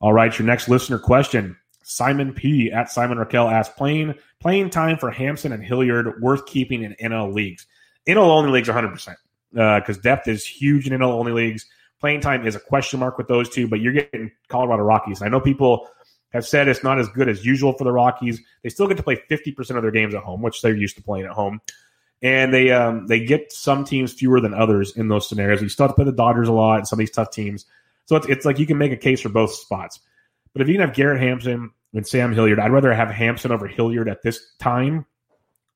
All 0.00 0.12
right, 0.12 0.36
your 0.38 0.46
next 0.46 0.68
listener 0.68 0.98
question. 0.98 1.56
Simon 1.82 2.34
P 2.34 2.70
at 2.70 2.90
Simon 2.90 3.18
Raquel 3.18 3.48
asks 3.48 3.74
playing 3.74 4.14
playing 4.40 4.68
time 4.70 4.98
for 4.98 5.10
Hampson 5.10 5.52
and 5.52 5.64
Hilliard 5.64 6.20
worth 6.20 6.44
keeping 6.46 6.82
in 6.82 6.94
NL 7.02 7.32
leagues. 7.32 7.66
NL 8.06 8.18
only 8.18 8.50
leagues 8.50 8.68
100 8.68 8.90
percent 8.90 9.18
because 9.52 9.96
uh, 9.96 10.02
depth 10.02 10.28
is 10.28 10.44
huge 10.44 10.86
in 10.86 10.92
NL 10.92 11.12
only 11.12 11.32
leagues. 11.32 11.66
Playing 11.98 12.20
time 12.20 12.46
is 12.46 12.54
a 12.54 12.60
question 12.60 13.00
mark 13.00 13.18
with 13.18 13.26
those 13.26 13.48
two, 13.48 13.66
but 13.66 13.80
you're 13.80 13.94
getting 13.94 14.30
Colorado 14.48 14.82
Rockies. 14.82 15.22
I 15.22 15.28
know 15.28 15.40
people 15.40 15.88
have 16.30 16.46
said 16.46 16.68
it's 16.68 16.84
not 16.84 16.98
as 16.98 17.08
good 17.08 17.28
as 17.28 17.44
usual 17.44 17.72
for 17.72 17.84
the 17.84 17.92
Rockies. 17.92 18.40
They 18.62 18.68
still 18.68 18.86
get 18.86 18.96
to 18.96 19.02
play 19.02 19.20
50% 19.30 19.76
of 19.76 19.82
their 19.82 19.90
games 19.90 20.14
at 20.14 20.22
home, 20.22 20.42
which 20.42 20.60
they're 20.62 20.76
used 20.76 20.96
to 20.96 21.02
playing 21.02 21.26
at 21.26 21.32
home. 21.32 21.60
And 22.20 22.52
they 22.52 22.72
um, 22.72 23.06
they 23.06 23.24
get 23.24 23.52
some 23.52 23.84
teams 23.84 24.12
fewer 24.12 24.40
than 24.40 24.52
others 24.52 24.96
in 24.96 25.08
those 25.08 25.28
scenarios. 25.28 25.62
You 25.62 25.68
still 25.68 25.84
have 25.84 25.92
to 25.92 25.94
play 25.94 26.04
the 26.04 26.12
Dodgers 26.12 26.48
a 26.48 26.52
lot 26.52 26.78
and 26.78 26.88
some 26.88 26.96
of 26.96 27.00
these 27.00 27.12
tough 27.12 27.30
teams. 27.30 27.64
So 28.06 28.16
it's, 28.16 28.26
it's 28.26 28.44
like 28.44 28.58
you 28.58 28.66
can 28.66 28.78
make 28.78 28.90
a 28.90 28.96
case 28.96 29.20
for 29.20 29.28
both 29.28 29.52
spots. 29.52 30.00
But 30.52 30.62
if 30.62 30.68
you 30.68 30.74
can 30.74 30.80
have 30.80 30.94
Garrett 30.94 31.20
Hampson 31.20 31.70
and 31.94 32.06
Sam 32.06 32.32
Hilliard, 32.32 32.58
I'd 32.58 32.72
rather 32.72 32.92
have 32.92 33.10
Hampson 33.10 33.52
over 33.52 33.68
Hilliard 33.68 34.08
at 34.08 34.22
this 34.22 34.54
time. 34.58 35.06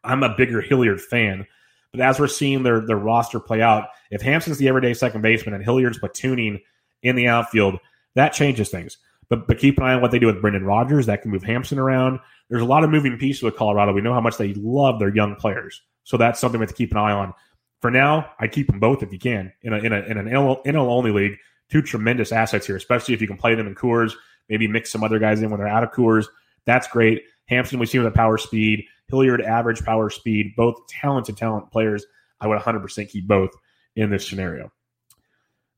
I'm 0.03 0.23
a 0.23 0.35
bigger 0.35 0.61
Hilliard 0.61 1.01
fan. 1.01 1.47
But 1.93 2.01
as 2.01 2.19
we're 2.19 2.27
seeing 2.27 2.63
their, 2.63 2.81
their 2.81 2.97
roster 2.97 3.39
play 3.39 3.61
out, 3.61 3.89
if 4.11 4.23
Hampson's 4.23 4.59
the 4.59 4.69
everyday 4.69 4.95
second 4.95 5.21
baseman 5.21 5.55
and 5.55 5.63
Hilliard's 5.63 5.99
platooning 5.99 6.63
in 7.03 7.17
the 7.17 7.29
outfield, 7.29 7.79
that 8.15 8.33
changes 8.33 8.71
things. 8.71 8.97
But 9.33 9.47
but 9.47 9.59
keep 9.59 9.78
an 9.78 9.85
eye 9.85 9.95
on 9.95 10.03
what 10.03 10.11
they 10.11 10.18
do 10.18 10.26
with 10.26 10.43
Brendan 10.43 10.66
Rodgers. 10.66 11.07
That 11.07 11.22
can 11.22 11.30
move 11.30 11.43
Hampson 11.43 11.78
around. 11.78 12.20
There's 12.51 12.61
a 12.61 12.66
lot 12.66 12.85
of 12.85 12.91
moving 12.91 13.16
pieces 13.16 13.43
with 13.43 13.57
Colorado. 13.57 13.95
We 13.95 14.03
know 14.03 14.12
how 14.12 14.20
much 14.20 14.37
they 14.37 14.53
love 14.53 14.99
their 14.99 15.09
young 15.09 15.37
players, 15.37 15.80
so 16.05 16.18
that's 16.18 16.39
something 16.39 16.61
we 16.61 16.64
have 16.64 16.68
to 16.68 16.76
keep 16.76 16.91
an 16.91 16.99
eye 16.99 17.12
on. 17.12 17.33
For 17.80 17.91
now, 17.91 18.30
I 18.39 18.47
keep 18.47 18.66
them 18.66 18.78
both 18.78 19.03
if 19.03 19.11
you 19.11 19.18
can 19.18 19.51
in 19.62 19.72
a 19.72 19.78
in, 19.78 19.95
a, 19.95 20.01
in 20.01 20.18
an 20.18 20.26
NL 20.26 20.76
only 20.76 21.12
league. 21.12 21.39
two 21.70 21.80
tremendous 21.80 22.30
assets 22.30 22.66
here, 22.66 22.76
especially 22.76 23.14
if 23.14 23.22
you 23.22 23.26
can 23.26 23.39
play 23.39 23.55
them 23.55 23.66
in 23.66 23.74
Coors, 23.74 24.12
maybe 24.51 24.68
mix 24.68 24.93
some 24.93 25.03
other 25.03 25.18
guys 25.18 25.41
in 25.41 25.49
when 25.49 25.59
they're 25.59 25.66
out 25.66 25.83
of 25.83 25.93
Coors. 25.93 26.26
That's 26.66 26.87
great. 26.87 27.22
Hampson, 27.47 27.78
we 27.78 27.87
see 27.87 27.99
with 27.99 28.12
the 28.12 28.14
power 28.14 28.37
speed. 28.37 28.85
Hilliard, 29.09 29.41
average 29.41 29.83
power 29.83 30.11
speed. 30.11 30.53
Both 30.59 30.87
talented, 30.89 31.39
talent 31.39 31.70
players. 31.72 32.05
I 32.39 32.49
would 32.49 32.59
100% 32.59 33.09
keep 33.09 33.26
both 33.26 33.51
in 33.97 34.11
this 34.11 34.28
scenario. 34.28 34.70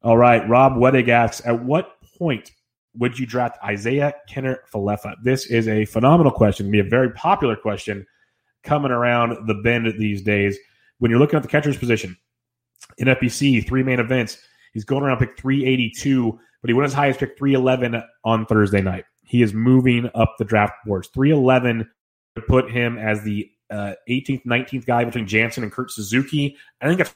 All 0.02 0.18
right. 0.18 0.48
Rob 0.48 0.72
Wedig 0.72 1.08
asks, 1.08 1.46
at 1.46 1.64
what 1.64 2.02
point 2.18 2.50
would 2.96 3.18
you 3.18 3.26
draft 3.26 3.58
Isaiah 3.64 4.14
Kenner 4.28 4.60
Falefa? 4.72 5.14
This 5.22 5.46
is 5.46 5.68
a 5.68 5.84
phenomenal 5.86 6.32
question. 6.32 6.70
Be 6.70 6.80
a 6.80 6.84
very 6.84 7.10
popular 7.10 7.56
question 7.56 8.06
coming 8.62 8.90
around 8.90 9.46
the 9.46 9.54
bend 9.54 9.92
these 9.98 10.22
days. 10.22 10.56
When 10.98 11.10
you're 11.10 11.20
looking 11.20 11.36
at 11.36 11.42
the 11.42 11.48
catcher's 11.48 11.76
position 11.76 12.16
in 12.98 13.08
FBC, 13.08 13.66
three 13.66 13.82
main 13.82 14.00
events, 14.00 14.38
he's 14.72 14.84
going 14.84 15.02
around 15.02 15.18
pick 15.18 15.38
382, 15.38 16.38
but 16.60 16.68
he 16.68 16.74
went 16.74 16.86
as 16.86 16.92
high 16.92 17.08
as 17.08 17.16
pick 17.16 17.36
311 17.36 18.02
on 18.24 18.46
Thursday 18.46 18.80
night. 18.80 19.04
He 19.24 19.42
is 19.42 19.52
moving 19.52 20.10
up 20.14 20.34
the 20.38 20.44
draft 20.44 20.74
boards. 20.86 21.08
311 21.08 21.88
to 22.36 22.42
put 22.42 22.70
him 22.70 22.98
as 22.98 23.22
the 23.22 23.50
uh, 23.70 23.94
18th, 24.08 24.44
19th 24.44 24.86
guy 24.86 25.04
between 25.04 25.26
Jansen 25.26 25.62
and 25.62 25.72
Kurt 25.72 25.90
Suzuki. 25.90 26.56
I 26.80 26.88
think 26.88 27.00
it's 27.00 27.14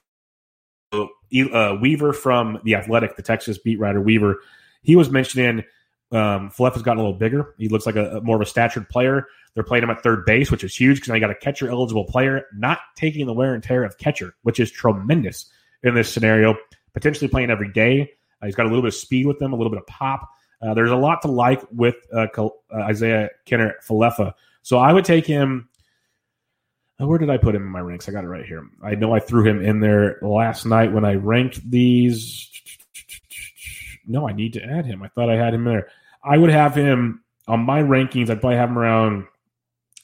uh, 0.93 1.77
Weaver 1.81 2.13
from 2.13 2.61
the 2.65 2.75
Athletic, 2.75 3.17
the 3.17 3.23
Texas 3.23 3.59
beat 3.59 3.79
writer 3.79 4.01
Weaver. 4.01 4.41
He 4.89 4.97
was 4.97 5.11
mentioning 5.11 5.65
um, 6.13 6.49
Fleff 6.49 6.73
has 6.73 6.83
gotten 6.83 6.99
a 6.99 7.03
little 7.03 7.19
bigger. 7.19 7.55
He 7.59 7.69
looks 7.69 7.85
like 7.85 7.97
a, 7.97 8.17
a, 8.17 8.21
more 8.23 8.37
of 8.37 8.41
a 8.41 8.47
statured 8.47 8.89
player. 8.89 9.27
They're 9.53 9.63
playing 9.63 9.85
him 9.85 9.91
at 9.91 10.03
third 10.03 10.25
base, 10.25 10.51
which 10.51 10.65
is 10.65 10.75
huge 10.75 10.97
because 10.97 11.11
now 11.11 11.17
you 11.17 11.21
got 11.21 11.29
a 11.29 11.35
catcher 11.35 11.69
eligible 11.69 12.07
player, 12.07 12.47
not 12.55 12.79
taking 12.97 13.27
the 13.27 13.35
wear 13.35 13.53
and 13.53 13.63
tear 13.63 13.85
of 13.85 13.99
catcher, 13.99 14.35
which 14.45 14.59
is 14.59 14.71
tremendous 14.71 15.53
in 15.83 15.95
this 15.95 16.11
scenario. 16.11 16.57
Potentially 16.95 17.29
playing 17.29 17.51
every 17.51 17.71
day. 17.71 18.11
Uh, 18.41 18.47
he's 18.47 18.55
got 18.55 18.65
a 18.65 18.71
little 18.71 18.81
bit 18.81 18.89
of 18.89 18.95
speed 18.95 19.27
with 19.27 19.43
him, 19.43 19.53
a 19.53 19.57
little 19.57 19.71
bit 19.71 19.79
of 19.79 19.87
pop. 19.87 20.27
Uh, 20.63 20.73
there's 20.73 20.91
a 20.91 20.97
lot 20.97 21.21
to 21.21 21.29
like 21.29 21.63
with 21.71 21.97
uh, 22.11 22.27
uh 22.39 22.49
Isaiah 22.75 23.29
Kenner 23.45 23.75
Falefa. 23.87 24.33
So 24.63 24.79
I 24.79 24.95
would 24.95 25.05
take 25.05 25.27
him. 25.27 25.69
Uh, 26.99 27.07
where 27.07 27.19
did 27.19 27.29
I 27.29 27.37
put 27.37 27.55
him 27.55 27.61
in 27.61 27.69
my 27.69 27.81
ranks? 27.81 28.09
I 28.09 28.13
got 28.13 28.25
it 28.25 28.29
right 28.29 28.47
here. 28.47 28.67
I 28.83 28.95
know 28.95 29.13
I 29.13 29.21
threw 29.21 29.45
him 29.45 29.63
in 29.63 29.81
there 29.81 30.19
last 30.23 30.65
night 30.65 30.95
when 30.95 31.05
I 31.05 31.17
ranked 31.17 31.71
these. 31.71 32.49
No, 34.09 34.29
I 34.29 34.33
need 34.33 34.55
to 34.55 34.63
add 34.63 34.87
him. 34.87 35.03
I 35.03 35.09
thought 35.09 35.31
I 35.31 35.37
had 35.37 35.55
him 35.55 35.65
there. 35.65 35.89
I 36.25 36.39
would 36.39 36.51
have 36.51 36.75
him 36.75 37.23
on 37.47 37.61
my 37.61 37.83
rankings. 37.83 38.31
I'd 38.31 38.41
probably 38.41 38.57
have 38.57 38.71
him 38.71 38.79
around 38.79 39.27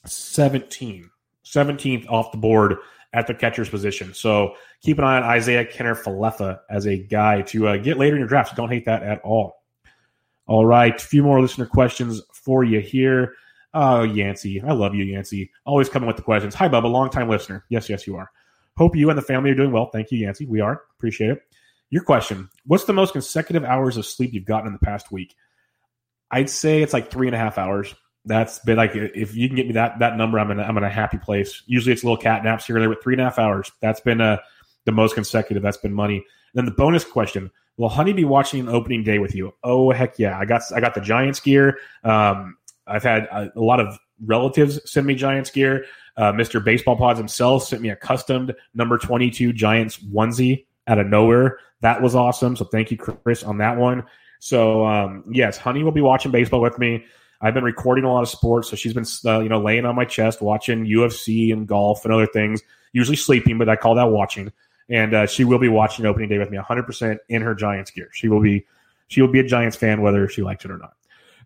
17, 0.05 1.09
17th 1.43 2.09
off 2.09 2.31
the 2.31 2.37
board 2.37 2.77
at 3.13 3.27
the 3.27 3.33
catcher's 3.33 3.69
position. 3.69 4.13
So 4.13 4.55
keep 4.81 4.99
an 4.99 5.03
eye 5.03 5.21
on 5.21 5.37
Isiah 5.37 5.65
Kiner-Falefa 5.65 6.59
as 6.69 6.85
a 6.85 6.97
guy 6.97 7.41
to 7.43 7.67
uh, 7.69 7.77
get 7.77 7.97
later 7.97 8.15
in 8.15 8.19
your 8.19 8.27
drafts. 8.27 8.53
Don't 8.55 8.69
hate 8.69 8.85
that 8.85 9.03
at 9.03 9.21
all. 9.23 9.63
All 10.47 10.65
right, 10.65 10.95
a 10.95 11.05
few 11.05 11.23
more 11.23 11.41
listener 11.41 11.65
questions 11.65 12.21
for 12.31 12.63
you 12.63 12.79
here. 12.79 13.33
Oh, 13.73 14.03
Yancey. 14.03 14.61
I 14.61 14.73
love 14.73 14.93
you, 14.93 15.03
Yancey. 15.03 15.51
Always 15.65 15.89
coming 15.89 16.07
with 16.07 16.17
the 16.17 16.21
questions. 16.21 16.53
Hi, 16.55 16.69
Bubba, 16.69 16.89
long-time 16.89 17.27
listener. 17.27 17.65
Yes, 17.69 17.89
yes, 17.89 18.05
you 18.05 18.15
are. 18.15 18.29
Hope 18.77 18.95
you 18.95 19.09
and 19.09 19.17
the 19.17 19.23
family 19.23 19.49
are 19.49 19.55
doing 19.55 19.71
well. 19.71 19.89
Thank 19.91 20.11
you, 20.11 20.19
Yancey. 20.19 20.45
We 20.45 20.61
are. 20.61 20.83
Appreciate 20.97 21.31
it. 21.31 21.41
Your 21.89 22.03
question 22.03 22.49
What's 22.65 22.85
the 22.85 22.93
most 22.93 23.13
consecutive 23.13 23.63
hours 23.63 23.97
of 23.97 24.05
sleep 24.05 24.33
you've 24.33 24.45
gotten 24.45 24.67
in 24.67 24.73
the 24.73 24.79
past 24.79 25.11
week? 25.11 25.35
I'd 26.31 26.49
say 26.49 26.81
it's 26.81 26.93
like 26.93 27.11
three 27.11 27.27
and 27.27 27.35
a 27.35 27.39
half 27.39 27.57
hours. 27.57 27.93
That's 28.25 28.59
been 28.59 28.77
like 28.77 28.91
if 28.95 29.35
you 29.35 29.47
can 29.47 29.55
get 29.55 29.67
me 29.67 29.73
that 29.73 29.99
that 29.99 30.17
number, 30.17 30.39
I'm 30.39 30.49
in 30.51 30.59
I'm 30.59 30.77
in 30.77 30.83
a 30.83 30.89
happy 30.89 31.17
place. 31.17 31.61
Usually 31.67 31.93
it's 31.93 32.03
little 32.03 32.17
cat 32.17 32.43
naps 32.43 32.65
here 32.65 32.75
and 32.75 32.83
there, 32.83 32.89
but 32.89 33.03
three 33.03 33.13
and 33.13 33.21
a 33.21 33.25
half 33.25 33.37
hours. 33.37 33.71
That's 33.81 33.99
been 33.99 34.19
uh, 34.19 34.37
the 34.85 34.91
most 34.91 35.13
consecutive. 35.13 35.61
That's 35.61 35.77
been 35.77 35.93
money. 35.93 36.17
And 36.17 36.25
then 36.53 36.65
the 36.65 36.71
bonus 36.71 37.03
question: 37.03 37.51
Will 37.77 37.89
Honey 37.89 38.13
be 38.13 38.25
watching 38.25 38.59
an 38.61 38.69
opening 38.69 39.03
day 39.03 39.19
with 39.19 39.35
you? 39.35 39.53
Oh 39.63 39.91
heck 39.91 40.17
yeah! 40.17 40.39
I 40.39 40.45
got 40.45 40.63
I 40.75 40.79
got 40.79 40.95
the 40.95 41.01
Giants 41.01 41.39
gear. 41.39 41.77
Um, 42.03 42.57
I've 42.87 43.03
had 43.03 43.25
a, 43.25 43.51
a, 43.55 43.61
lot 43.61 43.79
of 43.79 43.97
relatives 44.23 44.79
send 44.89 45.05
me 45.05 45.13
Giants 45.13 45.51
gear. 45.51 45.85
Uh, 46.17 46.31
Mr. 46.31 46.63
Baseball 46.63 46.95
Pods 46.95 47.19
himself 47.19 47.63
sent 47.63 47.81
me 47.81 47.89
a 47.89 47.95
custom 47.95 48.49
number 48.73 48.97
22 48.97 49.53
Giants 49.53 49.97
onesie 49.97 50.65
out 50.87 50.99
of 50.99 51.07
nowhere. 51.07 51.59
That 51.81 52.01
was 52.01 52.15
awesome. 52.15 52.55
So 52.55 52.65
thank 52.65 52.91
you, 52.91 52.97
Chris, 52.97 53.43
on 53.43 53.57
that 53.59 53.77
one. 53.77 54.03
So 54.39 54.85
um, 54.85 55.23
yes, 55.31 55.57
Honey 55.57 55.83
will 55.83 55.91
be 55.91 56.01
watching 56.01 56.31
baseball 56.31 56.61
with 56.61 56.77
me. 56.77 57.05
I've 57.41 57.53
been 57.53 57.63
recording 57.63 58.05
a 58.05 58.11
lot 58.11 58.21
of 58.21 58.29
sports, 58.29 58.69
so 58.69 58.75
she's 58.75 58.93
been 58.93 59.05
uh, 59.25 59.39
you 59.39 59.49
know 59.49 59.59
laying 59.59 59.85
on 59.85 59.95
my 59.95 60.05
chest 60.05 60.41
watching 60.41 60.85
UFC 60.85 61.51
and 61.51 61.67
golf 61.67 62.05
and 62.05 62.13
other 62.13 62.27
things. 62.27 62.61
Usually 62.93 63.17
sleeping, 63.17 63.57
but 63.57 63.67
I 63.69 63.75
call 63.75 63.95
that 63.95 64.09
watching. 64.09 64.51
And 64.89 65.13
uh, 65.13 65.25
she 65.25 65.43
will 65.43 65.59
be 65.59 65.67
watching 65.67 66.05
opening 66.05 66.29
day 66.29 66.37
with 66.37 66.51
me 66.51 66.57
100% 66.57 67.17
in 67.27 67.41
her 67.41 67.55
Giants 67.55 67.91
gear. 67.91 68.09
She 68.13 68.29
will 68.29 68.41
be 68.41 68.65
she 69.07 69.21
will 69.21 69.31
be 69.31 69.39
a 69.39 69.43
Giants 69.43 69.75
fan 69.75 70.01
whether 70.01 70.27
she 70.29 70.41
likes 70.41 70.65
it 70.65 70.71
or 70.71 70.77
not. 70.77 70.93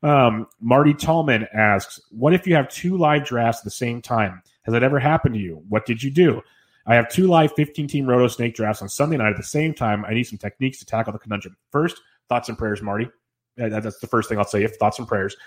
Um, 0.01 0.47
Marty 0.61 0.93
Tallman 0.93 1.47
asks, 1.53 1.99
"What 2.11 2.33
if 2.33 2.47
you 2.47 2.55
have 2.55 2.69
two 2.69 2.97
live 2.97 3.25
drafts 3.25 3.61
at 3.61 3.65
the 3.65 3.71
same 3.71 4.01
time? 4.01 4.41
Has 4.63 4.73
that 4.73 4.83
ever 4.83 4.99
happened 4.99 5.35
to 5.35 5.41
you? 5.41 5.63
What 5.67 5.85
did 5.85 6.03
you 6.03 6.11
do?" 6.11 6.41
I 6.89 6.95
have 6.95 7.07
two 7.07 7.27
live 7.27 7.53
15 7.53 7.87
team 7.87 8.07
Roto 8.07 8.27
Snake 8.27 8.55
drafts 8.55 8.81
on 8.81 8.89
Sunday 8.89 9.15
night 9.15 9.29
at 9.29 9.37
the 9.37 9.43
same 9.43 9.75
time. 9.75 10.03
I 10.05 10.13
need 10.15 10.23
some 10.23 10.39
techniques 10.39 10.79
to 10.79 10.85
tackle 10.85 11.13
the 11.13 11.19
conundrum. 11.19 11.55
First, 11.71 12.01
thoughts 12.29 12.49
and 12.49 12.57
prayers, 12.57 12.81
Marty. 12.81 13.07
That's 13.55 13.99
the 13.99 14.07
first 14.07 14.27
thing 14.27 14.39
I'll 14.39 14.43
say. 14.43 14.63
If 14.63 14.75
thoughts 14.77 14.97
and 14.97 15.07
prayers. 15.07 15.37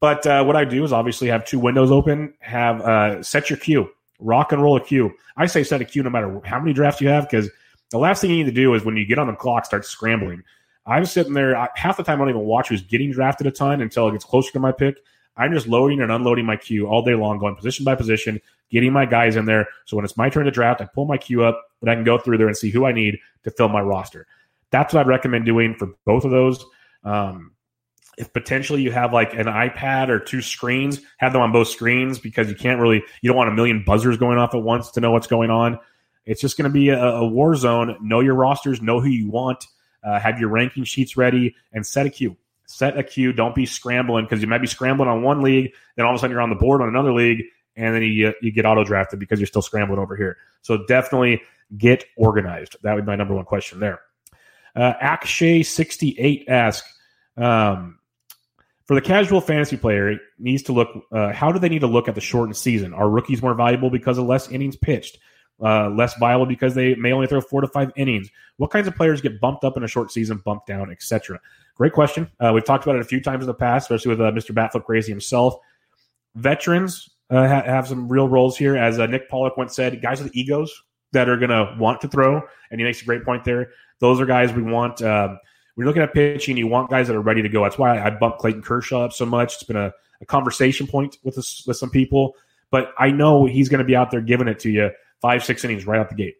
But 0.00 0.26
uh, 0.26 0.44
what 0.44 0.56
I 0.56 0.64
do 0.64 0.82
is 0.84 0.92
obviously 0.92 1.28
have 1.28 1.44
two 1.44 1.58
windows 1.58 1.90
open. 1.90 2.32
Have 2.40 2.80
uh, 2.80 3.22
set 3.22 3.50
your 3.50 3.58
queue, 3.58 3.90
rock 4.18 4.52
and 4.52 4.62
roll 4.62 4.76
a 4.76 4.80
queue. 4.80 5.12
I 5.36 5.44
say 5.44 5.62
set 5.62 5.82
a 5.82 5.84
queue 5.84 6.02
no 6.02 6.10
matter 6.10 6.40
how 6.44 6.58
many 6.58 6.72
drafts 6.72 7.02
you 7.02 7.08
have 7.08 7.28
because 7.28 7.50
the 7.90 7.98
last 7.98 8.22
thing 8.22 8.30
you 8.30 8.36
need 8.38 8.44
to 8.44 8.52
do 8.52 8.72
is 8.74 8.84
when 8.84 8.96
you 8.96 9.04
get 9.04 9.18
on 9.18 9.26
the 9.26 9.34
clock, 9.34 9.66
start 9.66 9.84
scrambling. 9.84 10.42
I'm 10.86 11.04
sitting 11.04 11.34
there 11.34 11.54
I, 11.54 11.68
half 11.74 11.98
the 11.98 12.02
time. 12.02 12.16
I 12.16 12.24
don't 12.24 12.30
even 12.30 12.42
watch 12.42 12.68
who's 12.68 12.80
getting 12.80 13.10
drafted 13.10 13.46
a 13.46 13.50
ton 13.50 13.82
until 13.82 14.08
it 14.08 14.12
gets 14.12 14.24
closer 14.24 14.52
to 14.52 14.60
my 14.60 14.72
pick. 14.72 14.98
I'm 15.38 15.52
just 15.52 15.68
loading 15.68 16.00
and 16.00 16.10
unloading 16.10 16.44
my 16.44 16.56
queue 16.56 16.88
all 16.88 17.02
day 17.02 17.14
long, 17.14 17.38
going 17.38 17.54
position 17.54 17.84
by 17.84 17.94
position, 17.94 18.40
getting 18.70 18.92
my 18.92 19.06
guys 19.06 19.36
in 19.36 19.46
there. 19.46 19.68
So 19.86 19.96
when 19.96 20.04
it's 20.04 20.16
my 20.16 20.28
turn 20.28 20.44
to 20.44 20.50
draft, 20.50 20.80
I 20.80 20.86
pull 20.86 21.06
my 21.06 21.16
queue 21.16 21.44
up, 21.44 21.62
and 21.80 21.88
I 21.88 21.94
can 21.94 22.04
go 22.04 22.18
through 22.18 22.38
there 22.38 22.48
and 22.48 22.56
see 22.56 22.70
who 22.70 22.84
I 22.84 22.92
need 22.92 23.18
to 23.44 23.50
fill 23.50 23.68
my 23.68 23.80
roster. 23.80 24.26
That's 24.70 24.92
what 24.92 25.00
I'd 25.00 25.06
recommend 25.06 25.46
doing 25.46 25.74
for 25.76 25.94
both 26.04 26.24
of 26.24 26.32
those. 26.32 26.64
Um, 27.04 27.52
if 28.18 28.32
potentially 28.32 28.82
you 28.82 28.90
have 28.90 29.12
like 29.12 29.32
an 29.32 29.46
iPad 29.46 30.08
or 30.08 30.18
two 30.18 30.42
screens, 30.42 31.00
have 31.18 31.32
them 31.32 31.40
on 31.40 31.52
both 31.52 31.68
screens 31.68 32.18
because 32.18 32.48
you 32.48 32.56
can't 32.56 32.80
really, 32.80 33.02
you 33.22 33.28
don't 33.28 33.36
want 33.36 33.48
a 33.48 33.54
million 33.54 33.84
buzzers 33.86 34.16
going 34.16 34.38
off 34.38 34.54
at 34.54 34.62
once 34.62 34.90
to 34.90 35.00
know 35.00 35.12
what's 35.12 35.28
going 35.28 35.50
on. 35.50 35.78
It's 36.26 36.40
just 36.40 36.58
going 36.58 36.68
to 36.68 36.72
be 36.72 36.88
a, 36.88 37.00
a, 37.00 37.26
war 37.26 37.54
zone. 37.54 37.96
Know 38.02 38.20
your 38.20 38.34
rosters, 38.34 38.82
know 38.82 39.00
who 39.00 39.08
you 39.08 39.30
want, 39.30 39.64
uh, 40.02 40.18
have 40.18 40.40
your 40.40 40.48
ranking 40.50 40.84
sheets 40.84 41.16
ready, 41.16 41.54
and 41.72 41.86
set 41.86 42.06
a 42.06 42.10
queue. 42.10 42.36
Set 42.70 42.98
a 42.98 43.02
queue. 43.02 43.32
Don't 43.32 43.54
be 43.54 43.64
scrambling 43.64 44.26
because 44.26 44.42
you 44.42 44.46
might 44.46 44.60
be 44.60 44.66
scrambling 44.66 45.08
on 45.08 45.22
one 45.22 45.42
league, 45.42 45.72
then 45.96 46.04
all 46.04 46.12
of 46.12 46.16
a 46.16 46.20
sudden 46.20 46.32
you're 46.32 46.42
on 46.42 46.50
the 46.50 46.56
board 46.56 46.82
on 46.82 46.88
another 46.88 47.14
league, 47.14 47.42
and 47.76 47.94
then 47.94 48.02
you, 48.02 48.34
you 48.42 48.52
get 48.52 48.66
auto 48.66 48.84
drafted 48.84 49.18
because 49.18 49.40
you're 49.40 49.46
still 49.46 49.62
scrambling 49.62 49.98
over 49.98 50.14
here. 50.14 50.36
So 50.60 50.84
definitely 50.86 51.40
get 51.76 52.04
organized. 52.16 52.76
That 52.82 52.94
would 52.94 53.06
be 53.06 53.10
my 53.10 53.16
number 53.16 53.34
one 53.34 53.46
question 53.46 53.80
there. 53.80 54.00
Uh, 54.76 54.92
Akshay68 55.02 56.48
asks, 56.48 56.92
um, 57.38 57.98
for 58.84 58.94
the 58.94 59.00
casual 59.00 59.40
fantasy 59.40 59.76
player, 59.76 60.18
needs 60.38 60.62
to 60.64 60.72
look. 60.72 60.88
Uh, 61.10 61.32
how 61.32 61.52
do 61.52 61.58
they 61.58 61.68
need 61.68 61.80
to 61.80 61.86
look 61.86 62.08
at 62.08 62.14
the 62.14 62.20
shortened 62.20 62.56
season? 62.56 62.94
Are 62.94 63.08
rookies 63.08 63.42
more 63.42 63.54
valuable 63.54 63.90
because 63.90 64.18
of 64.18 64.26
less 64.26 64.50
innings 64.50 64.76
pitched? 64.76 65.18
Uh, 65.60 65.90
less 65.90 66.14
viable 66.18 66.46
because 66.46 66.76
they 66.76 66.94
may 66.94 67.10
only 67.10 67.26
throw 67.26 67.40
four 67.40 67.60
to 67.60 67.66
five 67.66 67.90
innings. 67.96 68.30
What 68.58 68.70
kinds 68.70 68.86
of 68.86 68.94
players 68.94 69.20
get 69.20 69.40
bumped 69.40 69.64
up 69.64 69.76
in 69.76 69.82
a 69.82 69.88
short 69.88 70.12
season, 70.12 70.38
bumped 70.44 70.68
down, 70.68 70.92
etc.? 70.92 71.40
Great 71.74 71.92
question. 71.92 72.30
Uh, 72.38 72.52
we've 72.54 72.64
talked 72.64 72.84
about 72.84 72.94
it 72.94 73.00
a 73.00 73.04
few 73.04 73.20
times 73.20 73.42
in 73.42 73.48
the 73.48 73.54
past, 73.54 73.90
especially 73.90 74.10
with 74.10 74.20
uh, 74.20 74.30
Mr. 74.30 74.54
Batflip 74.54 74.84
Crazy 74.84 75.10
himself. 75.10 75.56
Veterans 76.36 77.10
uh, 77.30 77.46
ha- 77.48 77.64
have 77.64 77.88
some 77.88 78.08
real 78.08 78.28
roles 78.28 78.56
here, 78.56 78.76
as 78.76 79.00
uh, 79.00 79.06
Nick 79.06 79.28
Pollack 79.28 79.56
once 79.56 79.74
said. 79.74 80.00
Guys 80.00 80.22
with 80.22 80.34
egos 80.36 80.72
that 81.12 81.28
are 81.28 81.36
going 81.36 81.50
to 81.50 81.74
want 81.78 82.00
to 82.02 82.08
throw, 82.08 82.40
and 82.70 82.80
he 82.80 82.84
makes 82.84 83.02
a 83.02 83.04
great 83.04 83.24
point 83.24 83.44
there. 83.44 83.70
Those 83.98 84.20
are 84.20 84.26
guys 84.26 84.52
we 84.52 84.62
want. 84.62 85.02
Um, 85.02 85.38
when 85.74 85.84
you're 85.84 85.86
looking 85.86 86.02
at 86.02 86.12
pitching, 86.12 86.56
you 86.56 86.66
want 86.66 86.90
guys 86.90 87.08
that 87.08 87.16
are 87.16 87.20
ready 87.20 87.42
to 87.42 87.48
go. 87.48 87.62
That's 87.62 87.78
why 87.78 88.00
I 88.00 88.10
bumped 88.10 88.38
Clayton 88.38 88.62
Kershaw 88.62 89.04
up 89.04 89.12
so 89.12 89.26
much. 89.26 89.54
It's 89.54 89.62
been 89.62 89.76
a, 89.76 89.92
a 90.20 90.26
conversation 90.26 90.86
point 90.86 91.18
with 91.22 91.38
us, 91.38 91.64
with 91.66 91.76
some 91.76 91.90
people, 91.90 92.34
but 92.70 92.92
I 92.98 93.10
know 93.10 93.44
he's 93.44 93.68
going 93.68 93.78
to 93.78 93.84
be 93.84 93.96
out 93.96 94.10
there 94.10 94.20
giving 94.20 94.48
it 94.48 94.58
to 94.60 94.70
you 94.70 94.90
five, 95.20 95.44
six 95.44 95.64
innings 95.64 95.86
right 95.86 96.00
out 96.00 96.08
the 96.08 96.14
gate. 96.14 96.36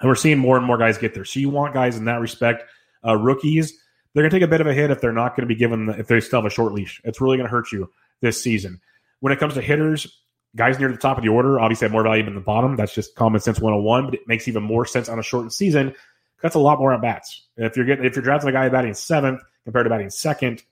And 0.00 0.08
we're 0.08 0.14
seeing 0.14 0.38
more 0.38 0.56
and 0.56 0.66
more 0.66 0.78
guys 0.78 0.98
get 0.98 1.14
there. 1.14 1.24
So 1.24 1.40
you 1.40 1.50
want 1.50 1.74
guys 1.74 1.96
in 1.96 2.04
that 2.06 2.20
respect. 2.20 2.64
Uh, 3.06 3.16
rookies, 3.16 3.78
they're 4.12 4.22
going 4.22 4.30
to 4.30 4.36
take 4.36 4.44
a 4.44 4.50
bit 4.50 4.60
of 4.60 4.66
a 4.66 4.74
hit 4.74 4.90
if 4.90 5.00
they're 5.00 5.12
not 5.12 5.36
going 5.36 5.48
to 5.48 5.54
be 5.54 5.58
given, 5.58 5.86
the, 5.86 5.98
if 5.98 6.06
they 6.06 6.20
still 6.20 6.40
have 6.40 6.46
a 6.46 6.54
short 6.54 6.72
leash. 6.72 7.00
It's 7.04 7.20
really 7.20 7.36
going 7.36 7.46
to 7.46 7.50
hurt 7.50 7.72
you 7.72 7.90
this 8.20 8.40
season. 8.40 8.80
When 9.20 9.32
it 9.32 9.38
comes 9.38 9.54
to 9.54 9.60
hitters, 9.60 10.20
guys 10.56 10.78
near 10.78 10.90
the 10.90 10.98
top 10.98 11.18
of 11.18 11.24
the 11.24 11.30
order 11.30 11.58
obviously 11.58 11.86
have 11.86 11.92
more 11.92 12.02
value 12.02 12.24
than 12.24 12.34
the 12.34 12.40
bottom. 12.40 12.76
That's 12.76 12.94
just 12.94 13.14
common 13.14 13.40
sense 13.40 13.60
101, 13.60 14.04
but 14.06 14.14
it 14.14 14.20
makes 14.26 14.48
even 14.48 14.62
more 14.62 14.84
sense 14.86 15.08
on 15.08 15.18
a 15.18 15.22
shortened 15.22 15.52
season 15.52 15.94
that's 16.42 16.56
a 16.56 16.58
lot 16.58 16.78
more 16.78 16.92
at 16.92 17.00
bats. 17.00 17.46
If 17.56 17.76
you're 17.76 17.86
getting 17.86 18.04
if 18.04 18.16
you're 18.16 18.24
drafting 18.24 18.50
a 18.50 18.52
guy 18.52 18.68
batting 18.68 18.94
seventh 18.94 19.40
compared 19.64 19.86
to 19.86 19.90
batting 19.90 20.10
second, 20.10 20.62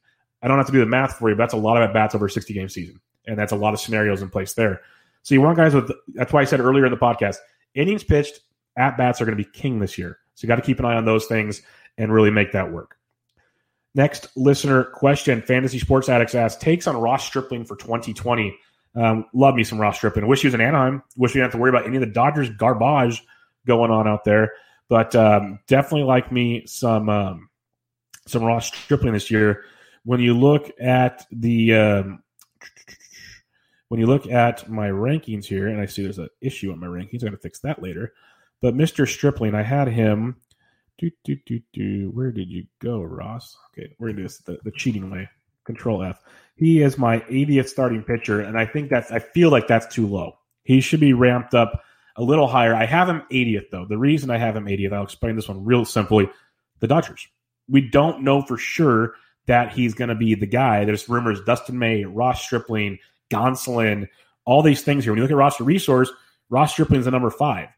I 0.42 0.48
don't 0.48 0.58
have 0.58 0.66
to 0.66 0.72
do 0.72 0.80
the 0.80 0.86
math 0.86 1.16
for 1.16 1.30
you, 1.30 1.36
but 1.36 1.44
that's 1.44 1.54
a 1.54 1.58
lot 1.58 1.80
of 1.80 1.88
at 1.88 1.94
bats 1.94 2.14
over 2.14 2.26
a 2.26 2.30
60 2.30 2.52
game 2.52 2.68
season. 2.68 3.00
And 3.26 3.38
that's 3.38 3.52
a 3.52 3.56
lot 3.56 3.72
of 3.72 3.80
scenarios 3.80 4.20
in 4.20 4.28
place 4.28 4.54
there. 4.54 4.80
So 5.22 5.34
you 5.34 5.40
want 5.40 5.56
guys 5.56 5.74
with 5.74 5.90
that's 6.14 6.32
why 6.32 6.40
I 6.40 6.44
said 6.44 6.60
earlier 6.60 6.84
in 6.84 6.90
the 6.90 6.98
podcast, 6.98 7.36
innings 7.74 8.04
pitched, 8.04 8.40
at 8.76 8.96
bats 8.96 9.20
are 9.20 9.24
going 9.24 9.36
to 9.36 9.42
be 9.42 9.50
king 9.50 9.78
this 9.78 9.98
year. 9.98 10.18
So 10.34 10.46
you 10.46 10.48
got 10.48 10.56
to 10.56 10.62
keep 10.62 10.78
an 10.78 10.84
eye 10.84 10.96
on 10.96 11.04
those 11.04 11.26
things 11.26 11.62
and 11.98 12.12
really 12.12 12.30
make 12.30 12.52
that 12.52 12.72
work. 12.72 12.96
Next 13.94 14.28
listener 14.36 14.84
question: 14.84 15.42
Fantasy 15.42 15.78
Sports 15.78 16.08
Addicts 16.08 16.34
asks 16.34 16.62
takes 16.62 16.86
on 16.86 16.96
Ross 16.96 17.24
Stripling 17.26 17.64
for 17.64 17.76
2020. 17.76 18.56
Um, 18.94 19.26
love 19.34 19.54
me 19.54 19.64
some 19.64 19.80
Ross 19.80 19.96
Stripling. 19.96 20.26
Wish 20.26 20.42
he 20.42 20.46
was 20.46 20.54
in 20.54 20.60
Anaheim. 20.60 21.02
Wish 21.16 21.34
we 21.34 21.40
didn't 21.40 21.46
have 21.46 21.52
to 21.52 21.58
worry 21.58 21.70
about 21.70 21.86
any 21.86 21.96
of 21.96 22.00
the 22.00 22.06
Dodgers 22.06 22.50
garbage 22.50 23.22
going 23.66 23.90
on 23.90 24.08
out 24.08 24.24
there. 24.24 24.52
But 24.88 25.14
um, 25.14 25.58
definitely 25.66 26.04
like 26.04 26.32
me 26.32 26.66
some 26.66 27.08
um, 27.08 27.50
some 28.26 28.44
Ross 28.44 28.66
Stripling 28.68 29.12
this 29.12 29.30
year. 29.30 29.64
When 30.04 30.20
you 30.20 30.38
look 30.38 30.70
at 30.80 31.26
the 31.30 31.74
um, 31.74 32.22
when 33.90 33.98
you 33.98 34.06
look 34.06 34.30
at 34.30 34.70
my 34.70 34.88
rankings 34.88 35.46
here, 35.46 35.66
and 35.66 35.80
I 35.80 35.86
see 35.86 36.04
there's 36.04 36.20
an 36.20 36.28
issue 36.40 36.70
on 36.70 36.78
my 36.78 36.86
rankings, 36.86 37.14
I'm 37.14 37.30
going 37.30 37.32
to 37.32 37.38
fix 37.38 37.58
that 37.60 37.82
later. 37.82 38.12
But 38.62 38.76
Mr. 38.76 39.06
Stripling, 39.06 39.56
I 39.56 39.64
had 39.64 39.88
him. 39.88 40.36
Do, 40.98 41.10
do, 41.24 41.36
do, 41.44 41.58
do. 41.72 42.10
Where 42.14 42.30
did 42.30 42.48
you 42.48 42.66
go, 42.80 43.02
Ross? 43.02 43.56
Okay, 43.72 43.92
we're 43.98 44.08
going 44.08 44.18
to 44.18 44.22
do 44.22 44.28
this 44.28 44.38
the, 44.38 44.58
the 44.62 44.70
cheating 44.70 45.10
way. 45.10 45.28
Control 45.64 46.04
F. 46.04 46.20
He 46.54 46.82
is 46.82 46.98
my 46.98 47.18
80th 47.18 47.66
starting 47.66 48.04
pitcher, 48.04 48.42
and 48.42 48.56
I 48.56 48.64
think 48.64 48.90
that's, 48.90 49.10
I 49.10 49.18
feel 49.18 49.50
like 49.50 49.66
that's 49.66 49.92
too 49.92 50.06
low. 50.06 50.34
He 50.62 50.80
should 50.80 51.00
be 51.00 51.12
ramped 51.12 51.54
up 51.54 51.82
a 52.14 52.22
little 52.22 52.46
higher. 52.46 52.76
I 52.76 52.86
have 52.86 53.08
him 53.08 53.22
80th, 53.32 53.70
though. 53.72 53.86
The 53.86 53.98
reason 53.98 54.30
I 54.30 54.38
have 54.38 54.54
him 54.54 54.66
80th, 54.66 54.92
I'll 54.92 55.02
explain 55.02 55.34
this 55.34 55.48
one 55.48 55.64
real 55.64 55.84
simply 55.84 56.30
the 56.78 56.86
Dodgers. 56.86 57.26
We 57.68 57.80
don't 57.80 58.22
know 58.22 58.40
for 58.42 58.56
sure 58.56 59.14
that 59.46 59.72
he's 59.72 59.94
going 59.94 60.10
to 60.10 60.14
be 60.14 60.36
the 60.36 60.46
guy. 60.46 60.84
There's 60.84 61.08
rumors 61.08 61.40
Dustin 61.40 61.76
May, 61.76 62.04
Ross 62.04 62.44
Stripling, 62.44 62.98
Gonsolin, 63.30 64.08
all 64.44 64.62
these 64.62 64.82
things 64.82 65.04
here. 65.04 65.12
When 65.12 65.18
you 65.18 65.22
look 65.22 65.30
at 65.30 65.36
roster 65.36 65.64
resource, 65.64 66.10
Ross 66.48 66.72
Stripling's 66.72 67.04
the 67.04 67.10
number 67.10 67.30
five. 67.30 67.68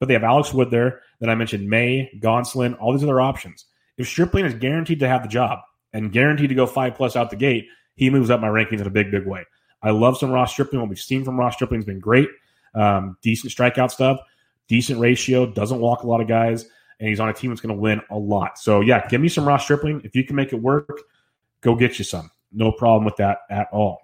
But 0.00 0.08
they 0.08 0.14
have 0.14 0.24
Alex 0.24 0.52
Wood 0.52 0.70
there. 0.70 1.02
Then 1.20 1.30
I 1.30 1.34
mentioned 1.34 1.68
May, 1.68 2.10
Gonsolin, 2.20 2.76
all 2.80 2.92
these 2.92 3.04
other 3.04 3.20
options. 3.20 3.66
If 3.96 4.08
Stripling 4.08 4.44
is 4.44 4.54
guaranteed 4.54 5.00
to 5.00 5.08
have 5.08 5.22
the 5.22 5.28
job 5.28 5.60
and 5.92 6.12
guaranteed 6.12 6.48
to 6.48 6.54
go 6.54 6.66
five 6.66 6.94
plus 6.96 7.14
out 7.14 7.30
the 7.30 7.36
gate, 7.36 7.68
he 7.94 8.10
moves 8.10 8.30
up 8.30 8.40
my 8.40 8.48
rankings 8.48 8.80
in 8.80 8.86
a 8.86 8.90
big, 8.90 9.10
big 9.10 9.26
way. 9.26 9.44
I 9.82 9.90
love 9.90 10.18
some 10.18 10.30
Ross 10.30 10.52
Stripling. 10.52 10.80
What 10.80 10.88
we've 10.88 10.98
seen 10.98 11.24
from 11.24 11.38
Ross 11.38 11.54
Stripling 11.54 11.80
has 11.80 11.86
been 11.86 12.00
great. 12.00 12.28
Um, 12.74 13.16
decent 13.22 13.52
strikeout 13.52 13.92
stuff, 13.92 14.18
decent 14.66 14.98
ratio, 14.98 15.46
doesn't 15.46 15.78
walk 15.78 16.02
a 16.02 16.06
lot 16.06 16.20
of 16.20 16.26
guys, 16.26 16.66
and 16.98 17.08
he's 17.08 17.20
on 17.20 17.28
a 17.28 17.32
team 17.32 17.50
that's 17.50 17.60
going 17.60 17.74
to 17.74 17.80
win 17.80 18.00
a 18.10 18.18
lot. 18.18 18.58
So, 18.58 18.80
yeah, 18.80 19.06
give 19.06 19.20
me 19.20 19.28
some 19.28 19.46
Ross 19.46 19.62
Stripling. 19.62 20.00
If 20.02 20.16
you 20.16 20.24
can 20.24 20.34
make 20.34 20.52
it 20.52 20.60
work, 20.60 21.02
go 21.60 21.76
get 21.76 21.98
you 21.98 22.04
some. 22.04 22.30
No 22.52 22.72
problem 22.72 23.04
with 23.04 23.16
that 23.16 23.38
at 23.50 23.68
all. 23.72 24.03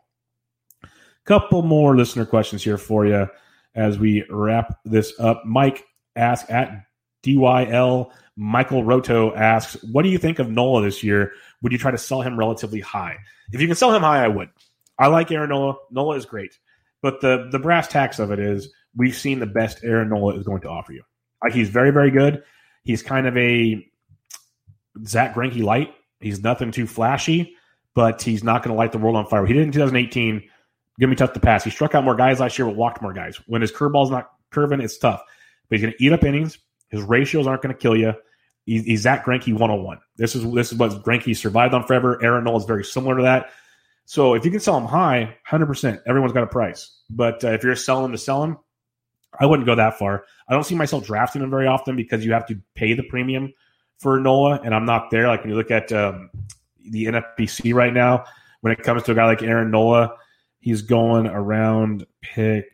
Couple 1.25 1.63
more 1.63 1.97
listener 1.97 2.25
questions 2.25 2.65
here 2.65 2.79
for 2.79 3.07
you 3.07 3.29
as 3.75 3.99
we 3.99 4.25
wrap 4.31 4.79
this 4.85 5.13
up. 5.21 5.43
Mike 5.45 5.85
asks 6.17 6.51
at 6.51 6.87
DYL 7.23 8.11
Michael 8.41 8.85
Roto 8.85 9.35
asks, 9.35 9.77
What 9.93 10.03
do 10.03 10.09
you 10.09 10.17
think 10.17 10.39
of 10.39 10.51
Nola 10.51 10.83
this 10.83 11.05
year? 11.05 11.33
Would 11.61 11.73
you 11.73 11.79
try 11.79 11.91
to 11.91 11.99
sell 11.99 12.23
him 12.23 12.39
relatively 12.39 12.81
high? 12.81 13.19
If 13.53 13.61
you 13.61 13.67
can 13.67 13.77
sell 13.77 13.95
him 13.95 14.01
high, 14.01 14.25
I 14.25 14.29
would. 14.29 14.49
I 14.99 15.09
like 15.09 15.31
Aaron 15.31 15.51
Nola. 15.51 15.75
Nola 15.91 16.17
is 16.17 16.25
great. 16.25 16.59
But 17.03 17.21
the 17.21 17.49
the 17.53 17.59
brass 17.59 17.87
tacks 17.87 18.19
of 18.19 18.31
it 18.31 18.39
is 18.39 18.73
we've 18.97 19.15
seen 19.15 19.41
the 19.41 19.47
best 19.47 19.85
Aaron 19.85 20.09
Nola 20.09 20.37
is 20.37 20.45
going 20.45 20.63
to 20.63 20.71
offer 20.71 20.93
you. 20.93 21.03
Like 21.45 21.53
he's 21.53 21.69
very, 21.69 21.91
very 21.91 22.11
good. 22.11 22.43
He's 22.83 23.03
kind 23.03 23.27
of 23.27 23.37
a 23.37 23.87
Zack 25.05 25.35
Greinke 25.35 25.63
light. 25.63 25.95
He's 26.21 26.43
nothing 26.43 26.71
too 26.71 26.87
flashy, 26.87 27.55
but 27.95 28.23
he's 28.23 28.43
not 28.43 28.63
going 28.63 28.75
to 28.75 28.79
light 28.79 28.93
the 28.93 28.99
world 28.99 29.17
on 29.17 29.27
fire. 29.27 29.45
He 29.45 29.53
did 29.53 29.65
in 29.65 29.73
2018. 29.73 30.49
To 31.01 31.07
be 31.07 31.17
tough 31.17 31.33
to 31.33 31.41
pass. 31.41 31.65
He 31.65 31.71
struck 31.71 31.95
out 31.95 32.05
more 32.05 32.15
guys 32.15 32.41
last 32.41 32.59
year, 32.59 32.67
but 32.67 32.77
walked 32.77 33.01
more 33.01 33.13
guys. 33.13 33.41
When 33.47 33.63
his 33.63 33.73
curveball's 33.73 34.11
not 34.11 34.31
curving, 34.51 34.81
it's 34.81 34.99
tough. 34.99 35.23
But 35.69 35.79
he's 35.79 35.91
to 35.91 36.05
eat 36.05 36.13
up 36.13 36.25
innings. 36.25 36.59
His 36.89 37.03
ratios 37.03 37.47
aren't 37.47 37.63
to 37.63 37.73
kill 37.73 37.97
you. 37.97 38.13
He's, 38.67 38.85
he's 38.85 39.01
Zack 39.01 39.25
Greinke 39.25 39.53
101. 39.53 39.99
This 40.17 40.35
is 40.35 40.51
this 40.53 40.73
is 40.73 40.79
what 40.79 40.91
Greinke 41.03 41.37
survived 41.37 41.73
on 41.73 41.87
forever. 41.87 42.23
Aaron 42.23 42.45
Nola 42.45 42.59
is 42.59 42.65
very 42.65 42.85
similar 42.85 43.17
to 43.17 43.23
that. 43.23 43.51
So 44.05 44.35
if 44.35 44.45
you 44.45 44.51
can 44.51 44.61
sell 44.61 44.77
him 44.77 44.87
high, 44.87 45.37
100%, 45.49 46.03
everyone's 46.07 46.33
got 46.33 46.43
a 46.43 46.49
price. 46.49 46.99
But 47.09 47.45
uh, 47.45 47.53
if 47.53 47.63
you're 47.63 47.77
selling 47.77 48.13
to 48.13 48.19
sell 48.19 48.43
him, 48.43 48.59
I 49.39 49.47
wouldn't 49.47 49.67
go 49.67 49.77
that 49.77 49.99
far. 49.99 50.25
I 50.49 50.53
don't 50.53 50.65
see 50.65 50.75
myself 50.75 51.07
drafting 51.07 51.43
him 51.43 51.51
very 51.51 51.69
often 51.69 51.95
because 51.95 52.25
you 52.25 52.33
have 52.33 52.47
to 52.47 52.61
pay 52.75 52.95
the 52.95 53.05
premium 53.05 53.53
for 54.01 54.19
Nola, 54.19 54.61
and 54.65 54.75
I'm 54.75 54.85
not 54.85 55.11
there. 55.11 55.29
Like 55.29 55.43
when 55.43 55.51
you 55.51 55.57
look 55.57 55.71
at 55.71 55.93
um, 55.93 56.31
the 56.91 57.05
NFBC 57.05 57.73
right 57.73 57.93
now, 57.93 58.25
when 58.63 58.73
it 58.73 58.83
comes 58.83 59.05
to 59.05 59.13
a 59.13 59.15
guy 59.15 59.27
like 59.27 59.43
Aaron 59.43 59.71
Nola, 59.71 60.17
he's 60.61 60.83
going 60.83 61.27
around 61.27 62.07
pick 62.21 62.67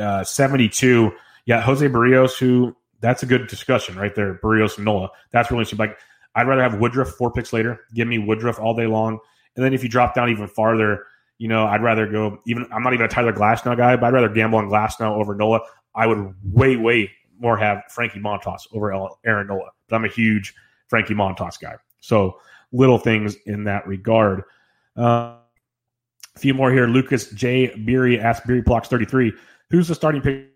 uh, 0.00 0.24
72. 0.24 1.12
Yeah, 1.46 1.60
Jose 1.60 1.86
Berrios, 1.86 2.38
who 2.38 2.76
that's 3.00 3.22
a 3.22 3.26
good 3.26 3.46
discussion 3.48 3.96
right 3.96 4.14
there. 4.14 4.34
Berrios 4.42 4.76
and 4.76 4.84
Nola. 4.84 5.10
That's 5.30 5.50
really 5.50 5.62
interesting. 5.62 5.78
Like 5.78 5.98
I'd 6.34 6.46
rather 6.46 6.62
have 6.62 6.78
Woodruff 6.78 7.10
four 7.10 7.30
picks 7.32 7.52
later. 7.52 7.80
Give 7.94 8.08
me 8.08 8.18
Woodruff 8.18 8.58
all 8.58 8.74
day 8.74 8.86
long. 8.86 9.18
And 9.56 9.64
then 9.64 9.74
if 9.74 9.82
you 9.82 9.88
drop 9.88 10.14
down 10.14 10.30
even 10.30 10.48
farther, 10.48 11.04
you 11.38 11.48
know, 11.48 11.66
I'd 11.66 11.82
rather 11.82 12.06
go 12.06 12.38
even 12.46 12.66
I'm 12.72 12.82
not 12.82 12.94
even 12.94 13.06
a 13.06 13.08
Tyler 13.08 13.32
Glasnow 13.32 13.76
guy, 13.76 13.96
but 13.96 14.06
I'd 14.06 14.14
rather 14.14 14.28
gamble 14.28 14.58
on 14.58 14.68
Glasnow 14.68 15.16
over 15.16 15.34
Nola. 15.34 15.60
I 15.94 16.06
would 16.06 16.34
way, 16.44 16.76
way 16.76 17.10
more 17.38 17.56
have 17.58 17.82
Frankie 17.90 18.20
Montas 18.20 18.60
over 18.72 18.92
Aaron 19.26 19.48
Nola. 19.48 19.70
But 19.88 19.96
I'm 19.96 20.04
a 20.04 20.08
huge 20.08 20.54
Frankie 20.88 21.14
Montas 21.14 21.60
guy. 21.60 21.74
So 22.00 22.38
little 22.72 22.98
things 22.98 23.36
in 23.46 23.64
that 23.64 23.86
regard. 23.86 24.44
Uh, 24.96 25.36
a 26.36 26.38
few 26.38 26.54
more 26.54 26.72
here. 26.72 26.86
Lucas 26.86 27.30
J. 27.30 27.74
Beery 27.84 28.18
asked 28.18 28.46
Beery 28.46 28.62
Blocks 28.62 28.88
33, 28.88 29.32
who's 29.70 29.88
the 29.88 29.94
starting 29.94 30.22
pick? 30.22 30.48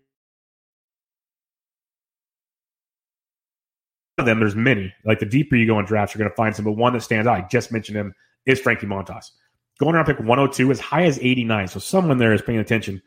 Of 4.17 4.25
them, 4.25 4.39
there's 4.39 4.55
many. 4.55 4.93
Like 5.05 5.19
the 5.19 5.27
deeper 5.27 5.55
you 5.55 5.67
go 5.67 5.77
in 5.79 5.85
drafts, 5.85 6.15
you're 6.15 6.19
going 6.19 6.31
to 6.31 6.35
find 6.35 6.55
some. 6.55 6.65
But 6.65 6.71
one 6.71 6.93
that 6.93 7.01
stands 7.01 7.27
out, 7.27 7.37
I 7.37 7.47
just 7.47 7.71
mentioned 7.71 7.97
him, 7.97 8.15
is 8.47 8.59
Frankie 8.59 8.87
Montas. 8.87 9.29
Going 9.79 9.93
around 9.93 10.05
pick 10.05 10.19
102, 10.19 10.71
as 10.71 10.79
high 10.79 11.03
as 11.03 11.19
89. 11.19 11.67
So 11.67 11.79
someone 11.79 12.17
there 12.17 12.33
is 12.33 12.41
paying 12.41 12.57
attention. 12.57 13.01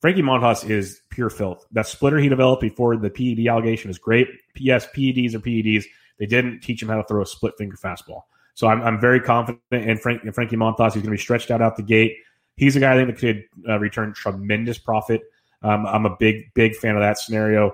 Frankie 0.00 0.22
Montas 0.22 0.68
is 0.68 1.02
pure 1.10 1.28
filth. 1.28 1.66
That 1.72 1.86
splitter 1.86 2.18
he 2.18 2.30
developed 2.30 2.62
before 2.62 2.96
the 2.96 3.10
PED 3.10 3.46
allegation 3.46 3.90
is 3.90 3.98
great. 3.98 4.26
Yes, 4.56 4.86
PEDs 4.96 5.34
are 5.34 5.40
PEDs. 5.40 5.84
They 6.18 6.26
didn't 6.26 6.60
teach 6.60 6.82
him 6.82 6.88
how 6.88 6.96
to 6.96 7.04
throw 7.04 7.22
a 7.22 7.26
split 7.26 7.54
finger 7.58 7.76
fastball. 7.76 8.22
So 8.54 8.66
I'm, 8.66 8.82
I'm 8.82 9.00
very 9.00 9.20
confident 9.20 9.62
in, 9.70 9.96
Frank, 9.98 10.24
in 10.24 10.32
Frankie 10.32 10.56
Montas. 10.56 10.92
He's 10.92 11.02
going 11.02 11.04
to 11.04 11.10
be 11.10 11.18
stretched 11.18 11.50
out 11.50 11.62
out 11.62 11.76
the 11.76 11.82
gate. 11.82 12.16
He's 12.56 12.76
a 12.76 12.80
guy 12.80 12.92
I 12.92 12.96
think 12.96 13.08
that 13.08 13.18
could 13.18 13.44
uh, 13.68 13.78
return 13.78 14.12
tremendous 14.12 14.78
profit. 14.78 15.22
Um, 15.62 15.86
I'm 15.86 16.06
a 16.06 16.16
big, 16.18 16.52
big 16.54 16.74
fan 16.76 16.96
of 16.96 17.00
that 17.00 17.18
scenario. 17.18 17.72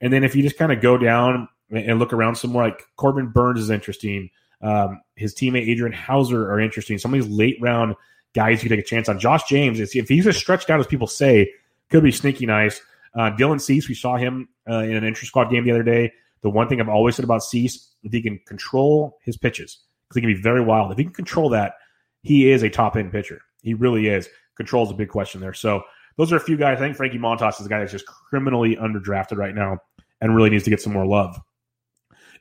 And 0.00 0.12
then 0.12 0.24
if 0.24 0.36
you 0.36 0.42
just 0.42 0.56
kind 0.56 0.72
of 0.72 0.80
go 0.80 0.96
down 0.96 1.48
and 1.70 1.98
look 1.98 2.12
around 2.12 2.36
some 2.36 2.52
more, 2.52 2.64
like 2.64 2.82
Corbin 2.96 3.28
Burnes 3.28 3.60
is 3.60 3.70
interesting. 3.70 4.30
Um, 4.62 5.00
his 5.16 5.34
teammate 5.34 5.68
Adrian 5.68 5.92
Houser 5.92 6.50
are 6.50 6.60
interesting. 6.60 6.98
Some 6.98 7.14
of 7.14 7.20
these 7.20 7.30
late 7.30 7.56
round 7.60 7.96
guys 8.34 8.62
you 8.62 8.68
take 8.68 8.80
a 8.80 8.84
chance 8.84 9.08
on. 9.08 9.18
Josh 9.18 9.48
James, 9.48 9.80
if 9.80 10.08
he's 10.08 10.26
as 10.26 10.36
stretched 10.36 10.70
out 10.70 10.80
as 10.80 10.86
people 10.86 11.06
say, 11.06 11.52
could 11.88 12.02
be 12.02 12.12
sneaky 12.12 12.46
nice. 12.46 12.80
Uh, 13.14 13.30
Dylan 13.32 13.60
Cease, 13.60 13.88
we 13.88 13.94
saw 13.94 14.16
him 14.16 14.48
uh, 14.68 14.80
in 14.80 14.94
an 14.94 15.04
intra 15.04 15.26
squad 15.26 15.50
game 15.50 15.64
the 15.64 15.72
other 15.72 15.82
day. 15.82 16.12
The 16.42 16.50
one 16.50 16.68
thing 16.68 16.80
I've 16.80 16.88
always 16.88 17.16
said 17.16 17.24
about 17.24 17.42
Cease, 17.42 17.88
if 18.02 18.12
he 18.12 18.22
can 18.22 18.38
control 18.46 19.18
his 19.22 19.36
pitches, 19.36 19.78
because 20.10 20.16
he 20.16 20.20
can 20.20 20.34
be 20.34 20.42
very 20.42 20.60
wild. 20.60 20.90
If 20.90 20.98
he 20.98 21.04
can 21.04 21.12
control 21.12 21.48
that, 21.50 21.74
he 22.22 22.50
is 22.50 22.62
a 22.62 22.68
top 22.68 22.96
end 22.96 23.12
pitcher. 23.12 23.40
He 23.62 23.74
really 23.74 24.08
is. 24.08 24.28
Control 24.56 24.84
is 24.84 24.90
a 24.90 24.94
big 24.94 25.08
question 25.08 25.40
there. 25.40 25.54
So 25.54 25.82
those 26.16 26.32
are 26.32 26.36
a 26.36 26.40
few 26.40 26.56
guys. 26.56 26.78
I 26.78 26.80
think 26.80 26.96
Frankie 26.96 27.18
Montas 27.18 27.60
is 27.60 27.66
a 27.66 27.68
guy 27.68 27.78
that's 27.78 27.92
just 27.92 28.06
criminally 28.06 28.76
underdrafted 28.76 29.36
right 29.36 29.54
now 29.54 29.78
and 30.20 30.34
really 30.34 30.50
needs 30.50 30.64
to 30.64 30.70
get 30.70 30.82
some 30.82 30.92
more 30.92 31.06
love. 31.06 31.38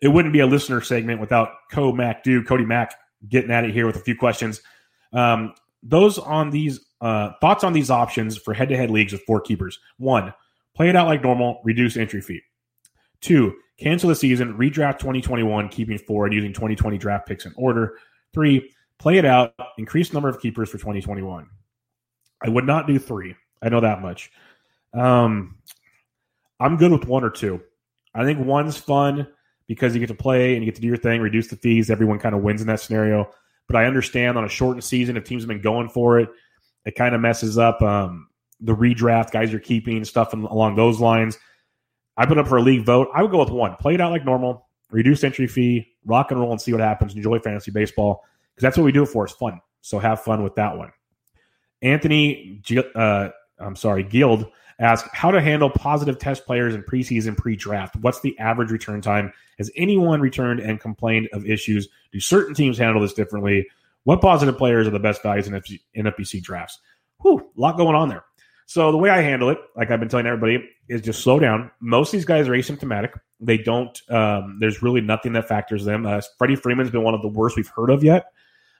It 0.01 0.07
wouldn't 0.07 0.33
be 0.33 0.39
a 0.39 0.47
listener 0.47 0.81
segment 0.81 1.21
without 1.21 1.49
Co 1.71 1.91
Mac 1.91 2.23
Do 2.23 2.43
Cody 2.43 2.65
Mac 2.65 2.95
getting 3.27 3.51
at 3.51 3.65
it 3.65 3.71
here 3.71 3.85
with 3.85 3.97
a 3.97 4.01
few 4.01 4.15
questions. 4.15 4.61
Um, 5.13 5.53
those 5.83 6.17
on 6.17 6.49
these 6.49 6.79
uh, 7.01 7.31
thoughts 7.39 7.63
on 7.63 7.73
these 7.73 7.89
options 7.89 8.37
for 8.37 8.53
head 8.53 8.69
to 8.69 8.77
head 8.77 8.89
leagues 8.89 9.13
with 9.13 9.23
four 9.23 9.41
keepers. 9.41 9.79
One, 9.97 10.33
play 10.75 10.89
it 10.89 10.95
out 10.95 11.07
like 11.07 11.23
normal, 11.23 11.61
reduce 11.63 11.97
entry 11.97 12.21
fee. 12.21 12.41
Two, 13.21 13.55
cancel 13.79 14.09
the 14.09 14.15
season, 14.15 14.57
redraft 14.57 14.99
2021, 14.99 15.69
keeping 15.69 15.97
four 15.97 16.25
and 16.25 16.33
using 16.33 16.53
2020 16.53 16.97
draft 16.97 17.27
picks 17.27 17.45
in 17.45 17.53
order. 17.55 17.97
Three, 18.33 18.71
play 18.97 19.17
it 19.17 19.25
out, 19.25 19.53
increase 19.77 20.13
number 20.13 20.29
of 20.29 20.39
keepers 20.39 20.69
for 20.69 20.77
2021. 20.77 21.47
I 22.41 22.49
would 22.49 22.65
not 22.65 22.87
do 22.87 22.99
three. 22.99 23.35
I 23.61 23.69
know 23.69 23.81
that 23.81 24.01
much. 24.01 24.31
Um, 24.93 25.57
I'm 26.59 26.77
good 26.77 26.91
with 26.91 27.05
one 27.05 27.23
or 27.23 27.29
two. 27.29 27.61
I 28.13 28.23
think 28.23 28.45
one's 28.45 28.77
fun 28.77 29.27
because 29.67 29.93
you 29.93 29.99
get 29.99 30.07
to 30.07 30.15
play 30.15 30.55
and 30.55 30.63
you 30.63 30.65
get 30.65 30.75
to 30.75 30.81
do 30.81 30.87
your 30.87 30.97
thing, 30.97 31.21
reduce 31.21 31.47
the 31.47 31.55
fees. 31.55 31.89
Everyone 31.89 32.19
kind 32.19 32.35
of 32.35 32.41
wins 32.41 32.61
in 32.61 32.67
that 32.67 32.79
scenario. 32.79 33.29
But 33.67 33.75
I 33.75 33.85
understand 33.85 34.37
on 34.37 34.45
a 34.45 34.49
shortened 34.49 34.83
season, 34.83 35.15
if 35.15 35.25
teams 35.25 35.43
have 35.43 35.47
been 35.47 35.61
going 35.61 35.89
for 35.89 36.19
it, 36.19 36.29
it 36.85 36.95
kind 36.95 37.13
of 37.13 37.21
messes 37.21 37.57
up 37.57 37.81
um, 37.81 38.27
the 38.59 38.75
redraft 38.75 39.31
guys 39.31 39.51
you're 39.51 39.59
keeping, 39.59 40.03
stuff 40.05 40.33
along 40.33 40.75
those 40.75 40.99
lines. 40.99 41.37
I 42.19 42.25
put 42.25 42.37
up 42.37 42.47
for 42.47 42.57
a 42.57 42.61
league 42.61 42.85
vote. 42.85 43.07
I 43.15 43.23
would 43.23 43.31
go 43.31 43.39
with 43.39 43.49
one. 43.49 43.75
Play 43.77 43.93
it 43.95 44.01
out 44.01 44.11
like 44.11 44.25
normal, 44.25 44.67
reduce 44.91 45.23
entry 45.23 45.47
fee, 45.47 45.87
rock 46.05 46.31
and 46.31 46.39
roll, 46.39 46.51
and 46.51 46.61
see 46.61 46.73
what 46.73 46.81
happens. 46.81 47.15
Enjoy 47.15 47.39
fantasy 47.39 47.71
baseball 47.71 48.25
because 48.53 48.61
that's 48.61 48.77
what 48.77 48.83
we 48.83 48.91
do 48.91 49.03
it 49.03 49.07
for. 49.07 49.23
It's 49.23 49.33
fun. 49.33 49.61
So 49.81 49.97
have 49.99 50.21
fun 50.21 50.43
with 50.43 50.53
that 50.55 50.77
one. 50.77 50.91
Anthony, 51.81 52.61
uh, 52.93 53.29
I'm 53.57 53.77
sorry, 53.77 54.03
Guild 54.03 54.51
ask 54.79 55.07
how 55.13 55.31
to 55.31 55.41
handle 55.41 55.69
positive 55.69 56.17
test 56.17 56.45
players 56.45 56.73
in 56.73 56.83
preseason 56.83 57.37
pre-draft. 57.37 57.95
What's 57.97 58.21
the 58.21 58.37
average 58.39 58.71
return 58.71 59.01
time? 59.01 59.31
Has 59.57 59.69
anyone 59.75 60.21
returned 60.21 60.59
and 60.61 60.79
complained 60.79 61.29
of 61.33 61.45
issues? 61.45 61.87
Do 62.11 62.19
certain 62.19 62.55
teams 62.55 62.77
handle 62.77 63.01
this 63.01 63.13
differently? 63.13 63.67
What 64.05 64.21
positive 64.21 64.57
players 64.57 64.87
are 64.87 64.91
the 64.91 64.99
best 64.99 65.21
values 65.21 65.47
in, 65.47 66.05
FBC 66.05 66.41
drafts? 66.41 66.79
Whew, 67.21 67.51
a 67.57 67.59
lot 67.59 67.77
going 67.77 67.95
on 67.95 68.09
there. 68.09 68.23
So 68.69 68.91
the 68.91 68.99
way 68.99 69.09
I 69.09 69.21
handle 69.21 69.49
it, 69.49 69.57
like 69.75 69.89
I've 69.89 69.99
been 69.99 70.09
telling 70.09 70.27
everybody, 70.27 70.63
is 70.87 71.01
just 71.01 71.23
slow 71.23 71.39
down. 71.39 71.71
Most 71.79 72.09
of 72.09 72.19
these 72.19 72.25
guys 72.25 72.47
are 72.47 72.51
asymptomatic. 72.51 73.19
They 73.39 73.57
don't. 73.57 73.99
Um, 74.11 74.59
there's 74.59 74.83
really 74.83 75.01
nothing 75.01 75.33
that 75.33 75.47
factors 75.47 75.85
them. 75.85 76.05
Uh, 76.05 76.21
Freddie 76.37 76.55
Freeman's 76.55 76.91
been 76.91 77.01
one 77.01 77.15
of 77.15 77.23
the 77.23 77.29
worst 77.29 77.57
we've 77.57 77.67
heard 77.67 77.89
of 77.89 78.03
yet. 78.03 78.27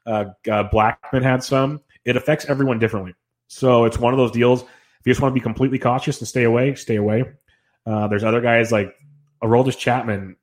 Uh, 0.06 0.26
uh, 0.48 0.70
Blackmon 0.70 1.24
had 1.24 1.44
some. 1.44 1.82
It 2.06 2.16
affects 2.16 2.46
everyone 2.46 2.78
differently. 2.78 3.16
So 3.48 3.86
it's 3.86 3.98
one 3.98 4.14
of 4.14 4.20
those 4.20 4.30
deals. 4.30 4.62
If 4.62 4.68
you 5.06 5.12
just 5.12 5.22
want 5.22 5.32
to 5.32 5.34
be 5.34 5.42
completely 5.42 5.80
cautious 5.80 6.20
and 6.20 6.28
stay 6.28 6.44
away, 6.44 6.76
stay 6.76 6.98
away. 6.98 7.24
Uh, 7.88 8.08
there's 8.08 8.24
other 8.24 8.42
guys 8.42 8.72
like 8.72 8.94
Aroldis 9.44 9.76
Chapman. 9.76 10.36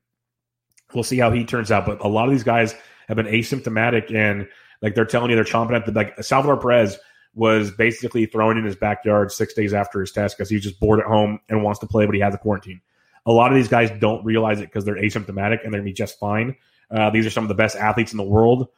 We'll 0.93 1.05
see 1.05 1.19
how 1.19 1.31
he 1.31 1.45
turns 1.45 1.71
out. 1.71 1.85
But 1.85 2.03
a 2.03 2.09
lot 2.09 2.25
of 2.25 2.31
these 2.31 2.43
guys 2.43 2.75
have 3.07 3.15
been 3.15 3.27
asymptomatic 3.27 4.13
and 4.13 4.49
like 4.81 4.93
they're 4.93 5.05
telling 5.05 5.29
you 5.29 5.37
they're 5.37 5.45
chomping 5.45 5.73
at 5.73 5.85
the 5.85 5.93
like 5.93 6.21
Salvador 6.21 6.57
Perez 6.57 6.97
was 7.37 7.69
basically 7.69 8.25
thrown 8.25 8.57
in 8.57 8.65
his 8.65 8.75
backyard 8.75 9.31
six 9.31 9.53
days 9.53 9.71
after 9.71 9.99
his 9.99 10.11
test 10.11 10.35
because 10.35 10.49
he's 10.49 10.63
just 10.63 10.79
bored 10.79 10.99
at 10.99 11.05
home 11.05 11.39
and 11.47 11.63
wants 11.63 11.79
to 11.79 11.85
play, 11.85 12.05
but 12.07 12.15
he 12.15 12.21
has 12.21 12.33
a 12.33 12.37
quarantine. 12.37 12.81
A 13.27 13.31
lot 13.31 13.51
of 13.51 13.55
these 13.55 13.67
guys 13.67 13.91
don't 13.99 14.25
realize 14.25 14.59
it 14.59 14.63
because 14.63 14.85
they're 14.85 14.95
asymptomatic 14.95 15.63
and 15.63 15.71
they're 15.71 15.79
going 15.79 15.83
to 15.83 15.89
be 15.89 15.93
just 15.93 16.17
fine. 16.19 16.55
Uh, 16.89 17.11
these 17.11 17.27
are 17.27 17.29
some 17.29 17.43
of 17.43 17.47
the 17.47 17.55
best 17.55 17.75
athletes 17.75 18.11
in 18.11 18.17
the 18.17 18.23
world. 18.23 18.69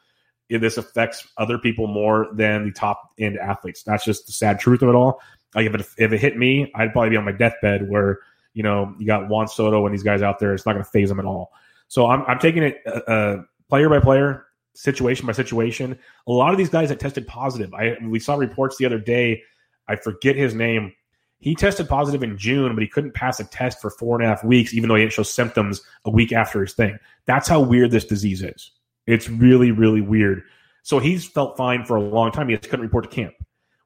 This 0.50 0.78
affects 0.78 1.26
other 1.38 1.58
people 1.58 1.88
more 1.88 2.28
than 2.34 2.66
the 2.66 2.72
top 2.72 3.14
end 3.18 3.38
athletes. 3.38 3.84
That's 3.84 4.04
just 4.04 4.26
the 4.26 4.34
sad 4.34 4.60
truth 4.60 4.82
of 4.82 4.90
it 4.90 4.96
all. 4.96 5.22
Like 5.56 5.68
if 5.68 5.76
it, 5.76 5.82
if 5.98 6.12
it 6.12 6.20
hit 6.20 6.36
me, 6.36 6.70
I'd 6.76 6.92
probably 6.92 7.12
be 7.12 7.18
on 7.18 7.26
my 7.26 7.32
deathbed 7.32 7.90
where, 7.90 8.20
you 8.54 8.64
know, 8.64 8.94
you 9.00 9.06
got 9.06 9.30
Juan 9.30 9.48
Soto 9.48 9.86
and 9.86 9.94
these 9.94 10.04
guys 10.04 10.22
out 10.22 10.40
there. 10.40 10.54
It's 10.54 10.66
not 10.66 10.74
going 10.74 10.84
to 10.84 10.92
phase 10.92 11.08
them 11.08 11.20
at 11.20 11.26
all. 11.26 11.52
So 11.88 12.08
I'm, 12.08 12.24
I'm 12.24 12.40
taking 12.40 12.64
it 12.64 12.82
uh, 12.86 13.12
uh 13.12 13.44
player 13.70 13.88
by 13.88 14.00
player, 14.00 14.48
situation 14.74 15.26
by 15.26 15.34
situation. 15.34 15.98
A 16.28 16.32
lot 16.32 16.52
of 16.52 16.58
these 16.58 16.70
guys 16.70 16.90
that 16.90 17.00
tested 17.00 17.28
positive, 17.28 17.74
I 17.74 17.98
we 18.04 18.20
saw 18.20 18.36
reports 18.36 18.78
the 18.78 18.86
other 18.86 19.00
day. 19.00 19.44
I 19.88 19.96
forget 19.96 20.36
his 20.36 20.54
name. 20.54 20.94
He 21.40 21.56
tested 21.56 21.88
positive 21.88 22.22
in 22.22 22.38
June, 22.38 22.76
but 22.76 22.82
he 22.82 22.88
couldn't 22.88 23.14
pass 23.14 23.40
a 23.40 23.46
test 23.46 23.80
for 23.80 23.90
four 23.90 24.18
and 24.18 24.26
a 24.26 24.28
half 24.28 24.44
weeks, 24.44 24.74
even 24.74 24.90
though 24.90 24.96
he 24.96 25.04
didn't 25.04 25.14
show 25.14 25.24
symptoms 25.24 25.82
a 26.06 26.10
week 26.10 26.34
after 26.34 26.62
his 26.62 26.74
thing. 26.74 27.00
That's 27.26 27.48
how 27.48 27.62
weird 27.62 27.92
this 27.92 28.06
disease 28.06 28.44
is. 28.44 28.72
It's 29.08 29.30
really, 29.30 29.72
really 29.72 30.02
weird. 30.02 30.44
So 30.84 31.00
he's 31.00 31.26
felt 31.26 31.56
fine 31.56 31.86
for 31.86 31.96
a 31.96 32.02
long 32.02 32.32
time. 32.32 32.50
He 32.50 32.56
just 32.56 32.70
couldn't 32.70 32.86
report 32.86 33.10
to 33.10 33.10
camp. 33.10 33.34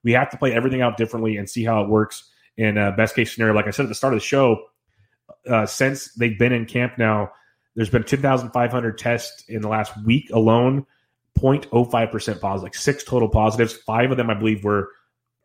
We 0.03 0.13
have 0.13 0.29
to 0.31 0.37
play 0.37 0.53
everything 0.53 0.81
out 0.81 0.97
differently 0.97 1.37
and 1.37 1.49
see 1.49 1.63
how 1.63 1.83
it 1.83 1.89
works 1.89 2.29
in 2.57 2.77
a 2.77 2.91
best 2.91 3.15
case 3.15 3.33
scenario. 3.33 3.55
Like 3.55 3.67
I 3.67 3.71
said 3.71 3.85
at 3.85 3.89
the 3.89 3.95
start 3.95 4.13
of 4.13 4.19
the 4.19 4.25
show, 4.25 4.65
uh, 5.49 5.65
since 5.65 6.13
they've 6.15 6.37
been 6.37 6.51
in 6.51 6.65
camp 6.65 6.97
now, 6.97 7.31
there's 7.75 7.89
been 7.89 8.03
2,500 8.03 8.97
tests 8.97 9.43
in 9.47 9.61
the 9.61 9.67
last 9.67 9.93
week 10.05 10.29
alone, 10.31 10.85
0.05% 11.37 12.39
positive, 12.39 12.63
like 12.63 12.75
six 12.75 13.03
total 13.03 13.29
positives. 13.29 13.73
Five 13.73 14.11
of 14.11 14.17
them, 14.17 14.29
I 14.29 14.35
believe, 14.35 14.63
were 14.63 14.89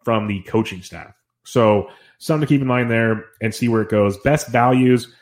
from 0.05 0.27
the 0.27 0.43
coaching 0.43 0.83
staff. 0.83 1.15
So 1.45 1.89
something 2.19 2.47
to 2.47 2.55
keep 2.55 2.61
in 2.61 2.67
mind 2.67 2.91
there 2.91 3.25
and 3.41 3.55
see 3.55 3.69
where 3.69 3.83
it 3.83 3.89
goes. 3.89 4.19
Best 4.19 4.49
values, 4.49 5.15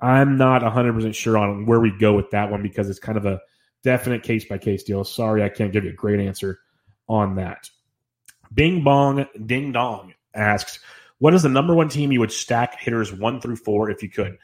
I'm 0.00 0.36
not 0.36 0.62
100% 0.62 1.14
sure 1.14 1.38
on 1.38 1.66
where 1.66 1.80
we 1.80 1.96
go 1.98 2.14
with 2.14 2.30
that 2.30 2.50
one 2.50 2.62
because 2.62 2.90
it's 2.90 2.98
kind 2.98 3.18
of 3.18 3.26
a 3.26 3.40
definite 3.82 4.22
case 4.22 4.44
by 4.44 4.58
case 4.58 4.82
deal. 4.82 5.04
Sorry, 5.04 5.42
I 5.42 5.48
can't 5.48 5.72
give 5.72 5.84
you 5.84 5.90
a 5.90 5.94
great 5.94 6.20
answer 6.20 6.60
on 7.08 7.36
that. 7.36 7.70
Bing 8.52 8.82
Bong 8.82 9.26
Ding 9.46 9.72
Dong 9.72 10.14
asks, 10.34 10.80
What 11.18 11.34
is 11.34 11.42
the 11.42 11.48
number 11.48 11.74
one 11.74 11.88
team 11.88 12.12
you 12.12 12.20
would 12.20 12.32
stack 12.32 12.78
hitters 12.78 13.12
one 13.12 13.40
through 13.40 13.56
four 13.56 13.90
if 13.90 14.02
you 14.02 14.10
could? 14.10 14.38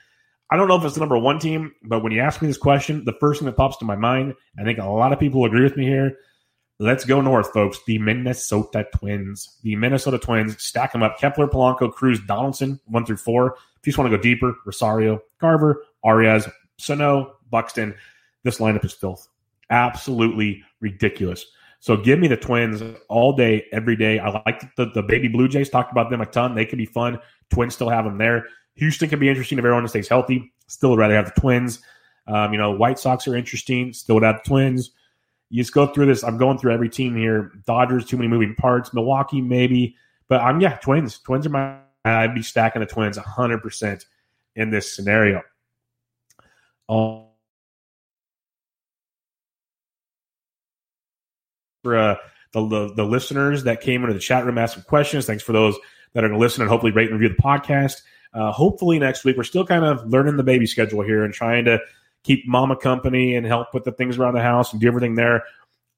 I 0.51 0.57
don't 0.57 0.69
know 0.69 0.77
if 0.77 0.85
it's 0.85 0.95
the 0.95 1.01
number 1.01 1.19
one 1.19 1.39
team, 1.39 1.73
but 1.83 2.03
when 2.03 2.13
you 2.13 2.21
ask 2.21 2.41
me 2.41 2.49
this 2.49 2.57
question, 2.57 3.05
the 3.05 3.17
first 3.19 3.41
thing 3.41 3.47
that 3.47 3.57
pops 3.57 3.77
to 3.79 3.85
my 3.85 3.97
mind, 3.97 4.35
I 4.59 4.65
think 4.65 4.79
a 4.79 4.85
lot 4.85 5.13
of 5.13 5.19
people 5.19 5.45
agree 5.45 5.65
with 5.65 5.77
me 5.77 5.85
here. 5.87 6.19
Let's 6.79 7.05
go 7.05 7.21
north, 7.21 7.53
folks. 7.53 7.79
The 7.87 7.99
Minnesota 7.99 8.87
Twins. 8.95 9.59
The 9.63 9.77
Minnesota 9.77 10.19
Twins 10.19 10.63
stack 10.63 10.93
them 10.93 11.03
up. 11.03 11.19
Kepler, 11.19 11.49
Polanco, 11.49 11.93
Cruz, 11.93 12.21
Donaldson, 12.21 12.79
one 12.85 13.07
through 13.07 13.17
four. 13.17 13.57
If 13.81 13.87
you 13.87 13.93
just 13.93 13.99
want 13.99 14.11
to 14.11 14.17
go 14.17 14.23
deeper, 14.23 14.55
Rosario, 14.67 15.21
Garver, 15.41 15.83
Arraez, 16.05 16.51
Sano, 16.79 17.37
Buxton. 17.51 17.95
This 18.45 18.59
lineup 18.59 18.85
is 18.85 18.93
filth. 18.93 19.27
Absolutely 19.71 20.63
ridiculous. 20.81 21.47
So 21.81 21.97
give 21.97 22.19
me 22.19 22.29
the 22.29 22.37
Twins 22.37 22.83
all 23.09 23.33
day, 23.33 23.65
every 23.73 23.97
day. 23.97 24.19
I 24.19 24.43
like 24.45 24.63
the, 24.77 24.91
the 24.95 25.03
baby 25.03 25.29
Blue 25.29 25.49
Jays. 25.49 25.71
Talked 25.71 25.93
about 25.93 26.11
them 26.11 26.21
a 26.21 26.27
ton. 26.27 26.55
They 26.55 26.67
could 26.67 26.79
be 26.79 26.87
fun. 26.87 27.19
Twins 27.51 27.75
still 27.75 27.89
have 27.89 28.05
them 28.05 28.19
there. 28.19 28.47
Houston 28.77 29.09
can 29.09 29.19
be 29.19 29.29
interesting 29.29 29.59
if 29.59 29.65
everyone 29.65 29.87
stays 29.89 30.09
healthy. 30.09 30.53
Still 30.67 30.91
would 30.91 30.99
rather 30.99 31.15
have 31.15 31.27
the 31.35 31.41
Twins. 31.41 31.81
Um, 32.27 32.53
you 32.53 32.59
know, 32.59 32.73
White 32.73 32.99
Sox 32.99 33.27
are 33.29 33.37
interesting. 33.37 33.93
Still 33.93 34.17
would 34.17 34.25
have 34.25 34.43
the 34.43 34.49
Twins. 34.49 34.91
You 35.49 35.63
just 35.63 35.73
go 35.73 35.87
through 35.87 36.07
this. 36.07 36.25
I'm 36.25 36.39
going 36.39 36.59
through 36.59 36.73
every 36.73 36.89
team 36.89 37.17
here. 37.17 37.53
Dodgers, 37.67 38.05
too 38.05 38.17
many 38.17 38.29
moving 38.29 38.55
parts. 38.55 38.93
Milwaukee, 38.93 39.41
maybe. 39.41 39.97
But 40.29 40.41
I'm, 40.41 40.61
yeah, 40.61 40.77
Twins. 40.77 41.19
Twins 41.21 41.47
are 41.47 41.51
my, 41.51 41.79
I'd 42.05 42.35
be 42.35 42.43
stacking 42.43 42.81
the 42.81 42.87
Twins 42.87 43.17
100% 43.17 44.05
in 44.57 44.71
this 44.71 44.95
scenario. 44.95 45.43
Um, 46.89 47.27
for 51.87 51.97
uh, 51.97 52.17
the, 52.53 52.67
the, 52.67 52.95
the 52.95 53.05
listeners 53.05 53.63
that 53.63 53.81
came 53.81 54.03
into 54.03 54.15
the 54.15 54.21
chat 54.21 54.45
room 54.45 54.59
asking 54.59 54.83
questions. 54.83 55.27
Thanks 55.27 55.45
for 55.45 55.53
those 55.53 55.77
that 56.13 56.25
are 56.25 56.29
going 56.29 56.39
to 56.39 56.45
listen 56.45 56.63
and 56.63 56.71
hopefully 56.71 56.91
rate 56.91 57.11
and 57.11 57.21
review 57.21 57.35
the 57.35 57.41
podcast. 57.41 58.03
Uh, 58.35 58.53
hopefully 58.53 58.99
next 58.99 59.25
week 59.25 59.37
we're 59.37 59.45
still 59.45 59.67
kind 59.67 59.85
of 59.85 60.07
learning 60.07 60.37
the 60.37 60.43
baby 60.43 60.67
schedule 60.67 61.03
here 61.03 61.25
and 61.25 61.33
trying 61.33 61.65
to 61.65 61.79
keep 62.23 62.47
mama 62.47 62.77
company 62.77 63.35
and 63.37 63.47
help 63.47 63.73
with 63.73 63.85
the 63.85 63.93
things 63.93 64.19
around 64.19 64.35
the 64.35 64.43
house 64.43 64.73
and 64.73 64.81
do 64.81 64.89
everything 64.89 65.15
there. 65.15 65.45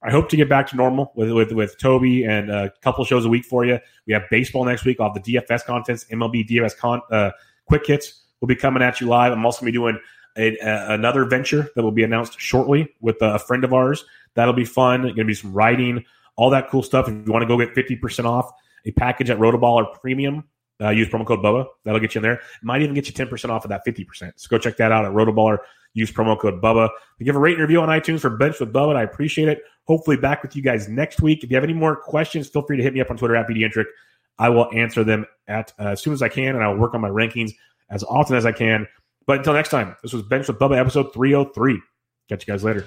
I 0.02 0.10
hope 0.10 0.28
to 0.28 0.36
get 0.36 0.48
back 0.48 0.68
to 0.68 0.76
normal 0.76 1.12
with 1.16 1.32
with, 1.32 1.52
with 1.52 1.78
Toby 1.78 2.24
and 2.24 2.50
a 2.50 2.72
couple 2.82 3.04
shows 3.04 3.24
a 3.24 3.28
week 3.28 3.44
for 3.44 3.64
you. 3.64 3.78
We 4.06 4.12
have 4.12 4.22
baseball 4.30 4.64
next 4.64 4.84
week 4.84 5.00
off 5.00 5.14
the 5.14 5.20
DFS 5.20 5.64
contents, 5.64 6.04
MLB 6.12 6.48
DFS 6.48 6.76
con, 6.76 7.00
uh, 7.10 7.30
quick 7.66 7.86
hits 7.86 8.22
will 8.40 8.48
be 8.48 8.54
coming 8.54 8.82
at 8.82 9.00
you 9.00 9.08
live. 9.08 9.32
I'm 9.32 9.44
also 9.44 9.60
going 9.60 9.72
to 9.72 9.78
be 9.78 9.78
doing 9.78 9.98
a, 10.36 10.56
a, 10.58 10.94
another 10.94 11.24
venture 11.24 11.68
that 11.74 11.82
will 11.82 11.92
be 11.92 12.04
announced 12.04 12.40
shortly 12.40 12.94
with 13.00 13.16
a 13.20 13.38
friend 13.38 13.64
of 13.64 13.72
ours. 13.72 14.04
That'll 14.34 14.54
be 14.54 14.64
fun. 14.64 15.02
Going 15.02 15.16
to 15.16 15.24
be 15.24 15.34
some 15.34 15.52
writing, 15.52 16.04
all 16.36 16.50
that 16.50 16.70
cool 16.70 16.82
stuff. 16.82 17.08
If 17.08 17.26
you 17.26 17.32
want 17.32 17.42
to 17.42 17.48
go 17.48 17.58
get 17.58 17.74
50% 17.74 18.24
off 18.24 18.50
a 18.84 18.92
package 18.92 19.30
at 19.30 19.38
Rotoballer 19.38 19.92
Premium, 20.00 20.44
uh, 20.80 20.90
use 20.90 21.08
promo 21.08 21.26
code 21.26 21.40
Bubba. 21.40 21.66
That'll 21.84 22.00
get 22.00 22.14
you 22.14 22.20
in 22.20 22.22
there. 22.22 22.40
Might 22.62 22.82
even 22.82 22.94
get 22.94 23.06
you 23.06 23.12
10% 23.12 23.50
off 23.50 23.64
of 23.64 23.68
that 23.70 23.82
50%. 23.86 24.32
So 24.36 24.48
go 24.48 24.58
check 24.58 24.76
that 24.76 24.92
out 24.92 25.04
at 25.04 25.12
Rotoballer. 25.12 25.58
Use 25.94 26.10
promo 26.12 26.38
code 26.38 26.60
Bubba. 26.60 26.88
Give 27.20 27.34
a 27.34 27.38
rate 27.38 27.54
and 27.54 27.62
review 27.62 27.80
on 27.80 27.88
iTunes 27.88 28.20
for 28.20 28.30
Bench 28.30 28.60
with 28.60 28.72
Bubba. 28.72 28.96
I 28.96 29.02
appreciate 29.02 29.48
it. 29.48 29.62
Hopefully 29.84 30.16
back 30.16 30.42
with 30.42 30.54
you 30.54 30.62
guys 30.62 30.88
next 30.88 31.20
week. 31.20 31.42
If 31.42 31.50
you 31.50 31.56
have 31.56 31.64
any 31.64 31.72
more 31.72 31.96
questions, 31.96 32.48
feel 32.48 32.62
free 32.62 32.76
to 32.76 32.82
hit 32.82 32.94
me 32.94 33.00
up 33.00 33.10
on 33.10 33.16
Twitter 33.16 33.34
at 33.36 33.48
BDentric. 33.48 33.86
I 34.38 34.50
will 34.50 34.68
answer 34.72 35.02
them 35.02 35.26
at 35.48 35.72
uh, 35.80 35.88
as 35.88 36.02
soon 36.02 36.12
as 36.12 36.22
I 36.22 36.28
can, 36.28 36.54
and 36.54 36.62
I'll 36.62 36.76
work 36.76 36.94
on 36.94 37.00
my 37.00 37.08
rankings 37.08 37.52
as 37.90 38.04
often 38.04 38.36
as 38.36 38.46
I 38.46 38.52
can. 38.52 38.86
But 39.26 39.38
until 39.38 39.54
next 39.54 39.70
time, 39.70 39.96
this 40.02 40.12
was 40.12 40.22
Bench 40.22 40.46
with 40.46 40.58
Bubba, 40.58 40.78
episode 40.78 41.12
303. 41.12 41.80
Catch 42.28 42.46
you 42.46 42.52
guys 42.52 42.62
later. 42.62 42.86